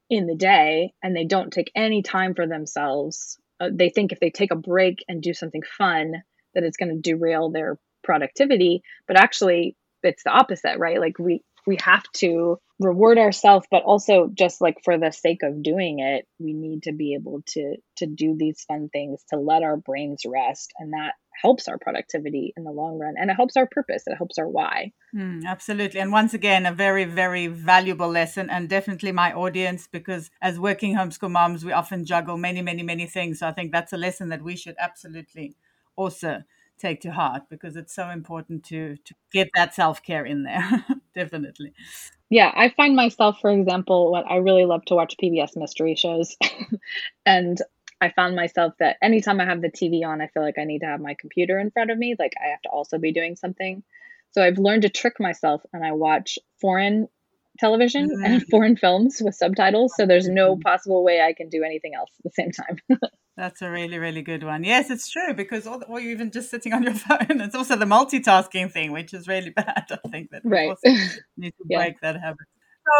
in 0.08 0.28
the 0.28 0.36
day 0.36 0.92
and 1.02 1.16
they 1.16 1.24
don't 1.24 1.52
take 1.52 1.72
any 1.74 2.02
time 2.02 2.36
for 2.36 2.46
themselves. 2.46 3.36
Uh, 3.58 3.68
they 3.72 3.90
think 3.90 4.12
if 4.12 4.20
they 4.20 4.30
take 4.30 4.52
a 4.52 4.56
break 4.56 5.04
and 5.08 5.20
do 5.20 5.34
something 5.34 5.62
fun 5.76 6.22
that 6.54 6.62
it's 6.62 6.76
going 6.76 6.94
to 6.94 7.10
derail 7.10 7.50
their 7.50 7.76
productivity 8.04 8.80
but 9.08 9.16
actually 9.16 9.76
it's 10.04 10.22
the 10.22 10.30
opposite 10.30 10.78
right? 10.78 11.00
Like 11.00 11.18
we 11.18 11.42
we 11.66 11.78
have 11.82 12.04
to 12.14 12.58
reward 12.80 13.18
ourselves 13.18 13.66
but 13.70 13.84
also 13.84 14.28
just 14.34 14.60
like 14.60 14.78
for 14.84 14.98
the 14.98 15.12
sake 15.12 15.42
of 15.42 15.62
doing 15.62 16.00
it 16.00 16.26
we 16.38 16.52
need 16.52 16.82
to 16.82 16.92
be 16.92 17.14
able 17.14 17.40
to 17.46 17.76
to 17.96 18.06
do 18.06 18.34
these 18.36 18.64
fun 18.66 18.88
things 18.92 19.22
to 19.30 19.38
let 19.38 19.62
our 19.62 19.76
brains 19.76 20.22
rest 20.26 20.72
and 20.78 20.92
that 20.92 21.12
helps 21.40 21.68
our 21.68 21.78
productivity 21.78 22.52
in 22.56 22.64
the 22.64 22.70
long 22.70 22.98
run 22.98 23.14
and 23.16 23.30
it 23.30 23.34
helps 23.34 23.56
our 23.56 23.66
purpose 23.66 24.04
it 24.06 24.16
helps 24.16 24.38
our 24.38 24.48
why. 24.48 24.92
Mm, 25.14 25.44
absolutely 25.46 26.00
and 26.00 26.10
once 26.10 26.34
again 26.34 26.66
a 26.66 26.72
very 26.72 27.04
very 27.04 27.46
valuable 27.46 28.08
lesson 28.08 28.50
and 28.50 28.68
definitely 28.68 29.12
my 29.12 29.32
audience 29.32 29.86
because 29.90 30.30
as 30.42 30.58
working 30.58 30.96
homeschool 30.96 31.30
moms 31.30 31.64
we 31.64 31.70
often 31.70 32.04
juggle 32.04 32.36
many 32.36 32.60
many 32.60 32.82
many 32.82 33.06
things 33.06 33.38
so 33.38 33.46
i 33.46 33.52
think 33.52 33.70
that's 33.70 33.92
a 33.92 33.96
lesson 33.96 34.28
that 34.30 34.42
we 34.42 34.56
should 34.56 34.74
absolutely 34.80 35.54
also 35.96 36.42
take 36.78 37.00
to 37.00 37.12
heart 37.12 37.42
because 37.48 37.76
it's 37.76 37.94
so 37.94 38.10
important 38.10 38.64
to 38.64 38.96
to 39.04 39.14
get 39.32 39.48
that 39.54 39.74
self-care 39.74 40.24
in 40.24 40.42
there 40.42 40.84
definitely 41.14 41.72
yeah 42.30 42.50
i 42.54 42.68
find 42.70 42.96
myself 42.96 43.38
for 43.40 43.50
example 43.50 44.10
what 44.10 44.24
i 44.28 44.36
really 44.36 44.64
love 44.64 44.84
to 44.84 44.94
watch 44.94 45.14
pbs 45.22 45.56
mystery 45.56 45.94
shows 45.94 46.36
and 47.26 47.58
i 48.00 48.10
found 48.10 48.36
myself 48.36 48.74
that 48.78 48.96
anytime 49.02 49.40
i 49.40 49.44
have 49.44 49.60
the 49.60 49.70
tv 49.70 50.04
on 50.04 50.20
i 50.20 50.26
feel 50.28 50.42
like 50.42 50.58
i 50.58 50.64
need 50.64 50.80
to 50.80 50.86
have 50.86 51.00
my 51.00 51.14
computer 51.18 51.58
in 51.58 51.70
front 51.70 51.90
of 51.90 51.98
me 51.98 52.14
like 52.18 52.32
i 52.44 52.48
have 52.48 52.62
to 52.62 52.68
also 52.68 52.98
be 52.98 53.12
doing 53.12 53.36
something 53.36 53.82
so 54.30 54.42
i've 54.42 54.58
learned 54.58 54.82
to 54.82 54.88
trick 54.88 55.14
myself 55.20 55.62
and 55.72 55.84
i 55.84 55.92
watch 55.92 56.38
foreign 56.60 57.08
television 57.58 58.08
mm-hmm. 58.08 58.24
and 58.24 58.46
foreign 58.50 58.76
films 58.76 59.20
with 59.24 59.34
subtitles 59.34 59.94
so 59.96 60.06
there's 60.06 60.28
no 60.28 60.52
mm-hmm. 60.52 60.62
possible 60.62 61.04
way 61.04 61.20
i 61.20 61.32
can 61.32 61.48
do 61.48 61.62
anything 61.62 61.94
else 61.94 62.10
at 62.18 62.24
the 62.24 62.30
same 62.30 62.50
time 62.50 63.00
That's 63.36 63.62
a 63.62 63.70
really, 63.70 63.98
really 63.98 64.22
good 64.22 64.44
one. 64.44 64.62
Yes, 64.62 64.90
it's 64.90 65.10
true 65.10 65.34
because 65.34 65.66
all, 65.66 65.80
the, 65.80 65.86
or 65.86 66.00
you're 66.00 66.12
even 66.12 66.30
just 66.30 66.50
sitting 66.50 66.72
on 66.72 66.84
your 66.84 66.94
phone. 66.94 67.40
It's 67.40 67.54
also 67.54 67.76
the 67.76 67.84
multitasking 67.84 68.70
thing, 68.70 68.92
which 68.92 69.12
is 69.12 69.26
really 69.26 69.50
bad. 69.56 69.86
I 69.90 70.08
think 70.08 70.30
that 70.30 70.42
right. 70.44 70.76
need 71.36 71.54
to 71.58 71.64
yeah. 71.68 71.78
break 71.78 72.00
that 72.00 72.20
habit. 72.20 72.46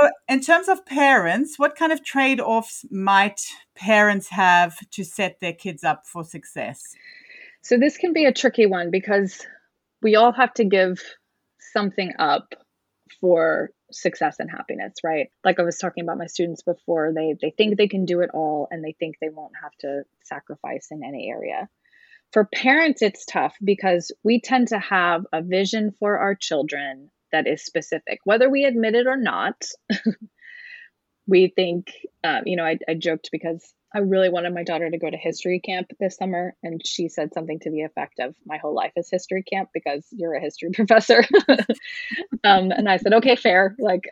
So, 0.01 0.11
in 0.29 0.41
terms 0.41 0.69
of 0.69 0.85
parents, 0.87 1.59
what 1.59 1.77
kind 1.77 1.93
of 1.93 2.03
trade 2.03 2.41
offs 2.41 2.85
might 2.91 3.41
parents 3.77 4.29
have 4.31 4.77
to 4.93 5.05
set 5.05 5.41
their 5.41 5.53
kids 5.53 5.85
up 5.85 6.07
for 6.07 6.25
success? 6.25 6.83
So, 7.63 7.79
this 7.79 7.97
can 7.97 8.13
be 8.13 8.25
a 8.25 8.33
tricky 8.33 8.67
one 8.67 8.91
because 8.91 9.47
we 10.03 10.17
all 10.17 10.33
have 10.33 10.55
to 10.55 10.65
give 10.65 11.01
something 11.73 12.13
up 12.19 12.55
for 13.21 13.71
success 13.93 14.37
and 14.39 14.51
happiness, 14.51 14.95
right? 15.05 15.29
Like 15.45 15.59
I 15.61 15.63
was 15.63 15.79
talking 15.79 16.05
about 16.05 16.19
my 16.19 16.27
students 16.27 16.63
before, 16.63 17.13
they 17.15 17.35
they 17.41 17.51
think 17.51 17.77
they 17.77 17.89
can 17.89 18.05
do 18.05 18.21
it 18.21 18.31
all 18.33 18.69
and 18.71 18.85
they 18.85 18.95
think 18.99 19.17
they 19.21 19.29
won't 19.29 19.53
have 19.63 19.73
to 19.81 20.03
sacrifice 20.23 20.89
in 20.91 21.05
any 21.05 21.29
area. 21.31 21.69
For 22.33 22.45
parents 22.45 23.03
it's 23.03 23.27
tough 23.27 23.55
because 23.63 24.11
we 24.25 24.41
tend 24.41 24.69
to 24.69 24.79
have 24.79 25.25
a 25.33 25.43
vision 25.43 25.93
for 25.99 26.19
our 26.19 26.35
children 26.35 27.11
that 27.33 27.47
is 27.47 27.65
specific, 27.65 28.21
whether 28.25 28.49
we 28.49 28.65
admit 28.65 28.95
it 28.95 29.07
or 29.07 29.17
not. 29.17 29.65
we 31.27 31.53
think, 31.55 31.91
um, 32.23 32.43
you 32.45 32.57
know, 32.57 32.65
I, 32.65 32.79
I 32.89 32.95
joked 32.95 33.31
because 33.33 33.73
I 33.95 33.99
really 34.01 34.29
wanted 34.29 34.53
my 34.53 34.65
daughter 34.65 34.91
to 34.91 34.99
go 34.99 35.09
to 35.09 35.17
history 35.17 35.61
camp 35.61 35.89
this 36.01 36.17
summer. 36.17 36.57
And 36.63 36.85
she 36.85 37.09
said 37.09 37.33
something 37.33 37.61
to 37.61 37.71
the 37.71 37.83
effect 37.83 38.19
of, 38.19 38.35
My 38.45 38.59
whole 38.59 38.75
life 38.75 38.93
is 38.97 39.09
history 39.11 39.45
camp 39.45 39.71
because 39.73 40.05
you're 40.11 40.35
a 40.35 40.41
history 40.41 40.71
professor. 40.75 41.25
um, 42.45 42.71
and 42.73 42.89
I 42.89 42.97
said, 42.97 43.15
Okay, 43.15 43.37
fair. 43.37 43.77
Like, 43.79 44.03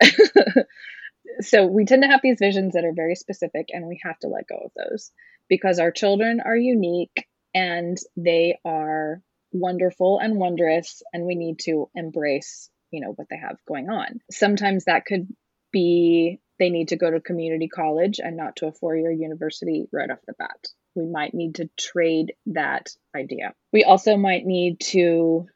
so 1.41 1.65
we 1.65 1.85
tend 1.85 2.03
to 2.03 2.09
have 2.09 2.21
these 2.23 2.39
visions 2.39 2.73
that 2.73 2.85
are 2.85 2.93
very 2.93 3.15
specific, 3.15 3.67
and 3.71 3.87
we 3.87 3.99
have 4.03 4.17
to 4.19 4.27
let 4.27 4.47
go 4.47 4.55
of 4.65 4.71
those 4.75 5.11
because 5.49 5.79
our 5.79 5.91
children 5.91 6.39
are 6.43 6.55
unique 6.55 7.27
and 7.53 7.97
they 8.15 8.57
are 8.65 9.21
wonderful 9.51 10.19
and 10.19 10.37
wondrous, 10.37 11.03
and 11.11 11.25
we 11.25 11.35
need 11.35 11.59
to 11.59 11.89
embrace, 11.93 12.69
you 12.91 13.01
know, 13.01 13.11
what 13.11 13.27
they 13.29 13.37
have 13.37 13.57
going 13.67 13.89
on. 13.89 14.21
Sometimes 14.31 14.85
that 14.85 15.05
could 15.05 15.27
be 15.71 16.39
they 16.63 16.69
need 16.69 16.87
to 16.87 16.95
go 16.95 17.11
to 17.11 17.19
community 17.19 17.67
college 17.67 18.21
and 18.23 18.37
not 18.37 18.55
to 18.55 18.67
a 18.67 18.71
four 18.71 18.95
year 18.95 19.11
university 19.11 19.85
right 19.91 20.09
off 20.09 20.19
the 20.25 20.33
bat. 20.39 20.65
We 20.95 21.05
might 21.05 21.33
need 21.33 21.55
to 21.55 21.69
trade 21.77 22.35
that 22.45 22.87
idea. 23.13 23.53
We 23.73 23.83
also 23.83 24.15
might 24.15 24.45
need 24.45 24.79
to 24.91 25.47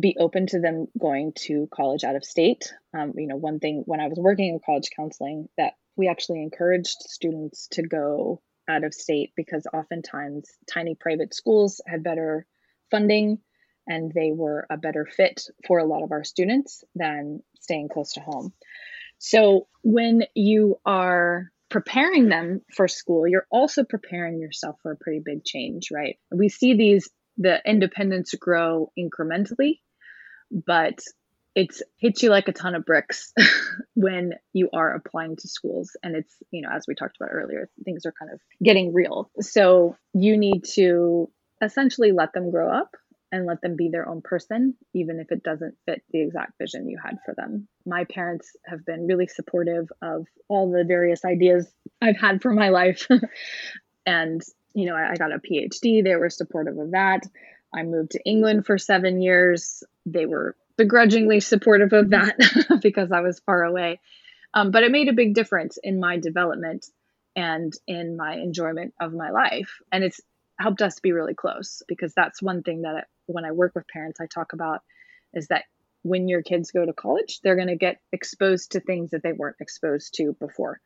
be 0.00 0.16
open 0.18 0.46
to 0.46 0.60
them 0.60 0.86
going 0.98 1.34
to 1.40 1.68
college 1.74 2.04
out 2.04 2.16
of 2.16 2.24
state. 2.24 2.72
Um, 2.98 3.12
you 3.16 3.26
know, 3.26 3.36
one 3.36 3.58
thing 3.58 3.82
when 3.84 4.00
I 4.00 4.08
was 4.08 4.18
working 4.18 4.48
in 4.48 4.60
college 4.64 4.88
counseling, 4.96 5.48
that 5.58 5.74
we 5.94 6.08
actually 6.08 6.42
encouraged 6.42 6.96
students 7.00 7.68
to 7.72 7.82
go 7.82 8.40
out 8.66 8.82
of 8.82 8.94
state 8.94 9.32
because 9.36 9.66
oftentimes 9.74 10.48
tiny 10.72 10.94
private 10.94 11.34
schools 11.34 11.82
had 11.86 12.02
better 12.02 12.46
funding 12.90 13.40
and 13.86 14.10
they 14.10 14.32
were 14.32 14.66
a 14.70 14.78
better 14.78 15.06
fit 15.06 15.42
for 15.66 15.80
a 15.80 15.84
lot 15.84 16.02
of 16.02 16.12
our 16.12 16.24
students 16.24 16.82
than 16.94 17.42
staying 17.60 17.90
close 17.90 18.14
to 18.14 18.20
home. 18.20 18.54
So 19.18 19.66
when 19.82 20.24
you 20.34 20.78
are 20.84 21.50
preparing 21.68 22.28
them 22.28 22.62
for 22.74 22.88
school, 22.88 23.26
you're 23.26 23.46
also 23.50 23.84
preparing 23.84 24.40
yourself 24.40 24.76
for 24.82 24.92
a 24.92 24.96
pretty 24.96 25.20
big 25.24 25.44
change, 25.44 25.88
right? 25.92 26.18
We 26.30 26.48
see 26.48 26.74
these 26.74 27.08
the 27.38 27.60
independence 27.66 28.34
grow 28.34 28.92
incrementally, 28.98 29.80
but 30.50 31.00
it's 31.56 31.82
hits 31.98 32.22
you 32.22 32.30
like 32.30 32.48
a 32.48 32.52
ton 32.52 32.74
of 32.74 32.84
bricks 32.84 33.32
when 33.94 34.34
you 34.52 34.68
are 34.72 34.94
applying 34.94 35.36
to 35.36 35.48
schools 35.48 35.96
and 36.02 36.14
it's 36.14 36.34
you 36.50 36.62
know 36.62 36.68
as 36.70 36.84
we 36.86 36.94
talked 36.94 37.16
about 37.18 37.32
earlier 37.32 37.68
things 37.84 38.04
are 38.04 38.12
kind 38.18 38.30
of 38.30 38.38
getting 38.62 38.92
real 38.92 39.30
so 39.40 39.96
you 40.12 40.36
need 40.36 40.64
to 40.64 41.30
essentially 41.62 42.12
let 42.12 42.32
them 42.34 42.50
grow 42.50 42.70
up 42.70 42.94
and 43.36 43.46
let 43.46 43.60
them 43.60 43.76
be 43.76 43.88
their 43.88 44.08
own 44.08 44.20
person 44.22 44.74
even 44.94 45.20
if 45.20 45.30
it 45.30 45.42
doesn't 45.42 45.76
fit 45.86 46.02
the 46.10 46.22
exact 46.22 46.58
vision 46.58 46.88
you 46.88 46.98
had 47.02 47.18
for 47.24 47.34
them 47.34 47.68
my 47.84 48.04
parents 48.04 48.56
have 48.64 48.84
been 48.84 49.06
really 49.06 49.26
supportive 49.26 49.88
of 50.02 50.26
all 50.48 50.70
the 50.70 50.84
various 50.84 51.24
ideas 51.24 51.68
i've 52.02 52.16
had 52.16 52.42
for 52.42 52.52
my 52.52 52.70
life 52.70 53.06
and 54.06 54.42
you 54.74 54.86
know 54.86 54.94
I, 54.94 55.12
I 55.12 55.16
got 55.16 55.32
a 55.32 55.38
phd 55.38 56.04
they 56.04 56.16
were 56.16 56.30
supportive 56.30 56.78
of 56.78 56.90
that 56.92 57.22
I 57.74 57.82
moved 57.82 58.12
to 58.12 58.24
England 58.24 58.66
for 58.66 58.78
seven 58.78 59.20
years. 59.20 59.82
They 60.04 60.26
were 60.26 60.56
begrudgingly 60.76 61.40
supportive 61.40 61.92
of 61.92 62.10
that 62.10 62.36
because 62.82 63.12
I 63.12 63.20
was 63.20 63.40
far 63.40 63.64
away. 63.64 64.00
Um, 64.54 64.70
but 64.70 64.82
it 64.82 64.92
made 64.92 65.08
a 65.08 65.14
big 65.14 65.34
difference 65.34 65.78
in 65.82 66.00
my 66.00 66.18
development 66.18 66.86
and 67.34 67.72
in 67.86 68.16
my 68.16 68.36
enjoyment 68.36 68.94
of 69.00 69.12
my 69.12 69.30
life. 69.30 69.78
And 69.92 70.02
it's 70.02 70.20
helped 70.58 70.80
us 70.80 71.00
be 71.00 71.12
really 71.12 71.34
close 71.34 71.82
because 71.86 72.14
that's 72.14 72.42
one 72.42 72.62
thing 72.62 72.82
that 72.82 73.08
when 73.26 73.44
I 73.44 73.52
work 73.52 73.74
with 73.74 73.88
parents, 73.88 74.20
I 74.20 74.26
talk 74.26 74.52
about 74.52 74.82
is 75.34 75.48
that 75.48 75.64
when 76.02 76.28
your 76.28 76.42
kids 76.42 76.70
go 76.70 76.84
to 76.84 76.92
college, 76.92 77.40
they're 77.42 77.56
going 77.56 77.68
to 77.68 77.76
get 77.76 78.00
exposed 78.12 78.72
to 78.72 78.80
things 78.80 79.10
that 79.10 79.22
they 79.22 79.32
weren't 79.32 79.56
exposed 79.60 80.14
to 80.14 80.36
before. 80.38 80.80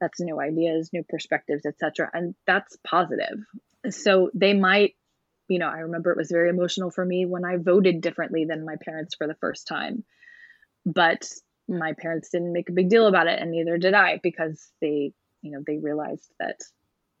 That's 0.00 0.20
new 0.20 0.38
ideas, 0.38 0.90
new 0.92 1.04
perspectives, 1.08 1.64
etc. 1.64 2.10
And 2.12 2.34
that's 2.46 2.76
positive. 2.84 3.38
So 3.90 4.30
they 4.34 4.52
might 4.52 4.94
you 5.48 5.58
know, 5.58 5.68
I 5.68 5.78
remember 5.78 6.10
it 6.10 6.16
was 6.16 6.30
very 6.30 6.48
emotional 6.48 6.90
for 6.90 7.04
me 7.04 7.26
when 7.26 7.44
I 7.44 7.56
voted 7.56 8.00
differently 8.00 8.44
than 8.44 8.64
my 8.64 8.76
parents 8.84 9.14
for 9.14 9.26
the 9.26 9.36
first 9.36 9.66
time. 9.66 10.04
But 10.84 11.28
my 11.68 11.94
parents 11.98 12.30
didn't 12.30 12.52
make 12.52 12.68
a 12.68 12.72
big 12.72 12.88
deal 12.88 13.06
about 13.06 13.26
it, 13.26 13.40
and 13.40 13.50
neither 13.50 13.78
did 13.78 13.94
I, 13.94 14.20
because 14.22 14.68
they, 14.80 15.12
you 15.42 15.52
know, 15.52 15.62
they 15.66 15.78
realized 15.78 16.32
that 16.38 16.60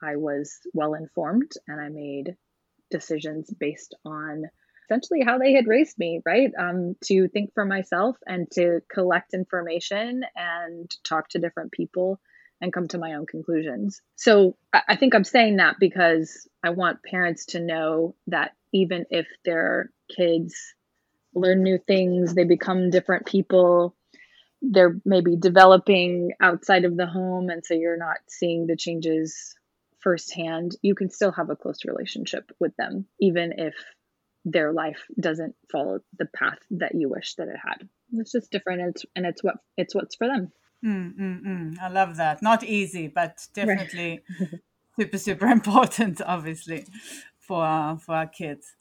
I 0.02 0.16
was 0.16 0.58
well 0.72 0.94
informed 0.94 1.52
and 1.66 1.80
I 1.80 1.88
made 1.88 2.36
decisions 2.90 3.50
based 3.50 3.94
on 4.04 4.44
essentially 4.86 5.22
how 5.24 5.38
they 5.38 5.52
had 5.52 5.66
raised 5.66 5.98
me, 5.98 6.20
right? 6.24 6.50
Um, 6.58 6.96
to 7.04 7.28
think 7.28 7.52
for 7.54 7.64
myself 7.64 8.16
and 8.26 8.50
to 8.52 8.80
collect 8.92 9.34
information 9.34 10.22
and 10.34 10.90
talk 11.04 11.28
to 11.30 11.38
different 11.38 11.72
people 11.72 12.20
and 12.60 12.72
come 12.72 12.88
to 12.88 12.98
my 12.98 13.14
own 13.14 13.26
conclusions. 13.26 14.00
So 14.14 14.56
I 14.72 14.96
think 14.96 15.14
I'm 15.14 15.24
saying 15.24 15.56
that 15.56 15.76
because 15.78 16.48
I 16.62 16.70
want 16.70 17.02
parents 17.02 17.46
to 17.46 17.60
know 17.60 18.14
that 18.28 18.52
even 18.72 19.04
if 19.10 19.26
their 19.44 19.90
kids 20.14 20.54
learn 21.34 21.62
new 21.62 21.78
things, 21.78 22.34
they 22.34 22.44
become 22.44 22.90
different 22.90 23.26
people, 23.26 23.94
they're 24.62 24.98
maybe 25.04 25.36
developing 25.36 26.32
outside 26.40 26.86
of 26.86 26.96
the 26.96 27.06
home, 27.06 27.50
and 27.50 27.64
so 27.64 27.74
you're 27.74 27.98
not 27.98 28.16
seeing 28.26 28.66
the 28.66 28.76
changes 28.76 29.54
firsthand, 30.00 30.76
you 30.82 30.94
can 30.94 31.10
still 31.10 31.32
have 31.32 31.50
a 31.50 31.56
close 31.56 31.84
relationship 31.84 32.50
with 32.58 32.74
them, 32.76 33.06
even 33.20 33.52
if 33.58 33.74
their 34.46 34.72
life 34.72 35.04
doesn't 35.20 35.54
follow 35.70 35.98
the 36.18 36.26
path 36.26 36.58
that 36.70 36.94
you 36.94 37.08
wish 37.08 37.34
that 37.34 37.48
it 37.48 37.56
had. 37.62 37.88
It's 38.12 38.32
just 38.32 38.50
different, 38.50 38.80
and 38.80 38.90
it's, 38.90 39.04
and 39.16 39.26
it's 39.26 39.42
what 39.42 39.56
it's 39.76 39.94
what's 39.94 40.14
for 40.14 40.28
them. 40.28 40.52
Mm, 40.84 41.18
mm, 41.18 41.44
mm. 41.44 41.78
I 41.80 41.88
love 41.88 42.16
that. 42.16 42.42
Not 42.42 42.62
easy, 42.62 43.08
but 43.08 43.38
definitely 43.52 44.22
right. 44.40 44.50
super, 44.98 45.18
super 45.18 45.46
important, 45.58 46.22
obviously, 46.24 46.86
for 47.40 47.62
our, 47.64 47.98
for 47.98 48.14
our 48.14 48.28
kids. 48.28 48.76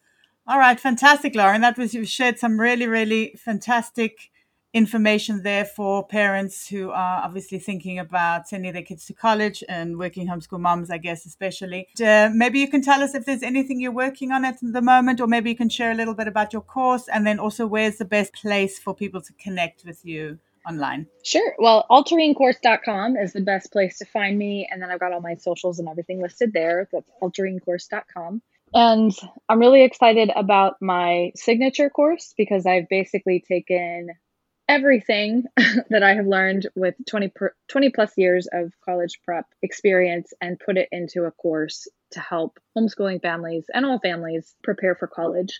All 0.47 0.60
right, 0.60 0.80
fantastic, 0.80 1.34
Lauran. 1.34 1.62
That 1.62 1.78
was 1.80 1.95
you 1.95 2.06
shared 2.06 2.38
some 2.38 2.60
really, 2.60 2.86
really 2.86 3.36
fantastic 3.43 4.30
information 4.76 5.42
there 5.42 5.64
for 5.64 6.06
parents 6.06 6.68
who 6.68 6.92
are 6.92 7.24
obviously 7.24 7.58
thinking 7.58 7.98
about 7.98 8.46
sending 8.46 8.74
their 8.74 8.84
kids 8.84 9.06
to 9.06 9.14
college 9.14 9.64
and 9.70 9.98
working 9.98 10.28
homeschool 10.28 10.60
moms, 10.60 10.92
I 10.92 10.98
guess, 10.98 11.26
especially. 11.26 11.88
Uh, 12.06 12.30
maybe 12.34 12.60
you 12.60 12.70
can 12.70 12.82
tell 12.82 13.02
us 13.02 13.16
if 13.16 13.26
there's 13.26 13.42
anything 13.42 13.80
you're 13.80 13.94
working 13.94 14.34
on 14.34 14.44
at 14.44 14.58
the 14.62 14.82
moment, 14.82 15.22
or 15.22 15.28
maybe 15.28 15.50
you 15.50 15.56
can 15.56 15.70
share 15.70 15.92
a 15.92 15.96
little 15.96 16.14
bit 16.14 16.28
about 16.28 16.52
your 16.52 16.62
course, 16.62 17.08
and 17.08 17.26
then 17.26 17.40
also 17.40 17.66
where's 17.66 17.98
the 17.98 18.06
best 18.06 18.34
place 18.34 18.78
for 18.78 18.94
people 18.94 19.22
to 19.22 19.32
connect 19.42 19.86
with 19.86 20.04
you 20.04 20.40
online? 20.68 21.08
Sure. 21.24 21.56
Well, 21.58 21.86
alteringcourse.com 21.90 23.16
is 23.16 23.32
the 23.32 23.42
best 23.42 23.72
place 23.72 23.98
to 24.00 24.06
find 24.06 24.38
me. 24.38 24.68
And 24.70 24.82
then 24.82 24.92
I've 24.92 25.00
got 25.00 25.14
all 25.14 25.22
my 25.22 25.36
socials 25.36 25.80
and 25.80 25.88
everything 25.88 26.22
listed 26.22 26.52
there. 26.54 26.90
That's 26.92 27.10
alteringcourse.com. 27.22 28.42
And 28.74 29.16
I'm 29.48 29.60
really 29.60 29.84
excited 29.84 30.32
about 30.36 30.76
my 30.82 31.32
signature 31.36 31.90
course 31.90 32.34
because 32.36 32.66
I've 32.66 32.90
basically 32.90 33.42
taken 33.48 34.10
everything 34.67 35.43
that 35.89 36.04
I 36.04 36.15
have 36.15 36.28
learned 36.28 36.67
with 36.75 36.95
20, 37.08 37.30
per, 37.30 37.56
20 37.69 37.89
plus 37.89 38.13
years 38.17 38.47
of 38.51 38.71
college 38.84 39.19
prep 39.23 39.45
experience 39.62 40.34
and 40.41 40.60
put 40.60 40.78
it 40.78 40.89
into 40.91 41.23
a 41.25 41.32
course 41.32 41.88
to 42.12 42.19
help 42.19 42.60
homeschooling 42.78 43.21
families 43.21 43.65
and 43.73 43.86
all 43.86 43.99
families 43.99 44.56
prepare 44.63 44.95
for 44.95 45.08
college. 45.08 45.60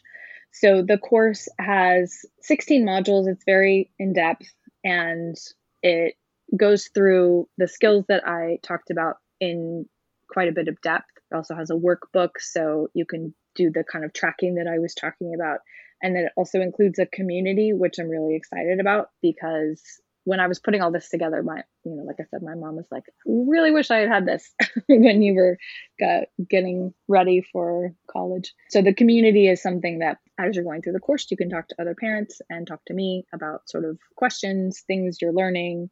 So 0.52 0.82
the 0.82 0.98
course 0.98 1.48
has 1.60 2.26
16 2.42 2.86
modules. 2.86 3.28
It's 3.28 3.44
very 3.46 3.92
in 4.00 4.14
depth 4.14 4.48
and 4.84 5.36
it 5.84 6.16
goes 6.56 6.90
through 6.94 7.48
the 7.58 7.68
skills 7.68 8.06
that 8.08 8.28
I 8.28 8.60
talked 8.64 8.90
about 8.90 9.18
in 9.40 9.86
quite 10.30 10.48
a 10.48 10.54
bit 10.54 10.68
of 10.68 10.82
depth. 10.82 11.10
It 11.32 11.36
also 11.36 11.56
has 11.56 11.70
a 11.70 11.76
workbook, 11.76 12.32
so 12.40 12.88
you 12.94 13.06
can 13.06 13.34
do 13.56 13.72
the 13.72 13.84
kind 13.84 14.06
of 14.06 14.14
tracking 14.14 14.56
that 14.56 14.68
I 14.68 14.80
was 14.80 14.94
talking 14.94 15.34
about. 15.34 15.60
And 16.06 16.16
then 16.16 16.26
it 16.26 16.34
also 16.38 16.62
includes 16.62 17.00
a 17.00 17.08
community, 17.08 17.74
which 17.74 17.98
I'm 17.98 18.10
really 18.10 18.36
excited 18.36 18.80
about 18.80 19.10
because 19.24 19.82
when 20.24 20.40
I 20.40 20.46
was 20.46 20.60
putting 20.60 20.84
all 20.84 20.92
this 20.92 21.10
together, 21.10 21.42
my, 21.42 21.64
you 21.84 21.96
know, 21.96 22.04
like 22.04 22.18
I 22.20 22.26
said, 22.30 22.44
my 22.44 22.54
mom 22.54 22.76
was 22.76 22.86
like, 22.92 23.06
really 23.26 23.72
wish 23.72 23.90
I 23.90 24.02
had 24.02 24.10
had 24.10 24.26
this 24.28 24.54
when 24.88 25.24
you 25.24 25.34
were 25.34 25.58
got, 26.00 26.26
getting 26.48 26.94
ready 27.08 27.44
for 27.52 27.92
college. 28.08 28.54
So 28.70 28.84
the 28.84 28.94
community 28.94 29.48
is 29.48 29.64
something 29.64 29.98
that 30.00 30.20
as 30.40 30.56
you're 30.56 30.64
going 30.64 30.84
through 30.84 30.94
the 30.94 31.00
course, 31.00 31.26
you 31.32 31.38
can 31.38 31.50
talk 31.50 31.70
to 31.70 31.82
other 31.82 31.96
parents 32.00 32.40
and 32.52 32.68
talk 32.68 32.86
to 32.86 32.94
me 32.94 33.26
about 33.34 33.68
sort 33.68 33.84
of 33.84 33.98
questions, 34.16 34.84
things 34.86 35.18
you're 35.20 35.34
learning, 35.34 35.90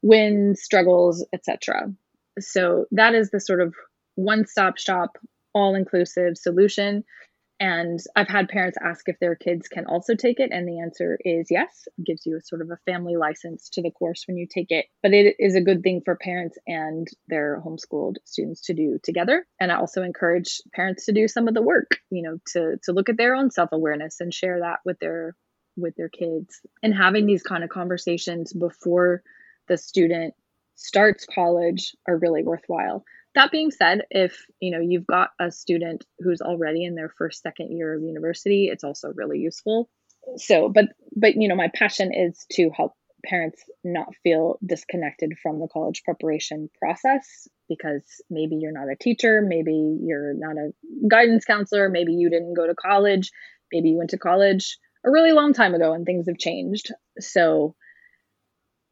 wins, 0.00 0.62
struggles, 0.62 1.26
etc. 1.34 1.92
So 2.40 2.86
that 2.92 3.14
is 3.14 3.28
the 3.28 3.40
sort 3.40 3.60
of 3.60 3.74
one-stop 4.14 4.78
shop, 4.78 5.18
all-inclusive 5.52 6.38
solution. 6.38 7.04
And 7.62 8.00
I've 8.16 8.26
had 8.26 8.48
parents 8.48 8.76
ask 8.84 9.08
if 9.08 9.20
their 9.20 9.36
kids 9.36 9.68
can 9.68 9.86
also 9.86 10.16
take 10.16 10.40
it, 10.40 10.50
and 10.50 10.66
the 10.66 10.80
answer 10.80 11.16
is 11.24 11.46
yes. 11.48 11.86
It 11.96 12.04
gives 12.04 12.26
you 12.26 12.36
a 12.36 12.40
sort 12.40 12.60
of 12.60 12.72
a 12.72 12.90
family 12.90 13.14
license 13.16 13.68
to 13.74 13.82
the 13.82 13.92
course 13.92 14.24
when 14.26 14.36
you 14.36 14.48
take 14.52 14.72
it. 14.72 14.86
But 15.00 15.14
it 15.14 15.36
is 15.38 15.54
a 15.54 15.60
good 15.60 15.84
thing 15.84 16.02
for 16.04 16.16
parents 16.16 16.58
and 16.66 17.06
their 17.28 17.62
homeschooled 17.64 18.16
students 18.24 18.62
to 18.62 18.74
do 18.74 18.98
together. 19.04 19.46
And 19.60 19.70
I 19.70 19.76
also 19.76 20.02
encourage 20.02 20.60
parents 20.74 21.06
to 21.06 21.12
do 21.12 21.28
some 21.28 21.46
of 21.46 21.54
the 21.54 21.62
work, 21.62 21.98
you 22.10 22.22
know, 22.22 22.38
to 22.54 22.78
to 22.82 22.92
look 22.92 23.08
at 23.08 23.16
their 23.16 23.36
own 23.36 23.52
self-awareness 23.52 24.16
and 24.18 24.34
share 24.34 24.58
that 24.58 24.80
with 24.84 24.98
their 24.98 25.36
with 25.76 25.94
their 25.94 26.08
kids. 26.08 26.60
And 26.82 26.92
having 26.92 27.26
these 27.26 27.44
kind 27.44 27.62
of 27.62 27.70
conversations 27.70 28.52
before 28.52 29.22
the 29.68 29.76
student 29.78 30.34
starts 30.74 31.26
college 31.32 31.94
are 32.08 32.18
really 32.18 32.42
worthwhile 32.42 33.04
that 33.34 33.50
being 33.50 33.70
said 33.70 34.02
if 34.10 34.46
you 34.60 34.70
know 34.70 34.80
you've 34.80 35.06
got 35.06 35.30
a 35.40 35.50
student 35.50 36.04
who's 36.18 36.40
already 36.40 36.84
in 36.84 36.94
their 36.94 37.08
first 37.08 37.42
second 37.42 37.76
year 37.76 37.94
of 37.94 38.02
university 38.02 38.68
it's 38.72 38.84
also 38.84 39.12
really 39.14 39.38
useful. 39.38 39.88
So 40.36 40.68
but 40.68 40.86
but 41.16 41.36
you 41.36 41.48
know 41.48 41.56
my 41.56 41.70
passion 41.74 42.12
is 42.12 42.46
to 42.52 42.70
help 42.70 42.92
parents 43.24 43.62
not 43.84 44.08
feel 44.24 44.58
disconnected 44.66 45.34
from 45.40 45.60
the 45.60 45.68
college 45.72 46.02
preparation 46.04 46.68
process 46.80 47.46
because 47.68 48.02
maybe 48.28 48.56
you're 48.56 48.72
not 48.72 48.90
a 48.90 48.96
teacher 48.96 49.40
maybe 49.40 49.98
you're 50.02 50.34
not 50.34 50.56
a 50.56 50.72
guidance 51.08 51.44
counselor 51.44 51.88
maybe 51.88 52.14
you 52.14 52.30
didn't 52.30 52.54
go 52.54 52.66
to 52.66 52.74
college 52.74 53.30
maybe 53.72 53.90
you 53.90 53.96
went 53.96 54.10
to 54.10 54.18
college 54.18 54.76
a 55.04 55.10
really 55.10 55.32
long 55.32 55.52
time 55.52 55.74
ago 55.74 55.92
and 55.92 56.06
things 56.06 56.26
have 56.28 56.38
changed. 56.38 56.92
So 57.18 57.74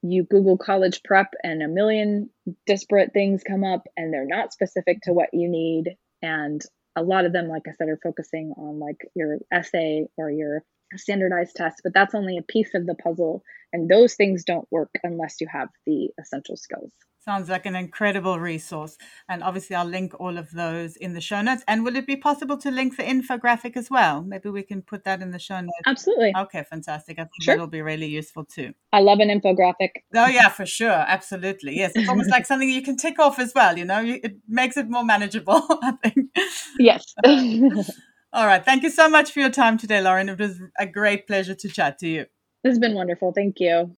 you 0.03 0.25
Google 0.25 0.57
college 0.57 1.03
prep 1.03 1.35
and 1.43 1.63
a 1.63 1.69
million 1.69 2.31
disparate 2.67 3.13
things 3.13 3.43
come 3.47 3.65
up 3.65 3.83
and 3.97 4.13
they're 4.13 4.27
not 4.27 4.53
specific 4.53 4.99
to 5.03 5.13
what 5.13 5.29
you 5.33 5.49
need. 5.49 5.97
And 6.23 6.61
a 6.97 7.03
lot 7.03 7.25
of 7.25 7.33
them, 7.33 7.49
like 7.49 7.63
I 7.69 7.73
said, 7.73 7.89
are 7.89 8.01
focusing 8.03 8.53
on 8.57 8.79
like 8.79 8.97
your 9.15 9.39
essay 9.53 10.07
or 10.17 10.31
your 10.31 10.63
standardized 10.97 11.57
tests, 11.57 11.81
but 11.83 11.95
that's 11.95 12.15
only 12.15 12.39
a 12.39 12.43
piece 12.43 12.75
of 12.75 12.87
the 12.87 12.95
puzzle. 12.95 13.43
And 13.73 13.89
those 13.89 14.15
things 14.15 14.45
don't 14.45 14.67
work 14.71 14.91
unless 15.03 15.41
you 15.41 15.47
have 15.53 15.69
the 15.87 16.11
essential 16.19 16.57
skills. 16.57 16.93
Sounds 17.23 17.51
like 17.51 17.67
an 17.67 17.77
incredible 17.77 18.41
resource. 18.41 18.97
And 19.29 19.43
obviously, 19.43 19.77
I'll 19.77 19.85
link 19.85 20.19
all 20.19 20.39
of 20.39 20.51
those 20.53 20.97
in 20.97 21.13
the 21.13 21.21
show 21.21 21.43
notes. 21.43 21.63
And 21.69 21.85
will 21.85 21.95
it 21.97 22.07
be 22.07 22.17
possible 22.17 22.57
to 22.57 22.71
link 22.71 22.97
the 22.97 23.03
infographic 23.03 23.77
as 23.77 23.91
well? 23.91 24.23
Maybe 24.23 24.49
we 24.49 24.63
can 24.63 24.81
put 24.81 25.05
that 25.05 25.21
in 25.21 25.31
the 25.31 25.39
show 25.39 25.61
notes. 25.61 25.73
Absolutely. 25.85 26.33
Okay, 26.35 26.65
fantastic. 26.65 27.19
I 27.19 27.25
think 27.25 27.43
sure. 27.43 27.55
that'll 27.55 27.67
be 27.67 27.83
really 27.83 28.07
useful 28.07 28.47
too. 28.47 28.73
I 28.95 29.01
love 29.01 29.19
an 29.21 29.29
infographic. 29.29 29.91
Oh, 30.15 30.29
yeah, 30.29 30.49
for 30.49 30.65
sure. 30.65 30.91
Absolutely. 30.91 31.77
Yes. 31.77 31.93
It's 31.95 32.09
almost 32.09 32.31
like 32.31 32.47
something 32.47 32.71
you 32.71 32.83
can 32.83 32.97
tick 32.97 33.19
off 33.19 33.39
as 33.39 33.53
well. 33.55 33.77
You 33.77 33.85
know, 33.85 34.03
it 34.03 34.37
makes 34.49 34.79
it 34.79 34.89
more 34.89 35.05
manageable, 35.05 35.63
I 35.83 35.93
think. 36.03 36.31
Yes. 36.79 37.15
all 38.33 38.47
right. 38.47 38.65
Thank 38.65 38.83
you 38.83 38.91
so 38.91 39.09
much 39.09 39.33
for 39.33 39.41
your 39.41 39.51
time 39.51 39.77
today, 39.79 40.01
Lauran. 40.01 40.29
It 40.29 40.39
was 40.39 40.61
a 40.79 40.87
great 40.87 41.27
pleasure 41.27 41.55
to 41.55 41.69
chat 41.69 41.99
to 41.99 42.09
you. 42.09 42.27
This 42.63 42.73
has 42.73 42.79
been 42.79 42.95
wonderful. 42.95 43.33
Thank 43.33 43.59
you. 43.59 43.95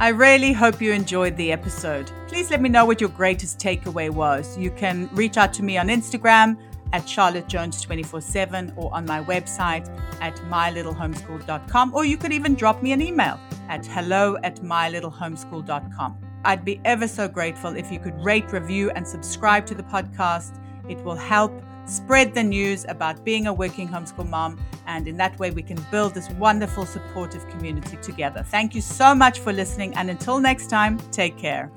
I 0.00 0.10
really 0.10 0.52
hope 0.52 0.80
you 0.80 0.92
enjoyed 0.92 1.36
the 1.36 1.50
episode. 1.50 2.10
Please 2.28 2.50
let 2.50 2.60
me 2.60 2.68
know 2.68 2.84
what 2.84 3.00
your 3.00 3.10
greatest 3.10 3.58
takeaway 3.58 4.10
was. 4.10 4.56
You 4.56 4.70
can 4.70 5.08
reach 5.12 5.36
out 5.36 5.52
to 5.54 5.62
me 5.62 5.76
on 5.76 5.88
Instagram 5.88 6.56
at 6.92 7.02
charlottejones247 7.02 8.76
or 8.76 8.94
on 8.94 9.04
my 9.04 9.22
website 9.24 9.88
at 10.20 10.36
mylittlehomeschool.com, 10.48 11.94
or 11.94 12.04
you 12.04 12.16
could 12.16 12.32
even 12.32 12.54
drop 12.54 12.82
me 12.82 12.92
an 12.92 13.02
email 13.02 13.38
at 13.68 13.84
hello 13.86 14.36
at 14.44 14.60
mylittlehomeschool.com. 14.60 16.18
I'd 16.44 16.64
be 16.64 16.80
ever 16.84 17.08
so 17.08 17.28
grateful 17.28 17.76
if 17.76 17.90
you 17.90 17.98
could 17.98 18.24
rate, 18.24 18.52
review, 18.52 18.90
and 18.90 19.06
subscribe 19.06 19.66
to 19.66 19.74
the 19.74 19.82
podcast. 19.82 20.60
It 20.88 20.98
will 21.04 21.16
help 21.16 21.52
spread 21.86 22.34
the 22.34 22.42
news 22.42 22.84
about 22.88 23.24
being 23.24 23.46
a 23.46 23.52
working 23.52 23.88
homeschool 23.88 24.28
mom, 24.28 24.58
and 24.86 25.08
in 25.08 25.16
that 25.16 25.38
way, 25.38 25.50
we 25.50 25.62
can 25.62 25.78
build 25.90 26.14
this 26.14 26.30
wonderful, 26.32 26.86
supportive 26.86 27.48
community 27.48 27.96
together. 28.02 28.42
Thank 28.42 28.74
you 28.74 28.80
so 28.80 29.14
much 29.14 29.40
for 29.40 29.52
listening, 29.52 29.94
and 29.94 30.10
until 30.10 30.38
next 30.38 30.68
time, 30.68 30.98
take 31.10 31.38
care. 31.38 31.70